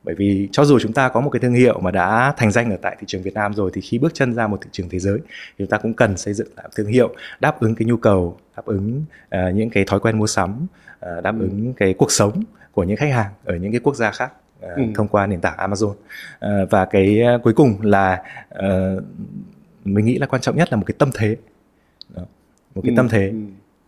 bởi 0.04 0.16
vì 0.16 0.50
cho 0.52 0.66
dù 0.66 0.80
chúng 0.80 0.94
ta 0.94 1.10
có 1.10 1.22
một 1.22 1.30
cái 1.30 1.40
thương 1.40 1.54
hiệu 1.54 1.80
mà 1.80 1.92
đã 1.92 2.34
thành 2.38 2.52
danh 2.52 2.72
ở 2.72 2.78
tại 2.82 2.96
thị 3.00 3.04
trường 3.08 3.22
Việt 3.22 3.34
Nam 3.34 3.54
rồi 3.54 3.72
thì 3.74 3.82
khi 3.82 3.98
bước 3.98 4.14
chân 4.14 4.34
ra 4.34 4.48
một 4.48 4.60
thị 4.62 4.70
trường 4.72 4.90
thế 4.90 5.00
giới 5.00 5.20
thì 5.28 5.56
chúng 5.58 5.68
ta 5.68 5.78
cũng 5.78 5.94
cần 5.94 6.18
xây 6.18 6.34
dựng 6.34 6.48
lại 6.58 6.70
thương 6.76 6.88
hiệu 6.88 7.16
đáp 7.40 7.60
ứng 7.60 7.76
cái 7.76 7.86
nhu 7.86 7.98
cầu 7.98 8.38
đáp 8.56 8.66
ứng 8.66 9.04
uh, 9.24 9.56
những 9.56 9.70
cái 9.70 9.84
thói 9.88 10.00
quen 10.00 10.18
mua 10.18 10.28
sắm 10.28 10.68
uh, 10.96 11.24
đáp 11.24 11.36
ừ. 11.40 11.42
ứng 11.42 11.74
cái 11.74 11.94
cuộc 11.94 12.12
sống 12.12 12.44
của 12.72 12.84
những 12.84 12.98
khách 12.98 13.12
hàng 13.12 13.32
ở 13.46 13.56
những 13.56 13.72
cái 13.72 13.82
quốc 13.84 13.96
gia 13.96 14.12
khác 14.12 14.32
uh, 14.66 14.76
ừ. 14.76 14.84
thông 14.96 15.08
qua 15.08 15.28
nền 15.28 15.42
tảng 15.42 15.58
Amazon 15.58 15.92
uh, 15.92 16.70
và 16.70 16.86
cái 16.86 17.22
uh, 17.36 17.44
cuối 17.44 17.54
cùng 17.54 17.82
là 17.82 18.24
uh, 18.56 19.04
mình 19.86 20.06
nghĩ 20.06 20.18
là 20.18 20.28
quan 20.28 20.42
trọng 20.42 20.56
nhất 20.56 20.68
là 20.72 20.78
một 20.78 20.84
cái 20.86 20.96
tâm 20.98 21.10
thế 21.14 21.36
Đó. 22.10 22.22
một 22.76 22.82
cái 22.82 22.92
ừ. 22.92 22.96
tâm 22.98 23.10
thế 23.10 23.30
ừ. 23.30 23.36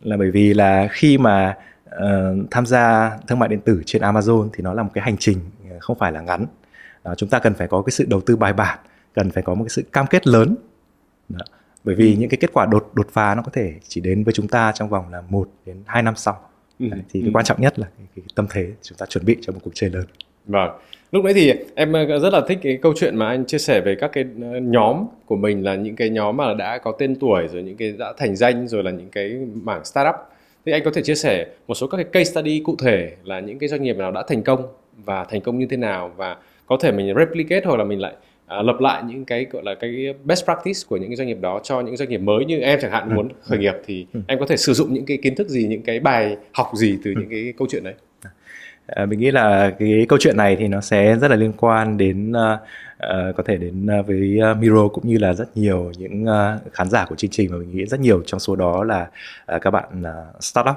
là 0.01 0.17
bởi 0.17 0.31
vì 0.31 0.53
là 0.53 0.87
khi 0.91 1.17
mà 1.17 1.57
uh, 1.87 2.47
tham 2.51 2.65
gia 2.65 3.17
thương 3.27 3.39
mại 3.39 3.49
điện 3.49 3.61
tử 3.61 3.81
trên 3.85 4.01
Amazon 4.01 4.49
thì 4.53 4.63
nó 4.63 4.73
là 4.73 4.83
một 4.83 4.91
cái 4.93 5.03
hành 5.03 5.17
trình 5.17 5.37
không 5.79 5.97
phải 5.97 6.11
là 6.11 6.21
ngắn 6.21 6.45
uh, 7.11 7.17
chúng 7.17 7.29
ta 7.29 7.39
cần 7.39 7.53
phải 7.53 7.67
có 7.67 7.81
cái 7.81 7.91
sự 7.91 8.05
đầu 8.09 8.21
tư 8.21 8.35
bài 8.35 8.53
bản 8.53 8.79
cần 9.13 9.31
phải 9.31 9.43
có 9.43 9.55
một 9.55 9.63
cái 9.63 9.69
sự 9.69 9.83
cam 9.93 10.07
kết 10.07 10.27
lớn 10.27 10.55
Đó. 11.29 11.45
bởi 11.83 11.95
vì 11.95 12.13
ừ. 12.13 12.19
những 12.19 12.29
cái 12.29 12.37
kết 12.41 12.53
quả 12.53 12.65
đột 12.65 12.91
đột 12.93 13.07
phá 13.11 13.35
nó 13.35 13.41
có 13.41 13.51
thể 13.53 13.73
chỉ 13.87 14.01
đến 14.01 14.23
với 14.23 14.33
chúng 14.33 14.47
ta 14.47 14.71
trong 14.71 14.89
vòng 14.89 15.09
là 15.11 15.21
một 15.29 15.49
đến 15.65 15.83
hai 15.85 16.03
năm 16.03 16.15
sau 16.15 16.41
ừ. 16.79 16.87
Đấy, 16.91 17.01
thì 17.09 17.21
cái 17.21 17.27
ừ. 17.27 17.31
quan 17.33 17.45
trọng 17.45 17.61
nhất 17.61 17.79
là 17.79 17.87
cái, 17.97 18.07
cái 18.15 18.25
tâm 18.35 18.47
thế 18.49 18.71
chúng 18.81 18.97
ta 18.97 19.05
chuẩn 19.05 19.25
bị 19.25 19.37
cho 19.41 19.53
một 19.53 19.59
cuộc 19.63 19.71
chơi 19.73 19.89
lớn 19.89 20.05
vâng 20.45 20.69
lúc 21.11 21.23
nãy 21.23 21.33
thì 21.33 21.53
em 21.75 21.93
ờ, 21.93 22.19
rất 22.19 22.33
là 22.33 22.41
thích 22.47 22.59
cái 22.61 22.79
câu 22.81 22.93
chuyện 22.95 23.15
mà 23.17 23.27
anh 23.27 23.45
chia 23.45 23.57
sẻ 23.57 23.81
về 23.81 23.95
các 23.95 24.11
cái 24.13 24.25
ờ, 24.41 24.59
nhóm 24.59 25.05
của 25.25 25.35
mình 25.35 25.63
là 25.63 25.75
những 25.75 25.95
cái 25.95 26.09
nhóm 26.09 26.37
mà 26.37 26.53
đã 26.53 26.77
có 26.77 26.91
tên 26.91 27.15
tuổi 27.15 27.47
rồi 27.47 27.63
những 27.63 27.77
cái 27.77 27.93
đã 27.97 28.13
thành 28.17 28.35
danh 28.35 28.67
rồi 28.67 28.83
là 28.83 28.91
những 28.91 29.09
cái 29.11 29.37
mảng 29.63 29.85
startup 29.85 30.15
thì 30.65 30.71
anh 30.71 30.83
có 30.85 30.91
thể 30.93 31.01
chia 31.01 31.15
sẻ 31.15 31.47
một 31.67 31.75
số 31.75 31.87
các 31.87 31.97
cái 31.97 32.05
case 32.11 32.31
study 32.31 32.61
cụ 32.65 32.75
thể 32.79 33.11
là 33.23 33.39
những 33.39 33.59
cái 33.59 33.69
doanh 33.69 33.83
nghiệp 33.83 33.97
nào 33.97 34.11
đã 34.11 34.23
thành 34.27 34.43
công 34.43 34.67
và 35.05 35.23
thành 35.23 35.41
công 35.41 35.59
như 35.59 35.65
thế 35.69 35.77
nào 35.77 36.11
và 36.17 36.37
có 36.65 36.77
thể 36.81 36.91
mình 36.91 37.13
replicate 37.17 37.65
hoặc 37.65 37.77
là 37.77 37.83
mình 37.83 37.99
lại 37.99 38.13
à, 38.45 38.61
lập 38.61 38.79
lại 38.79 39.03
những 39.07 39.25
cái 39.25 39.45
gọi 39.51 39.63
là 39.63 39.75
cái 39.75 40.13
best 40.23 40.45
practice 40.45 40.79
của 40.87 40.97
những 40.97 41.09
cái 41.09 41.15
doanh 41.15 41.27
nghiệp 41.27 41.37
đó 41.41 41.59
cho 41.63 41.81
những 41.81 41.97
doanh 41.97 42.09
nghiệp 42.09 42.17
mới 42.17 42.45
như 42.45 42.59
em 42.59 42.79
chẳng 42.81 42.91
hạn 42.91 43.09
ừ. 43.09 43.15
muốn 43.15 43.29
khởi 43.41 43.59
nghiệp 43.59 43.73
thì 43.85 44.05
ừ. 44.13 44.19
em 44.27 44.39
có 44.39 44.45
thể 44.45 44.57
sử 44.57 44.73
dụng 44.73 44.93
những 44.93 45.05
cái 45.05 45.17
kiến 45.17 45.35
thức 45.35 45.49
gì 45.49 45.67
những 45.67 45.81
cái 45.81 45.99
bài 45.99 46.37
học 46.53 46.71
gì 46.75 46.97
từ 47.03 47.11
những 47.11 47.29
cái 47.29 47.53
câu 47.57 47.67
chuyện 47.71 47.83
đấy 47.83 47.93
À, 48.95 49.05
mình 49.05 49.19
nghĩ 49.19 49.31
là 49.31 49.71
cái 49.79 50.05
câu 50.09 50.19
chuyện 50.21 50.37
này 50.37 50.55
thì 50.55 50.67
nó 50.67 50.81
sẽ 50.81 51.15
rất 51.15 51.31
là 51.31 51.35
liên 51.35 51.53
quan 51.57 51.97
đến 51.97 52.31
uh, 52.31 52.59
uh, 53.03 53.35
có 53.35 53.43
thể 53.45 53.57
đến 53.57 53.87
uh, 53.99 54.07
với 54.07 54.39
uh, 54.51 54.57
Miro 54.57 54.87
cũng 54.87 55.07
như 55.07 55.17
là 55.17 55.33
rất 55.33 55.57
nhiều 55.57 55.91
những 55.97 56.23
uh, 56.23 56.73
khán 56.73 56.89
giả 56.89 57.05
của 57.05 57.15
chương 57.15 57.31
trình 57.31 57.51
và 57.51 57.57
mình 57.57 57.71
nghĩ 57.71 57.85
rất 57.85 57.99
nhiều 57.99 58.23
trong 58.25 58.39
số 58.39 58.55
đó 58.55 58.83
là 58.83 59.09
uh, 59.55 59.61
các 59.61 59.71
bạn 59.71 60.01
uh, 60.01 60.43
startup. 60.43 60.75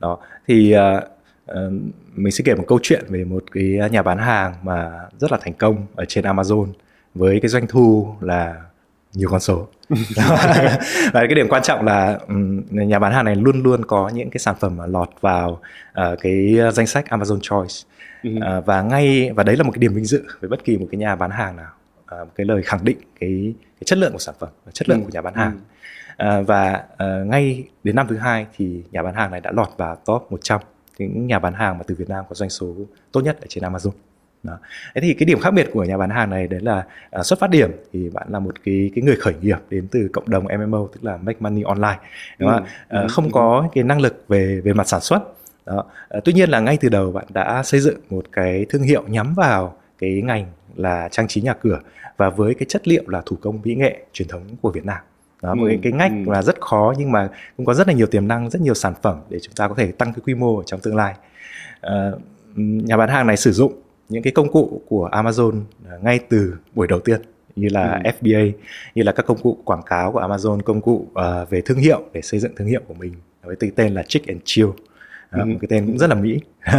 Đó 0.00 0.18
thì 0.46 0.74
uh, 0.76 1.04
uh, 1.50 1.72
mình 2.14 2.32
sẽ 2.32 2.42
kể 2.44 2.54
một 2.54 2.64
câu 2.68 2.78
chuyện 2.82 3.04
về 3.08 3.24
một 3.24 3.44
cái 3.52 3.80
nhà 3.90 4.02
bán 4.02 4.18
hàng 4.18 4.54
mà 4.62 5.00
rất 5.18 5.32
là 5.32 5.38
thành 5.40 5.54
công 5.54 5.86
ở 5.96 6.04
trên 6.04 6.24
Amazon 6.24 6.66
với 7.14 7.40
cái 7.40 7.48
doanh 7.48 7.66
thu 7.66 8.14
là 8.20 8.62
nhiều 9.14 9.28
con 9.30 9.40
số. 9.40 9.68
Và 11.12 11.20
cái 11.20 11.34
điểm 11.34 11.46
quan 11.48 11.62
trọng 11.62 11.84
là 11.84 12.18
nhà 12.70 12.98
bán 12.98 13.12
hàng 13.12 13.24
này 13.24 13.36
luôn 13.36 13.62
luôn 13.62 13.84
có 13.84 14.08
những 14.08 14.30
cái 14.30 14.38
sản 14.38 14.54
phẩm 14.60 14.76
mà 14.76 14.86
lọt 14.86 15.10
vào 15.20 15.60
uh, 16.00 16.18
cái 16.20 16.56
danh 16.72 16.86
sách 16.86 17.04
Amazon 17.08 17.38
Choice. 17.42 17.74
Uh, 18.28 18.66
và 18.66 18.82
ngay 18.82 19.30
và 19.36 19.42
đấy 19.42 19.56
là 19.56 19.62
một 19.62 19.70
cái 19.74 19.78
điểm 19.78 19.94
vinh 19.94 20.04
dự 20.04 20.24
với 20.40 20.50
bất 20.50 20.64
kỳ 20.64 20.78
một 20.78 20.86
cái 20.90 20.98
nhà 20.98 21.16
bán 21.16 21.30
hàng 21.30 21.56
nào. 21.56 21.70
Uh, 22.02 22.20
một 22.20 22.32
cái 22.36 22.46
lời 22.46 22.62
khẳng 22.62 22.84
định 22.84 22.98
cái, 23.20 23.54
cái 23.56 23.84
chất 23.84 23.98
lượng 23.98 24.12
của 24.12 24.18
sản 24.18 24.34
phẩm 24.38 24.48
chất 24.72 24.88
lượng 24.88 24.98
ừ. 24.98 25.04
của 25.04 25.10
nhà 25.12 25.22
bán 25.22 25.34
hàng. 25.34 25.60
Uh, 26.12 26.46
và 26.46 26.84
uh, 26.92 27.26
ngay 27.26 27.64
đến 27.84 27.96
năm 27.96 28.06
thứ 28.08 28.16
hai 28.16 28.46
thì 28.56 28.82
nhà 28.90 29.02
bán 29.02 29.14
hàng 29.14 29.30
này 29.30 29.40
đã 29.40 29.52
lọt 29.52 29.68
vào 29.76 29.96
top 30.04 30.26
100 30.30 30.60
những 30.98 31.26
nhà 31.26 31.38
bán 31.38 31.54
hàng 31.54 31.78
mà 31.78 31.84
từ 31.86 31.94
Việt 31.94 32.08
Nam 32.08 32.24
có 32.28 32.34
doanh 32.34 32.50
số 32.50 32.74
tốt 33.12 33.20
nhất 33.20 33.38
ở 33.40 33.46
trên 33.48 33.64
Amazon 33.64 33.90
đó. 34.44 34.58
Thế 34.94 35.00
thì 35.00 35.14
cái 35.14 35.26
điểm 35.26 35.40
khác 35.40 35.50
biệt 35.50 35.70
của 35.72 35.84
nhà 35.84 35.96
bán 35.96 36.10
hàng 36.10 36.30
này 36.30 36.46
đấy 36.46 36.60
là 36.60 36.84
uh, 37.18 37.26
xuất 37.26 37.38
phát 37.38 37.50
điểm 37.50 37.70
thì 37.92 38.10
bạn 38.10 38.26
là 38.30 38.38
một 38.38 38.64
cái 38.64 38.90
cái 38.94 39.04
người 39.04 39.16
khởi 39.16 39.34
nghiệp 39.40 39.58
đến 39.70 39.88
từ 39.90 40.08
cộng 40.12 40.30
đồng 40.30 40.44
MMO 40.44 40.88
tức 40.92 41.04
là 41.04 41.16
make 41.16 41.38
money 41.40 41.62
online 41.62 41.98
đúng 42.38 42.50
không? 42.50 42.64
Ừ, 42.88 43.04
uh, 43.04 43.10
không 43.10 43.24
ừ. 43.24 43.30
có 43.32 43.68
cái 43.74 43.84
năng 43.84 44.00
lực 44.00 44.24
về 44.28 44.60
về 44.64 44.72
mặt 44.72 44.88
sản 44.88 45.00
xuất 45.00 45.20
đó. 45.66 45.84
Uh, 46.16 46.24
tuy 46.24 46.32
nhiên 46.32 46.50
là 46.50 46.60
ngay 46.60 46.78
từ 46.80 46.88
đầu 46.88 47.12
bạn 47.12 47.24
đã 47.28 47.62
xây 47.62 47.80
dựng 47.80 47.98
một 48.10 48.24
cái 48.32 48.66
thương 48.68 48.82
hiệu 48.82 49.04
nhắm 49.08 49.34
vào 49.34 49.76
cái 49.98 50.22
ngành 50.24 50.46
là 50.76 51.08
trang 51.10 51.28
trí 51.28 51.40
nhà 51.40 51.54
cửa 51.54 51.80
và 52.16 52.30
với 52.30 52.54
cái 52.54 52.66
chất 52.68 52.88
liệu 52.88 53.02
là 53.06 53.22
thủ 53.26 53.36
công 53.40 53.60
mỹ 53.64 53.74
nghệ 53.74 54.04
truyền 54.12 54.28
thống 54.28 54.42
của 54.62 54.70
Việt 54.70 54.84
Nam 54.84 54.98
đó 55.42 55.54
một 55.54 55.64
ừ, 55.64 55.68
cái, 55.68 55.78
cái 55.82 55.92
ngách 55.92 56.10
ừ. 56.26 56.32
là 56.32 56.42
rất 56.42 56.60
khó 56.60 56.94
nhưng 56.98 57.12
mà 57.12 57.28
cũng 57.56 57.66
có 57.66 57.74
rất 57.74 57.88
là 57.88 57.94
nhiều 57.94 58.06
tiềm 58.06 58.28
năng 58.28 58.50
rất 58.50 58.62
nhiều 58.62 58.74
sản 58.74 58.94
phẩm 59.02 59.20
để 59.28 59.38
chúng 59.42 59.54
ta 59.54 59.68
có 59.68 59.74
thể 59.74 59.92
tăng 59.92 60.12
cái 60.12 60.20
quy 60.24 60.34
mô 60.34 60.58
ở 60.58 60.62
trong 60.66 60.80
tương 60.80 60.96
lai 60.96 61.14
uh, 61.86 62.20
nhà 62.56 62.96
bán 62.96 63.08
hàng 63.08 63.26
này 63.26 63.36
sử 63.36 63.52
dụng 63.52 63.72
những 64.08 64.22
cái 64.22 64.32
công 64.32 64.52
cụ 64.52 64.82
của 64.88 65.08
Amazon 65.12 65.62
à, 65.88 65.96
ngay 66.02 66.18
từ 66.28 66.54
buổi 66.74 66.86
đầu 66.86 67.00
tiên 67.00 67.20
như 67.56 67.68
là 67.68 68.00
ừ. 68.04 68.10
FBA 68.10 68.52
như 68.94 69.02
là 69.02 69.12
các 69.12 69.26
công 69.26 69.38
cụ 69.42 69.58
quảng 69.64 69.82
cáo 69.82 70.12
của 70.12 70.20
Amazon 70.20 70.60
công 70.60 70.80
cụ 70.80 71.08
uh, 71.10 71.50
về 71.50 71.60
thương 71.60 71.78
hiệu 71.78 72.02
để 72.12 72.22
xây 72.22 72.40
dựng 72.40 72.54
thương 72.56 72.68
hiệu 72.68 72.80
của 72.88 72.94
mình 72.94 73.14
với 73.42 73.56
tên 73.76 73.94
là 73.94 74.02
Chick 74.02 74.26
and 74.26 74.40
Chill 74.44 74.68
uh, 74.68 74.76
ừ. 75.30 75.44
một 75.44 75.58
cái 75.60 75.68
tên 75.70 75.86
cũng 75.86 75.98
rất 75.98 76.10
là 76.10 76.14
mỹ 76.14 76.40
một 76.66 76.72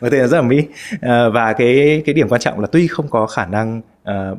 cái 0.00 0.10
tên 0.10 0.28
rất 0.28 0.36
là 0.36 0.42
mỹ 0.42 0.58
uh, 0.94 1.00
và 1.34 1.52
cái 1.52 2.02
cái 2.06 2.14
điểm 2.14 2.28
quan 2.28 2.40
trọng 2.40 2.60
là 2.60 2.66
tuy 2.72 2.86
không 2.86 3.08
có 3.08 3.26
khả 3.26 3.46
năng 3.46 3.80
uh, 4.10 4.38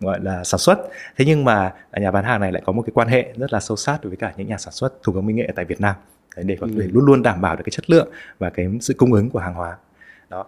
gọi 0.00 0.20
là 0.22 0.44
sản 0.44 0.58
xuất 0.58 0.78
thế 1.16 1.24
nhưng 1.24 1.44
mà 1.44 1.72
nhà 1.92 2.10
bán 2.10 2.24
hàng 2.24 2.40
này 2.40 2.52
lại 2.52 2.62
có 2.66 2.72
một 2.72 2.82
cái 2.82 2.92
quan 2.94 3.08
hệ 3.08 3.32
rất 3.36 3.52
là 3.52 3.60
sâu 3.60 3.76
sát 3.76 3.98
đối 4.02 4.10
với 4.10 4.16
cả 4.16 4.32
những 4.36 4.48
nhà 4.48 4.58
sản 4.58 4.72
xuất 4.72 5.02
thủ 5.02 5.12
công 5.12 5.26
mỹ 5.26 5.34
nghệ 5.34 5.48
tại 5.56 5.64
Việt 5.64 5.80
Nam 5.80 5.94
để 6.36 6.56
có 6.60 6.66
thể 6.66 6.84
ừ. 6.84 6.90
luôn 6.92 7.04
luôn 7.04 7.22
đảm 7.22 7.40
bảo 7.40 7.56
được 7.56 7.62
cái 7.64 7.70
chất 7.70 7.90
lượng 7.90 8.08
và 8.38 8.50
cái 8.50 8.66
sự 8.80 8.94
cung 8.94 9.12
ứng 9.12 9.30
của 9.30 9.38
hàng 9.38 9.54
hóa 9.54 9.76
đó 10.28 10.46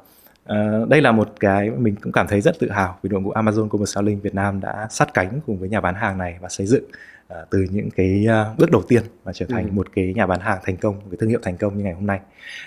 Uh, 0.50 0.88
đây 0.88 1.00
là 1.00 1.12
một 1.12 1.32
cái 1.40 1.70
mình 1.70 1.94
cũng 2.02 2.12
cảm 2.12 2.26
thấy 2.26 2.40
rất 2.40 2.58
tự 2.58 2.70
hào 2.70 2.98
vì 3.02 3.08
đội 3.08 3.20
ngũ 3.20 3.32
Amazon 3.32 3.68
Commerce 3.68 3.92
Selling 3.94 4.20
Việt 4.20 4.34
Nam 4.34 4.60
đã 4.60 4.86
sát 4.90 5.14
cánh 5.14 5.40
cùng 5.46 5.58
với 5.58 5.68
nhà 5.68 5.80
bán 5.80 5.94
hàng 5.94 6.18
này 6.18 6.36
và 6.40 6.48
xây 6.48 6.66
dựng 6.66 6.84
uh, 6.84 7.50
từ 7.50 7.66
những 7.70 7.90
cái 7.90 8.26
uh, 8.28 8.58
bước 8.58 8.70
đầu 8.70 8.82
tiên 8.88 9.02
mà 9.24 9.32
trở 9.32 9.46
thành 9.48 9.64
ừ. 9.64 9.72
một 9.72 9.86
cái 9.94 10.12
nhà 10.16 10.26
bán 10.26 10.40
hàng 10.40 10.58
thành 10.64 10.76
công, 10.76 10.94
một 10.94 11.06
cái 11.10 11.16
thương 11.20 11.30
hiệu 11.30 11.40
thành 11.42 11.56
công 11.56 11.78
như 11.78 11.84
ngày 11.84 11.92
hôm 11.92 12.06
nay. 12.06 12.20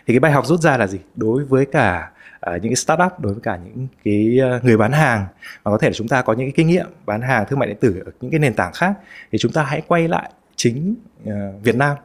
Thì 0.08 0.14
cái 0.14 0.20
bài 0.20 0.32
học 0.32 0.46
rút 0.46 0.60
ra 0.60 0.78
là 0.78 0.88
gì? 0.88 1.00
Đối 1.16 1.46
với 1.46 1.66
cả 1.66 2.12
uh, 2.50 2.62
những 2.62 2.72
cái 2.72 2.76
startup, 2.76 3.20
đối 3.20 3.34
với 3.34 3.42
cả 3.42 3.60
những 3.66 3.88
cái 4.04 4.40
uh, 4.58 4.64
người 4.64 4.78
bán 4.78 4.92
hàng 4.92 5.26
mà 5.64 5.72
có 5.72 5.78
thể 5.78 5.90
là 5.90 5.94
chúng 5.94 6.08
ta 6.08 6.22
có 6.22 6.34
những 6.34 6.48
cái 6.48 6.54
kinh 6.56 6.68
nghiệm 6.68 6.88
bán 7.06 7.22
hàng 7.22 7.46
thương 7.50 7.60
mại 7.60 7.68
điện 7.68 7.78
tử 7.80 8.04
ở 8.06 8.12
những 8.22 8.32
cái 8.32 8.40
nền 8.40 8.54
tảng 8.54 8.74
khác 8.74 8.94
thì 9.32 9.38
chúng 9.38 9.52
ta 9.52 9.64
hãy 9.64 9.82
quay 9.88 10.08
lại 10.08 10.30
chính 10.56 10.96
uh, 11.24 11.34
Việt 11.64 11.76
Nam 11.76 11.98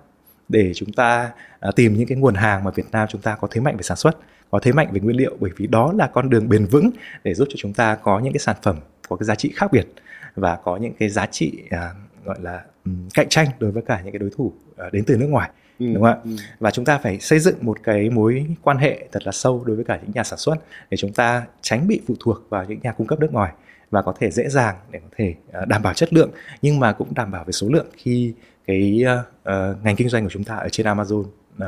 để 0.48 0.72
chúng 0.74 0.92
ta 0.92 1.30
uh, 1.68 1.76
tìm 1.76 1.94
những 1.94 2.08
cái 2.08 2.18
nguồn 2.18 2.34
hàng 2.34 2.64
mà 2.64 2.70
Việt 2.70 2.86
Nam 2.92 3.08
chúng 3.10 3.20
ta 3.20 3.36
có 3.40 3.48
thế 3.50 3.60
mạnh 3.60 3.76
về 3.76 3.82
sản 3.82 3.96
xuất 3.96 4.16
có 4.50 4.58
thế 4.62 4.72
mạnh 4.72 4.88
về 4.92 5.00
nguyên 5.00 5.16
liệu 5.16 5.36
bởi 5.40 5.50
vì 5.56 5.66
đó 5.66 5.92
là 5.96 6.06
con 6.06 6.30
đường 6.30 6.48
bền 6.48 6.66
vững 6.66 6.90
để 7.24 7.34
giúp 7.34 7.48
cho 7.50 7.54
chúng 7.58 7.72
ta 7.72 7.94
có 7.94 8.18
những 8.18 8.32
cái 8.32 8.40
sản 8.40 8.56
phẩm 8.62 8.76
có 9.08 9.16
cái 9.16 9.24
giá 9.24 9.34
trị 9.34 9.52
khác 9.56 9.72
biệt 9.72 9.86
và 10.34 10.56
có 10.64 10.76
những 10.76 10.92
cái 10.98 11.08
giá 11.08 11.26
trị 11.26 11.52
à, 11.70 11.90
gọi 12.24 12.36
là 12.40 12.64
um, 12.84 13.08
cạnh 13.14 13.28
tranh 13.28 13.48
đối 13.58 13.70
với 13.70 13.82
cả 13.86 14.00
những 14.04 14.12
cái 14.12 14.18
đối 14.18 14.30
thủ 14.36 14.52
uh, 14.86 14.92
đến 14.92 15.04
từ 15.06 15.16
nước 15.16 15.26
ngoài 15.26 15.50
ừ, 15.78 15.86
đúng 15.86 16.02
không 16.02 16.04
ạ 16.04 16.16
ừ. 16.24 16.30
và 16.60 16.70
chúng 16.70 16.84
ta 16.84 16.98
phải 16.98 17.20
xây 17.20 17.38
dựng 17.38 17.56
một 17.60 17.78
cái 17.82 18.10
mối 18.10 18.46
quan 18.62 18.78
hệ 18.78 19.08
thật 19.12 19.22
là 19.26 19.32
sâu 19.32 19.64
đối 19.66 19.76
với 19.76 19.84
cả 19.84 19.98
những 20.02 20.10
nhà 20.14 20.24
sản 20.24 20.38
xuất 20.38 20.56
để 20.90 20.96
chúng 20.96 21.12
ta 21.12 21.46
tránh 21.60 21.88
bị 21.88 22.00
phụ 22.06 22.14
thuộc 22.20 22.42
vào 22.48 22.64
những 22.64 22.80
nhà 22.82 22.92
cung 22.92 23.06
cấp 23.06 23.20
nước 23.20 23.32
ngoài 23.32 23.52
và 23.90 24.02
có 24.02 24.14
thể 24.20 24.30
dễ 24.30 24.48
dàng 24.48 24.76
để 24.90 24.98
có 24.98 25.08
thể 25.16 25.34
uh, 25.62 25.68
đảm 25.68 25.82
bảo 25.82 25.94
chất 25.94 26.12
lượng 26.12 26.30
nhưng 26.62 26.80
mà 26.80 26.92
cũng 26.92 27.14
đảm 27.14 27.30
bảo 27.30 27.44
về 27.44 27.52
số 27.52 27.68
lượng 27.68 27.86
khi 27.96 28.34
cái 28.66 29.04
uh, 29.04 29.20
uh, 29.20 29.84
ngành 29.84 29.96
kinh 29.96 30.08
doanh 30.08 30.24
của 30.24 30.30
chúng 30.30 30.44
ta 30.44 30.56
ở 30.56 30.68
trên 30.68 30.86
Amazon 30.86 31.20
uh, 31.20 31.64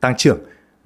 tăng 0.00 0.14
trưởng 0.16 0.38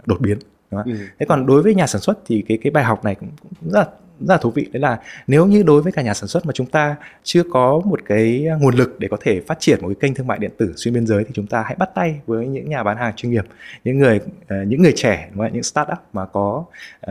đột 0.07 0.21
biến 0.21 0.39
đúng 0.71 0.83
không? 0.83 0.93
Ừ. 0.93 0.99
thế 1.19 1.27
còn 1.29 1.47
đối 1.47 1.63
với 1.63 1.75
nhà 1.75 1.87
sản 1.87 2.01
xuất 2.01 2.19
thì 2.27 2.45
cái 2.49 2.59
cái 2.63 2.71
bài 2.71 2.85
học 2.85 3.05
này 3.05 3.15
cũng, 3.15 3.31
cũng 3.43 3.71
rất 3.71 3.79
là 3.79 3.87
rất 4.21 4.35
là 4.35 4.39
thú 4.39 4.51
vị 4.51 4.69
đấy 4.73 4.81
là 4.81 4.99
nếu 5.27 5.47
như 5.47 5.63
đối 5.63 5.83
với 5.83 5.93
cả 5.93 6.03
nhà 6.03 6.15
sản 6.15 6.29
xuất 6.29 6.47
mà 6.47 6.53
chúng 6.53 6.67
ta 6.67 6.97
chưa 7.23 7.43
có 7.51 7.81
một 7.85 8.01
cái 8.05 8.47
nguồn 8.61 8.75
lực 8.75 8.97
để 8.99 9.09
có 9.09 9.17
thể 9.21 9.41
phát 9.41 9.61
triển 9.61 9.79
một 9.83 9.89
cái 9.89 9.97
kênh 10.01 10.15
thương 10.15 10.27
mại 10.27 10.39
điện 10.39 10.51
tử 10.59 10.73
xuyên 10.77 10.95
biên 10.95 11.07
giới 11.07 11.25
thì 11.25 11.31
chúng 11.35 11.47
ta 11.47 11.63
hãy 11.67 11.77
bắt 11.79 11.91
tay 11.95 12.21
với 12.27 12.47
những 12.47 12.69
nhà 12.69 12.83
bán 12.83 12.97
hàng 12.97 13.13
chuyên 13.17 13.33
nghiệp 13.33 13.45
những 13.85 13.99
người 13.99 14.17
uh, 14.17 14.67
những 14.67 14.83
người 14.83 14.93
trẻ 14.97 15.29
đúng 15.31 15.45
không? 15.45 15.53
những 15.53 15.63
startup 15.63 15.99
mà 16.13 16.27
có 16.27 16.65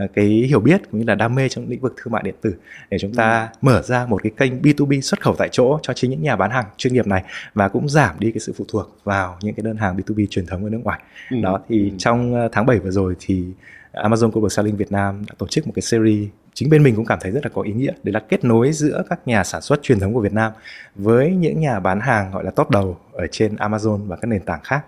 uh, 0.04 0.10
cái 0.14 0.26
hiểu 0.26 0.60
biết 0.60 0.90
cũng 0.90 1.00
như 1.00 1.06
là 1.06 1.14
đam 1.14 1.34
mê 1.34 1.48
trong 1.48 1.68
lĩnh 1.68 1.80
vực 1.80 1.94
thương 1.96 2.12
mại 2.12 2.22
điện 2.22 2.34
tử 2.40 2.54
để 2.90 2.98
chúng 2.98 3.14
ta 3.14 3.42
ừ. 3.42 3.56
mở 3.60 3.82
ra 3.82 4.06
một 4.06 4.22
cái 4.22 4.32
kênh 4.36 4.62
B2B 4.62 5.00
xuất 5.00 5.20
khẩu 5.20 5.34
tại 5.38 5.48
chỗ 5.52 5.78
cho 5.82 5.92
chính 5.92 6.10
những 6.10 6.22
nhà 6.22 6.36
bán 6.36 6.50
hàng 6.50 6.64
chuyên 6.76 6.94
nghiệp 6.94 7.06
này 7.06 7.22
và 7.54 7.68
cũng 7.68 7.88
giảm 7.88 8.16
đi 8.18 8.30
cái 8.30 8.40
sự 8.40 8.52
phụ 8.56 8.64
thuộc 8.68 8.96
vào 9.04 9.38
những 9.42 9.54
cái 9.54 9.62
đơn 9.62 9.76
hàng 9.76 9.96
B2B 9.96 10.26
truyền 10.30 10.46
thống 10.46 10.64
ở 10.64 10.70
nước 10.70 10.80
ngoài. 10.84 11.00
Ừ. 11.30 11.36
Đó 11.42 11.60
thì 11.68 11.90
ừ. 11.90 11.96
trong 11.98 12.48
tháng 12.52 12.66
7 12.66 12.78
vừa 12.78 12.90
rồi 12.90 13.16
thì 13.20 13.44
Amazon 13.92 14.30
Global 14.30 14.48
Selling 14.48 14.76
Việt 14.76 14.92
Nam 14.92 15.24
đã 15.28 15.34
tổ 15.38 15.46
chức 15.46 15.66
một 15.66 15.72
cái 15.76 15.82
series 15.82 16.28
chính 16.54 16.70
bên 16.70 16.82
mình 16.82 16.96
cũng 16.96 17.04
cảm 17.04 17.18
thấy 17.22 17.32
rất 17.32 17.44
là 17.44 17.50
có 17.54 17.62
ý 17.62 17.72
nghĩa 17.72 17.92
để 18.02 18.12
là 18.12 18.20
kết 18.20 18.44
nối 18.44 18.72
giữa 18.72 19.02
các 19.08 19.20
nhà 19.26 19.44
sản 19.44 19.62
xuất 19.62 19.82
truyền 19.82 20.00
thống 20.00 20.14
của 20.14 20.20
Việt 20.20 20.32
Nam 20.32 20.52
với 20.94 21.30
những 21.30 21.60
nhà 21.60 21.80
bán 21.80 22.00
hàng 22.00 22.30
gọi 22.32 22.44
là 22.44 22.50
top 22.50 22.70
đầu 22.70 22.98
ở 23.12 23.26
trên 23.26 23.54
Amazon 23.54 24.06
và 24.06 24.16
các 24.16 24.28
nền 24.28 24.42
tảng 24.42 24.60
khác 24.64 24.84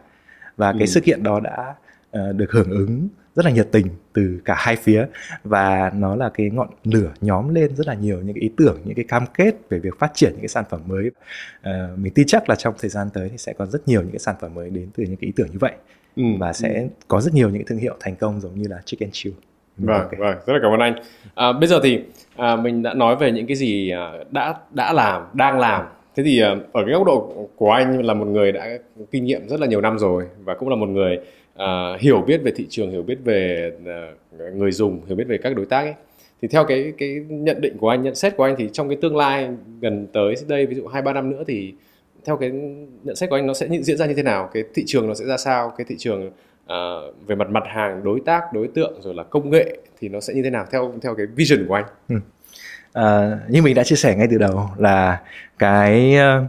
và 0.57 0.71
ừ. 0.71 0.77
cái 0.79 0.87
sự 0.87 1.01
kiện 1.01 1.23
đó 1.23 1.41
đã 1.41 1.75
uh, 2.17 2.37
được 2.37 2.51
hưởng 2.51 2.71
ứng 2.71 3.09
rất 3.35 3.45
là 3.45 3.51
nhiệt 3.51 3.69
tình 3.73 3.87
từ 4.13 4.41
cả 4.45 4.55
hai 4.59 4.77
phía 4.77 5.07
và 5.45 5.91
nó 5.95 6.17
là 6.17 6.31
cái 6.35 6.51
ngọn 6.51 6.69
lửa 6.85 7.13
nhóm 7.21 7.55
lên 7.55 7.77
rất 7.77 7.87
là 7.87 7.95
nhiều 7.95 8.17
những 8.17 8.35
cái 8.35 8.43
ý 8.43 8.51
tưởng 8.57 8.81
những 8.85 8.95
cái 8.95 9.05
cam 9.09 9.25
kết 9.35 9.55
về 9.69 9.79
việc 9.79 9.99
phát 9.99 10.11
triển 10.15 10.31
những 10.33 10.41
cái 10.41 10.49
sản 10.49 10.65
phẩm 10.71 10.81
mới 10.87 11.11
à, 11.63 11.89
mình 11.97 12.13
tin 12.15 12.27
chắc 12.27 12.49
là 12.49 12.55
trong 12.55 12.75
thời 12.79 12.91
gian 12.91 13.11
tới 13.15 13.29
thì 13.29 13.39
sẽ 13.39 13.53
có 13.53 13.67
rất 13.67 13.89
nhiều 13.89 14.03
những 14.03 14.11
cái 14.11 14.19
sản 14.19 14.35
phẩm 14.41 14.55
mới 14.55 14.71
đến 14.71 14.89
từ 14.97 15.05
những 15.05 15.17
cái 15.17 15.27
ý 15.27 15.33
tưởng 15.37 15.49
như 15.53 15.59
vậy 15.61 15.73
ừ. 16.17 16.23
và 16.39 16.53
sẽ 16.53 16.89
có 17.09 17.21
rất 17.21 17.35
nhiều 17.35 17.51
những 17.51 17.65
thương 17.67 17.79
hiệu 17.79 17.97
thành 18.01 18.17
công 18.17 18.41
giống 18.41 18.55
như 18.55 18.69
là 18.69 18.81
Chicken 18.85 19.09
Chill 19.13 19.35
vâng 19.77 20.01
okay. 20.01 20.21
vâng 20.21 20.37
rất 20.47 20.53
là 20.53 20.59
cảm 20.63 20.73
ơn 20.73 20.81
anh. 20.81 20.95
À, 21.35 21.53
bây 21.53 21.69
giờ 21.69 21.81
thì 21.83 22.01
à, 22.37 22.57
mình 22.57 22.83
đã 22.83 22.95
nói 22.95 23.17
về 23.17 23.33
những 23.33 23.47
cái 23.47 23.57
gì 23.57 23.91
à, 23.91 24.13
đã 24.31 24.55
đã 24.71 24.93
làm 24.93 25.23
đang 25.33 25.59
làm. 25.59 25.85
Thế 26.17 26.23
thì 26.23 26.41
à, 26.41 26.57
ở 26.73 26.83
cái 26.87 26.95
góc 26.95 27.07
độ 27.07 27.49
của 27.57 27.71
anh 27.71 28.05
là 28.05 28.15
một 28.15 28.27
người 28.27 28.53
đã 28.53 28.69
kinh 29.11 29.25
nghiệm 29.25 29.49
rất 29.49 29.61
là 29.61 29.67
nhiều 29.67 29.81
năm 29.81 29.99
rồi 29.99 30.25
và 30.45 30.55
cũng 30.55 30.69
là 30.69 30.77
một 30.77 30.89
người 30.89 31.19
à, 31.57 31.97
hiểu 32.01 32.21
biết 32.27 32.41
về 32.45 32.53
thị 32.57 32.67
trường 32.71 32.91
hiểu 32.91 33.03
biết 33.03 33.19
về 33.25 33.73
à, 33.87 34.09
người 34.55 34.73
dùng 34.73 35.01
hiểu 35.07 35.17
biết 35.17 35.27
về 35.29 35.39
các 35.39 35.57
đối 35.57 35.67
tác 35.67 35.81
ấy. 35.81 35.95
Thì 36.43 36.49
theo 36.49 36.65
cái 36.65 36.93
cái 36.99 37.25
nhận 37.29 37.61
định 37.61 37.79
của 37.79 37.89
anh 37.89 38.03
nhận 38.03 38.15
xét 38.15 38.37
của 38.37 38.45
anh 38.45 38.55
thì 38.59 38.69
trong 38.73 38.89
cái 38.89 38.99
tương 39.03 39.17
lai 39.17 39.49
gần 39.81 40.07
tới 40.13 40.35
đây 40.49 40.67
ví 40.67 40.75
dụ 40.75 40.87
hai 40.87 41.03
ba 41.03 41.13
năm 41.13 41.31
nữa 41.31 41.45
thì 41.47 41.75
theo 42.25 42.37
cái 42.37 42.51
nhận 43.03 43.17
xét 43.17 43.31
của 43.31 43.37
anh 43.37 43.47
nó 43.47 43.55
sẽ 43.55 43.69
diễn 43.83 43.97
ra 43.97 44.07
như 44.07 44.15
thế 44.15 44.23
nào? 44.23 44.51
Cái 44.53 44.63
thị 44.75 44.83
trường 44.87 45.09
nó 45.09 45.15
sẽ 45.15 45.25
ra 45.25 45.37
sao? 45.37 45.73
Cái 45.77 45.85
thị 45.89 45.95
trường 45.99 46.31
à, 46.67 46.77
về 47.27 47.35
mặt 47.37 47.51
mặt 47.51 47.63
hàng 47.67 48.05
đối 48.05 48.21
tác 48.21 48.53
đối 48.53 48.69
tượng 48.69 49.03
rồi 49.03 49.15
là 49.15 49.23
công 49.23 49.51
nghệ 49.51 49.79
thì 50.01 50.09
nó 50.09 50.21
sẽ 50.21 50.35
như 50.35 50.43
thế 50.43 50.51
nào 50.51 50.67
theo 50.71 50.95
theo 51.03 51.15
cái 51.15 51.27
vision 51.27 51.67
của 51.69 51.75
anh 51.75 51.85
ừ. 52.09 52.17
à, 52.93 53.39
như 53.49 53.63
mình 53.63 53.75
đã 53.75 53.85
chia 53.85 53.97
sẻ 53.97 54.17
ngay 54.17 54.29
từ 54.31 54.39
đầu 54.39 54.71
là 54.77 55.21
cái 55.59 56.17
ờ, 56.17 56.45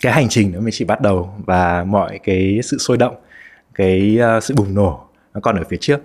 cái 0.00 0.12
hành 0.12 0.28
trình 0.28 0.52
nó 0.54 0.60
mới 0.60 0.70
chỉ 0.72 0.84
bắt 0.84 1.00
đầu 1.00 1.34
và 1.46 1.84
mọi 1.84 2.18
cái 2.24 2.60
sự 2.62 2.78
sôi 2.78 2.96
động 2.96 3.14
cái 3.74 4.18
uh, 4.36 4.42
sự 4.42 4.54
bùng 4.56 4.74
nổ 4.74 5.04
nó 5.34 5.40
còn 5.40 5.56
ở 5.56 5.64
phía 5.68 5.76
trước 5.80 6.00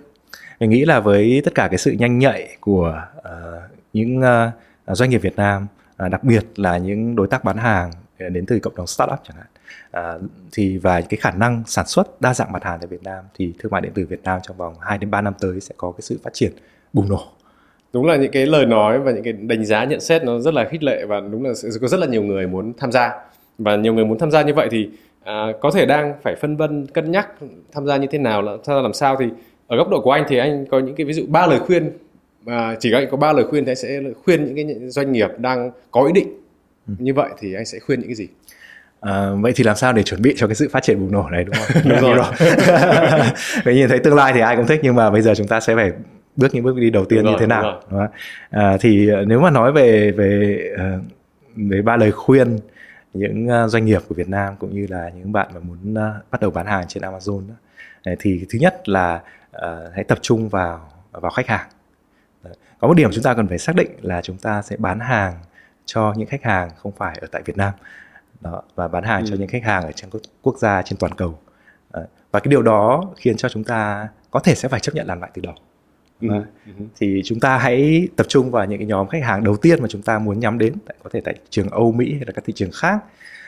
mình 0.59 0.69
nghĩ 0.69 0.85
là 0.85 0.99
với 0.99 1.41
tất 1.45 1.55
cả 1.55 1.67
cái 1.67 1.77
sự 1.77 1.91
nhanh 1.91 2.19
nhạy 2.19 2.57
của 2.59 3.01
uh, 3.17 3.71
những 3.93 4.19
uh, 4.19 4.97
doanh 4.97 5.09
nghiệp 5.09 5.17
Việt 5.17 5.35
Nam 5.35 5.67
uh, 6.05 6.11
đặc 6.11 6.23
biệt 6.23 6.45
là 6.55 6.77
những 6.77 7.15
đối 7.15 7.27
tác 7.27 7.43
bán 7.43 7.57
hàng 7.57 7.91
Ờ, 8.19 8.29
đến 8.29 8.45
từ 8.45 8.59
cộng 8.59 8.75
đồng 8.75 8.87
startup 8.87 9.19
chẳng 9.27 9.37
hạn 9.37 9.47
à, 9.91 10.13
thì 10.51 10.77
và 10.77 11.01
cái 11.01 11.17
khả 11.17 11.31
năng 11.31 11.63
sản 11.67 11.87
xuất 11.87 12.21
đa 12.21 12.33
dạng 12.33 12.51
mặt 12.51 12.63
hàng 12.63 12.79
tại 12.79 12.87
Việt 12.87 13.03
Nam 13.03 13.23
thì 13.35 13.53
thương 13.59 13.71
mại 13.71 13.81
điện 13.81 13.91
tử 13.95 14.05
Việt 14.09 14.23
Nam 14.23 14.39
trong 14.43 14.57
vòng 14.57 14.75
2 14.79 14.97
đến 14.97 15.11
3 15.11 15.21
năm 15.21 15.33
tới 15.39 15.59
sẽ 15.59 15.75
có 15.77 15.91
cái 15.91 16.01
sự 16.01 16.19
phát 16.23 16.33
triển 16.33 16.51
bùng 16.93 17.09
nổ 17.09 17.23
đúng 17.93 18.05
là 18.05 18.15
những 18.15 18.31
cái 18.31 18.45
lời 18.45 18.65
nói 18.65 18.99
và 18.99 19.11
những 19.11 19.23
cái 19.23 19.33
đánh 19.33 19.65
giá 19.65 19.83
nhận 19.83 19.99
xét 19.99 20.23
nó 20.23 20.39
rất 20.39 20.53
là 20.53 20.65
khích 20.69 20.83
lệ 20.83 21.05
và 21.05 21.19
đúng 21.19 21.43
là 21.43 21.53
sẽ 21.53 21.69
có 21.81 21.87
rất 21.87 21.99
là 21.99 22.07
nhiều 22.07 22.23
người 22.23 22.47
muốn 22.47 22.73
tham 22.77 22.91
gia 22.91 23.11
và 23.57 23.75
nhiều 23.75 23.93
người 23.93 24.05
muốn 24.05 24.17
tham 24.19 24.31
gia 24.31 24.41
như 24.41 24.53
vậy 24.53 24.67
thì 24.71 24.89
à, 25.23 25.47
có 25.61 25.71
thể 25.71 25.85
đang 25.85 26.13
phải 26.23 26.35
phân 26.35 26.57
vân 26.57 26.87
cân 26.87 27.11
nhắc 27.11 27.29
tham 27.71 27.85
gia 27.85 27.97
như 27.97 28.07
thế 28.11 28.17
nào 28.17 28.41
là 28.41 28.51
tham 28.65 28.75
gia 28.75 28.81
làm 28.81 28.93
sao 28.93 29.15
thì 29.19 29.25
ở 29.67 29.77
góc 29.77 29.89
độ 29.89 30.01
của 30.01 30.11
anh 30.11 30.25
thì 30.27 30.37
anh 30.37 30.65
có 30.65 30.79
những 30.79 30.95
cái 30.95 31.05
ví 31.05 31.13
dụ 31.13 31.23
ba 31.27 31.47
lời 31.47 31.59
khuyên 31.59 31.91
mà 32.45 32.75
chỉ 32.79 32.93
anh 32.93 33.07
có 33.11 33.17
ba 33.17 33.33
lời 33.33 33.45
khuyên 33.49 33.65
thì 33.65 33.71
anh 33.71 33.75
sẽ 33.75 34.01
khuyên 34.23 34.45
những 34.45 34.55
cái 34.55 34.89
doanh 34.89 35.11
nghiệp 35.11 35.29
đang 35.37 35.71
có 35.91 36.05
ý 36.05 36.13
định 36.13 36.27
như 36.99 37.13
vậy 37.13 37.29
thì 37.39 37.53
anh 37.53 37.65
sẽ 37.65 37.79
khuyên 37.79 37.99
những 37.99 38.09
cái 38.09 38.15
gì 38.15 38.27
À, 39.01 39.29
vậy 39.41 39.53
thì 39.55 39.63
làm 39.63 39.75
sao 39.75 39.93
để 39.93 40.03
chuẩn 40.03 40.21
bị 40.21 40.33
cho 40.37 40.47
cái 40.47 40.55
sự 40.55 40.69
phát 40.71 40.83
triển 40.83 40.99
bùng 40.99 41.11
nổ 41.11 41.29
này 41.29 41.43
đúng 41.43 41.55
không? 41.55 41.81
đúng 42.01 42.13
rồi. 42.15 42.25
Vậy 43.63 43.75
nhìn 43.75 43.89
thấy 43.89 43.99
tương 43.99 44.15
lai 44.15 44.33
thì 44.33 44.39
ai 44.39 44.55
cũng 44.55 44.67
thích 44.67 44.79
nhưng 44.83 44.95
mà 44.95 45.09
bây 45.09 45.21
giờ 45.21 45.33
chúng 45.35 45.47
ta 45.47 45.59
sẽ 45.59 45.75
phải 45.75 45.91
bước 46.35 46.47
những 46.53 46.63
bước 46.63 46.77
đi 46.77 46.89
đầu 46.89 47.05
tiên 47.05 47.23
đúng 47.23 47.31
như 47.31 47.37
thế 47.39 47.47
nào. 47.47 47.81
Đúng 47.91 48.07
À, 48.49 48.77
thì 48.79 49.09
nếu 49.27 49.39
mà 49.39 49.49
nói 49.49 49.71
về 49.71 50.11
về 50.11 50.57
về 51.55 51.81
ba 51.81 51.97
lời 51.97 52.11
khuyên 52.11 52.57
những 53.13 53.47
ờ, 53.47 53.67
doanh 53.67 53.85
nghiệp 53.85 54.01
của 54.09 54.15
Việt 54.15 54.29
Nam 54.29 54.55
cũng 54.59 54.75
như 54.75 54.87
là 54.89 55.09
những 55.09 55.31
bạn 55.31 55.47
mà 55.53 55.59
muốn 55.59 55.93
ờ, 55.93 56.13
bắt 56.31 56.41
đầu 56.41 56.51
bán 56.51 56.65
hàng 56.65 56.85
trên 56.87 57.03
Amazon 57.03 57.43
đó, 57.47 57.55
thì 58.19 58.45
thứ 58.49 58.59
nhất 58.59 58.89
là 58.89 59.21
uh, 59.57 59.61
hãy 59.95 60.03
tập 60.03 60.17
trung 60.21 60.49
vào 60.49 60.91
vào 61.11 61.31
khách 61.31 61.47
hàng. 61.47 61.69
Có 62.79 62.87
một 62.87 62.93
điểm 62.93 63.09
chúng 63.13 63.23
ta 63.23 63.33
cần 63.33 63.47
phải 63.47 63.57
xác 63.57 63.75
định 63.75 63.89
là 64.01 64.21
chúng 64.21 64.37
ta 64.37 64.61
sẽ 64.61 64.75
bán 64.77 64.99
hàng 64.99 65.33
cho 65.93 66.13
những 66.17 66.27
khách 66.27 66.43
hàng 66.43 66.69
không 66.77 66.91
phải 66.91 67.17
ở 67.21 67.27
tại 67.31 67.41
Việt 67.45 67.57
Nam 67.57 67.73
đó, 68.41 68.61
và 68.75 68.87
bán 68.87 69.03
hàng 69.03 69.21
ừ. 69.21 69.27
cho 69.29 69.35
những 69.35 69.47
khách 69.47 69.63
hàng 69.63 69.83
ở 69.83 69.91
trong 69.91 70.09
các 70.11 70.21
quốc 70.41 70.57
gia 70.57 70.81
trên 70.81 70.99
toàn 70.99 71.13
cầu. 71.15 71.39
Và 72.31 72.39
cái 72.39 72.49
điều 72.49 72.61
đó 72.61 73.03
khiến 73.17 73.37
cho 73.37 73.49
chúng 73.49 73.63
ta 73.63 74.07
có 74.31 74.39
thể 74.39 74.55
sẽ 74.55 74.69
phải 74.69 74.79
chấp 74.79 74.95
nhận 74.95 75.07
làm 75.07 75.21
lại 75.21 75.31
từ 75.33 75.41
đầu. 75.41 75.53
Ừ. 76.21 76.27
Ừ. 76.65 76.71
thì 76.99 77.21
chúng 77.25 77.39
ta 77.39 77.57
hãy 77.57 78.07
tập 78.15 78.25
trung 78.29 78.51
vào 78.51 78.65
những 78.65 78.79
cái 78.79 78.87
nhóm 78.87 79.07
khách 79.07 79.23
hàng 79.23 79.43
đầu 79.43 79.57
tiên 79.57 79.81
mà 79.81 79.87
chúng 79.87 80.01
ta 80.01 80.19
muốn 80.19 80.39
nhắm 80.39 80.57
đến 80.57 80.73
có 81.03 81.09
thể 81.13 81.21
tại 81.21 81.33
thị 81.33 81.41
trường 81.49 81.69
Âu 81.69 81.91
Mỹ 81.91 82.13
hay 82.13 82.25
là 82.25 82.31
các 82.31 82.43
thị 82.45 82.53
trường 82.53 82.71
khác 82.73 83.03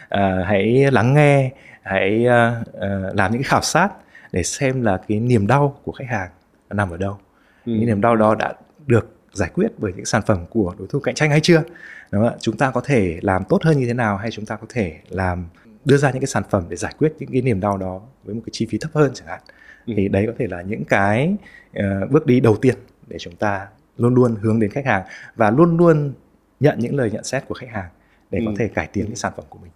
à, 0.10 0.44
hãy 0.48 0.92
lắng 0.92 1.14
nghe 1.14 1.52
hãy 1.82 2.26
uh, 2.26 2.68
làm 3.16 3.32
những 3.32 3.42
cái 3.42 3.44
khảo 3.44 3.62
sát 3.62 3.90
để 4.32 4.44
xem 4.44 4.82
là 4.82 5.02
cái 5.08 5.20
niềm 5.20 5.48
đau 5.48 5.80
của 5.84 5.92
khách 5.92 6.08
hàng 6.10 6.30
nằm 6.70 6.90
ở 6.90 6.98
đâu 6.98 7.18
ừ. 7.66 7.72
những 7.72 7.86
niềm 7.86 8.02
đau 8.02 8.16
đó 8.16 8.36
đã 8.36 8.54
được 8.86 9.16
giải 9.34 9.50
quyết 9.54 9.68
bởi 9.78 9.94
những 9.96 10.06
sản 10.06 10.22
phẩm 10.26 10.46
của 10.50 10.76
đối 10.80 10.88
thủ 10.88 11.00
cạnh 11.00 11.16
tranh 11.16 11.30
hay 11.30 11.40
chưa 11.40 11.64
đúng 12.12 12.30
không? 12.30 12.38
chúng 12.40 12.58
ta 12.58 12.72
có 12.72 12.82
thể 12.86 13.20
làm 13.22 13.44
tốt 13.50 13.64
hơn 13.64 13.80
như 13.80 13.88
thế 13.88 13.94
nào 13.94 14.18
hay 14.18 14.32
chúng 14.32 14.46
ta 14.46 14.56
có 14.56 14.68
thể 14.70 15.00
làm 15.10 15.46
đưa 15.86 15.98
ra 15.98 16.12
những 16.12 16.22
cái 16.22 16.28
sản 16.28 16.44
phẩm 16.50 16.66
để 16.70 16.76
giải 16.76 16.94
quyết 16.98 17.14
những 17.20 17.30
cái 17.32 17.42
niềm 17.42 17.60
đau 17.60 17.78
đó 17.78 18.02
với 18.24 18.36
một 18.36 18.42
cái 18.46 18.50
chi 18.52 18.68
phí 18.70 18.78
thấp 18.78 18.92
hơn 18.94 19.12
chẳng 19.14 19.28
hạn 19.28 19.40
ừ. 19.86 19.94
thì 19.98 20.08
đấy 20.08 20.24
có 20.28 20.34
thể 20.40 20.48
là 20.48 20.62
những 20.62 20.84
cái 20.86 21.36
uh, 21.80 22.12
bước 22.12 22.26
đi 22.26 22.40
đầu 22.40 22.56
tiên 22.56 22.76
để 23.08 23.18
chúng 23.20 23.36
ta 23.36 23.68
luôn 23.98 24.16
luôn 24.16 24.36
hướng 24.42 24.60
đến 24.60 24.72
khách 24.72 24.86
hàng 24.86 25.04
và 25.36 25.52
luôn 25.52 25.78
luôn 25.78 26.14
nhận 26.60 26.80
những 26.80 26.96
lời 26.96 27.12
nhận 27.12 27.24
xét 27.24 27.48
của 27.48 27.54
khách 27.54 27.70
hàng 27.70 27.90
để 28.32 28.40
ừ. 28.40 28.46
có 28.46 28.52
thể 28.60 28.68
cải 28.68 28.88
tiến 28.88 29.06
cái 29.06 29.16
sản 29.16 29.34
phẩm 29.36 29.46
của 29.50 29.60
mình 29.62 29.72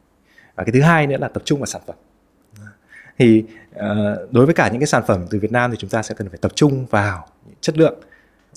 và 0.55 0.63
cái 0.63 0.71
thứ 0.73 0.81
hai 0.81 1.07
nữa 1.07 1.17
là 1.19 1.27
tập 1.27 1.43
trung 1.45 1.59
vào 1.59 1.65
sản 1.65 1.81
phẩm 1.87 1.95
thì 3.17 3.43
uh, 3.75 3.81
đối 4.31 4.45
với 4.45 4.53
cả 4.55 4.69
những 4.69 4.79
cái 4.79 4.87
sản 4.87 5.03
phẩm 5.07 5.25
từ 5.29 5.39
Việt 5.39 5.51
Nam 5.51 5.71
thì 5.71 5.77
chúng 5.77 5.89
ta 5.89 6.03
sẽ 6.03 6.15
cần 6.15 6.29
phải 6.29 6.37
tập 6.41 6.51
trung 6.55 6.85
vào 6.85 7.27
chất 7.61 7.77
lượng 7.77 7.99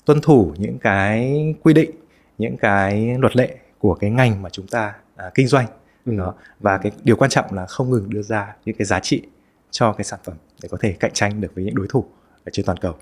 tuân 0.05 0.21
thủ 0.21 0.55
những 0.59 0.79
cái 0.79 1.55
quy 1.63 1.75
định 1.75 1.91
những 2.39 2.57
cái 2.57 3.17
luật 3.19 3.37
lệ 3.37 3.57
của 3.79 3.95
cái 3.95 4.11
ngành 4.11 4.43
mà 4.43 4.51
chúng 4.51 4.67
ta 4.67 4.95
uh, 5.27 5.35
kinh 5.35 5.47
doanh 5.47 5.67
ừ. 6.07 6.17
đó 6.17 6.35
và 6.61 6.79
cái 6.79 6.93
điều 7.05 7.17
quan 7.17 7.31
trọng 7.31 7.53
là 7.53 7.67
không 7.67 7.91
ngừng 7.91 8.11
đưa 8.11 8.23
ra 8.23 8.55
những 8.65 8.77
cái 8.77 8.85
giá 8.85 9.01
trị 9.01 9.23
cho 9.71 9.93
cái 9.93 10.05
sản 10.05 10.21
phẩm 10.25 10.35
để 10.63 10.69
có 10.73 10.79
thể 10.81 10.93
cạnh 10.93 11.13
tranh 11.15 11.41
được 11.41 11.55
với 11.55 11.65
những 11.65 11.75
đối 11.75 11.87
thủ 11.91 12.05
ở 12.45 12.51
trên 12.53 12.67
toàn 12.67 12.79
cầu 12.79 12.95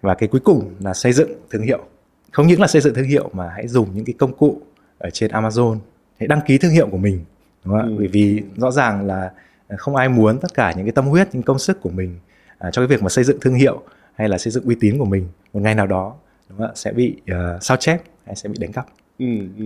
và 0.00 0.14
cái 0.14 0.28
cuối 0.28 0.40
cùng 0.44 0.74
là 0.80 0.94
xây 0.94 1.12
dựng 1.12 1.30
thương 1.50 1.62
hiệu 1.62 1.84
không 2.32 2.46
những 2.46 2.60
là 2.60 2.66
xây 2.66 2.82
dựng 2.82 2.94
thương 2.94 3.08
hiệu 3.08 3.30
mà 3.32 3.48
hãy 3.48 3.68
dùng 3.68 3.88
những 3.94 4.04
cái 4.04 4.14
công 4.18 4.36
cụ 4.36 4.60
ở 4.98 5.10
trên 5.10 5.30
Amazon 5.30 5.78
hãy 6.20 6.26
đăng 6.26 6.40
ký 6.46 6.58
thương 6.58 6.70
hiệu 6.70 6.88
của 6.90 6.96
mình 6.96 7.24
đúng 7.64 7.74
không? 7.80 7.88
Ừ. 7.88 7.94
bởi 7.98 8.08
vì 8.08 8.42
rõ 8.56 8.70
ràng 8.70 9.06
là 9.06 9.32
không 9.76 9.96
ai 9.96 10.08
muốn 10.08 10.40
tất 10.40 10.54
cả 10.54 10.72
những 10.76 10.86
cái 10.86 10.92
tâm 10.92 11.06
huyết 11.06 11.28
những 11.34 11.42
công 11.42 11.58
sức 11.58 11.80
của 11.80 11.90
mình 11.90 12.18
à, 12.58 12.70
cho 12.70 12.82
cái 12.82 12.86
việc 12.86 13.02
mà 13.02 13.08
xây 13.08 13.24
dựng 13.24 13.40
thương 13.40 13.54
hiệu 13.54 13.82
hay 14.14 14.28
là 14.28 14.38
xây 14.38 14.50
dựng 14.50 14.64
uy 14.64 14.76
tín 14.80 14.98
của 14.98 15.04
mình 15.04 15.28
một 15.52 15.60
ngày 15.60 15.74
nào 15.74 15.86
đó 15.86 16.14
đúng 16.48 16.58
không? 16.58 16.70
sẽ 16.74 16.92
bị 16.92 17.16
uh, 17.32 17.62
sao 17.62 17.76
chép 17.76 18.02
hay 18.26 18.36
sẽ 18.36 18.48
bị 18.48 18.58
đánh 18.60 18.72
cắp 18.72 18.86
ừ, 19.18 19.26
ừ 19.58 19.64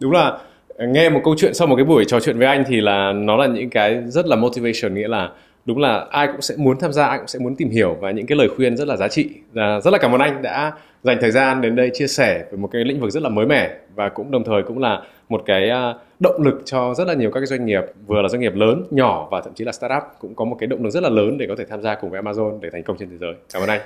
đúng 0.00 0.12
là 0.12 0.38
nghe 0.78 1.08
một 1.08 1.20
câu 1.24 1.34
chuyện 1.38 1.54
sau 1.54 1.66
một 1.66 1.76
cái 1.76 1.84
buổi 1.84 2.04
trò 2.04 2.20
chuyện 2.20 2.38
với 2.38 2.46
anh 2.46 2.64
thì 2.66 2.80
là 2.80 3.12
nó 3.12 3.36
là 3.36 3.46
những 3.46 3.70
cái 3.70 4.02
rất 4.06 4.26
là 4.26 4.36
motivation 4.36 4.94
nghĩa 4.94 5.08
là 5.08 5.30
đúng 5.64 5.78
là 5.78 6.06
ai 6.10 6.26
cũng 6.26 6.40
sẽ 6.40 6.54
muốn 6.58 6.78
tham 6.78 6.92
gia 6.92 7.06
ai 7.06 7.18
cũng 7.18 7.26
sẽ 7.26 7.38
muốn 7.38 7.56
tìm 7.56 7.70
hiểu 7.70 7.96
và 8.00 8.10
những 8.10 8.26
cái 8.26 8.38
lời 8.38 8.48
khuyên 8.56 8.76
rất 8.76 8.88
là 8.88 8.96
giá 8.96 9.08
trị. 9.08 9.28
À, 9.54 9.80
rất 9.80 9.90
là 9.90 9.98
cảm 9.98 10.12
ơn 10.12 10.20
anh 10.20 10.42
đã 10.42 10.72
dành 11.02 11.18
thời 11.20 11.30
gian 11.30 11.60
đến 11.60 11.76
đây 11.76 11.90
chia 11.94 12.06
sẻ 12.06 12.44
về 12.50 12.58
một 12.58 12.68
cái 12.72 12.84
lĩnh 12.84 13.00
vực 13.00 13.10
rất 13.10 13.22
là 13.22 13.28
mới 13.28 13.46
mẻ 13.46 13.70
và 13.94 14.08
cũng 14.08 14.30
đồng 14.30 14.44
thời 14.44 14.62
cũng 14.62 14.78
là 14.78 15.02
một 15.28 15.42
cái 15.46 15.70
à, 15.70 15.94
động 16.20 16.42
lực 16.42 16.62
cho 16.64 16.94
rất 16.94 17.06
là 17.06 17.14
nhiều 17.14 17.30
các 17.30 17.40
cái 17.40 17.46
doanh 17.46 17.66
nghiệp 17.66 17.82
vừa 18.06 18.22
là 18.22 18.28
doanh 18.28 18.40
nghiệp 18.40 18.54
lớn 18.54 18.84
nhỏ 18.90 19.28
và 19.30 19.40
thậm 19.40 19.52
chí 19.54 19.64
là 19.64 19.72
startup 19.72 20.02
cũng 20.20 20.34
có 20.34 20.44
một 20.44 20.56
cái 20.60 20.66
động 20.66 20.84
lực 20.84 20.90
rất 20.90 21.02
là 21.02 21.08
lớn 21.08 21.38
để 21.38 21.46
có 21.48 21.54
thể 21.58 21.64
tham 21.64 21.82
gia 21.82 21.94
cùng 21.94 22.10
với 22.10 22.22
Amazon 22.22 22.60
để 22.60 22.68
thành 22.72 22.82
công 22.82 22.96
trên 22.98 23.10
thế 23.10 23.16
giới. 23.20 23.34
Cảm 23.52 23.62
ơn 23.62 23.68
anh. 23.68 23.80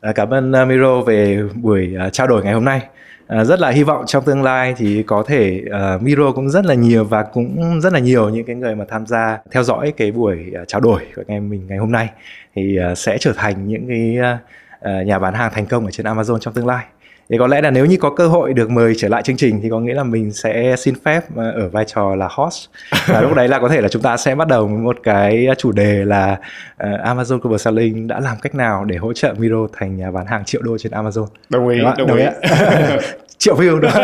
À, 0.00 0.12
cảm 0.12 0.30
ơn 0.30 0.52
à, 0.52 0.64
Miro 0.64 1.00
về 1.00 1.42
buổi 1.62 1.94
à, 1.98 2.10
trao 2.10 2.26
đổi 2.26 2.44
ngày 2.44 2.54
hôm 2.54 2.64
nay. 2.64 2.80
À, 3.26 3.44
rất 3.44 3.60
là 3.60 3.70
hy 3.70 3.82
vọng 3.82 4.04
trong 4.06 4.24
tương 4.24 4.42
lai 4.42 4.74
thì 4.76 5.02
có 5.02 5.22
thể 5.26 5.62
uh, 5.66 6.02
Miro 6.02 6.32
cũng 6.32 6.50
rất 6.50 6.64
là 6.66 6.74
nhiều 6.74 7.04
và 7.04 7.22
cũng 7.22 7.80
rất 7.80 7.92
là 7.92 7.98
nhiều 7.98 8.28
những 8.28 8.46
cái 8.46 8.56
người 8.56 8.74
mà 8.74 8.84
tham 8.88 9.06
gia 9.06 9.38
theo 9.50 9.62
dõi 9.62 9.92
cái 9.96 10.12
buổi 10.12 10.52
uh, 10.62 10.68
trao 10.68 10.80
đổi 10.80 11.00
của 11.16 11.22
anh 11.22 11.36
em 11.36 11.50
mình 11.50 11.66
ngày 11.68 11.78
hôm 11.78 11.92
nay. 11.92 12.08
Thì 12.54 12.78
uh, 12.92 12.98
sẽ 12.98 13.18
trở 13.20 13.32
thành 13.36 13.68
những 13.68 13.88
cái 13.88 14.16
uh, 14.18 15.06
nhà 15.06 15.18
bán 15.18 15.34
hàng 15.34 15.52
thành 15.54 15.66
công 15.66 15.84
ở 15.84 15.90
trên 15.90 16.06
Amazon 16.06 16.38
trong 16.38 16.54
tương 16.54 16.66
lai 16.66 16.84
thì 17.28 17.38
có 17.38 17.46
lẽ 17.46 17.60
là 17.60 17.70
nếu 17.70 17.86
như 17.86 17.96
có 17.96 18.10
cơ 18.10 18.26
hội 18.26 18.52
được 18.52 18.70
mời 18.70 18.94
trở 18.98 19.08
lại 19.08 19.22
chương 19.22 19.36
trình 19.36 19.60
thì 19.62 19.68
có 19.70 19.80
nghĩa 19.80 19.94
là 19.94 20.04
mình 20.04 20.32
sẽ 20.32 20.76
xin 20.78 20.94
phép 21.04 21.20
ở 21.36 21.68
vai 21.68 21.84
trò 21.84 22.14
là 22.14 22.28
host. 22.30 22.68
Và 23.06 23.20
lúc 23.20 23.34
đấy 23.34 23.48
là 23.48 23.58
có 23.58 23.68
thể 23.68 23.80
là 23.80 23.88
chúng 23.88 24.02
ta 24.02 24.16
sẽ 24.16 24.34
bắt 24.34 24.48
đầu 24.48 24.68
một 24.68 24.96
cái 25.02 25.48
chủ 25.58 25.72
đề 25.72 26.04
là 26.04 26.36
uh, 26.84 27.00
Amazon 27.00 27.38
Global 27.38 27.58
Selling 27.58 28.08
đã 28.08 28.20
làm 28.20 28.36
cách 28.42 28.54
nào 28.54 28.84
để 28.84 28.96
hỗ 28.96 29.12
trợ 29.12 29.34
Miro 29.38 29.66
thành 29.72 29.96
nhà 29.96 30.10
bán 30.10 30.26
hàng 30.26 30.44
triệu 30.44 30.62
đô 30.62 30.78
trên 30.78 30.92
Amazon? 30.92 31.26
Đồng 31.48 31.68
ý 31.68 31.78
đồng, 31.80 32.06
đồng 32.06 32.18
ý, 32.18 32.24
ý. 32.24 32.30
triệu 33.38 33.56
view 33.56 33.80
đó 33.80 33.88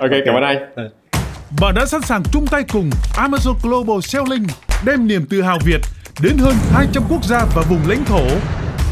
ok 0.00 0.10
cảm 0.26 0.34
ơn 0.34 0.42
anh. 0.42 0.56
Bạn 1.60 1.74
đã 1.74 1.86
sẵn 1.86 2.02
sàng 2.02 2.22
chung 2.32 2.46
tay 2.50 2.62
cùng 2.72 2.90
Amazon 3.16 3.54
Global 3.62 4.00
Selling 4.02 4.46
đem 4.86 5.08
niềm 5.08 5.26
tự 5.30 5.42
hào 5.42 5.58
Việt 5.64 5.80
đến 6.22 6.36
hơn 6.38 6.54
200 6.72 7.02
quốc 7.08 7.24
gia 7.24 7.44
và 7.54 7.62
vùng 7.68 7.80
lãnh 7.88 8.04
thổ 8.04 8.26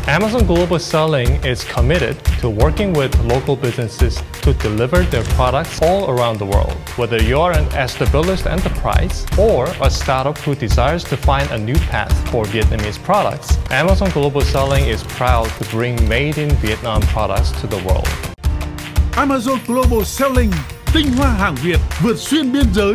Amazon 0.09 0.45
Global 0.45 0.81
Selling 0.81 1.29
is 1.45 1.63
committed 1.63 2.17
to 2.41 2.51
working 2.51 2.93
with 2.93 3.17
local 3.25 3.55
businesses 3.55 4.21
to 4.43 4.53
deliver 4.55 5.05
their 5.05 5.23
products 5.37 5.81
all 5.81 6.11
around 6.11 6.39
the 6.39 6.45
world. 6.45 6.77
Whether 6.97 7.23
you're 7.23 7.53
an 7.53 7.67
established 7.77 8.47
enterprise 8.47 9.25
or 9.39 9.69
a 9.81 9.89
startup 9.89 10.37
who 10.39 10.57
desires 10.57 11.05
to 11.05 11.17
find 11.17 11.49
a 11.53 11.59
new 11.59 11.77
path 11.87 12.13
for 12.31 12.45
Vietnamese 12.47 13.01
products, 13.05 13.57
Amazon 13.71 14.11
Global 14.11 14.41
Selling 14.41 14.87
is 14.87 15.05
proud 15.05 15.49
to 15.59 15.65
bring 15.71 15.97
made 16.09 16.37
in 16.37 16.51
Vietnam 16.57 17.01
products 17.03 17.53
to 17.61 17.69
the 17.69 17.79
world. 17.87 18.09
Amazon 19.17 19.61
Global 19.67 20.05
Selling, 20.05 20.51
tinh 20.93 21.13
hoa 21.17 21.29
hàng 21.29 21.55
Việt 21.55 21.81
vượt 22.01 22.19
xuyên 22.19 22.53
biên 22.53 22.75
giới. 22.75 22.95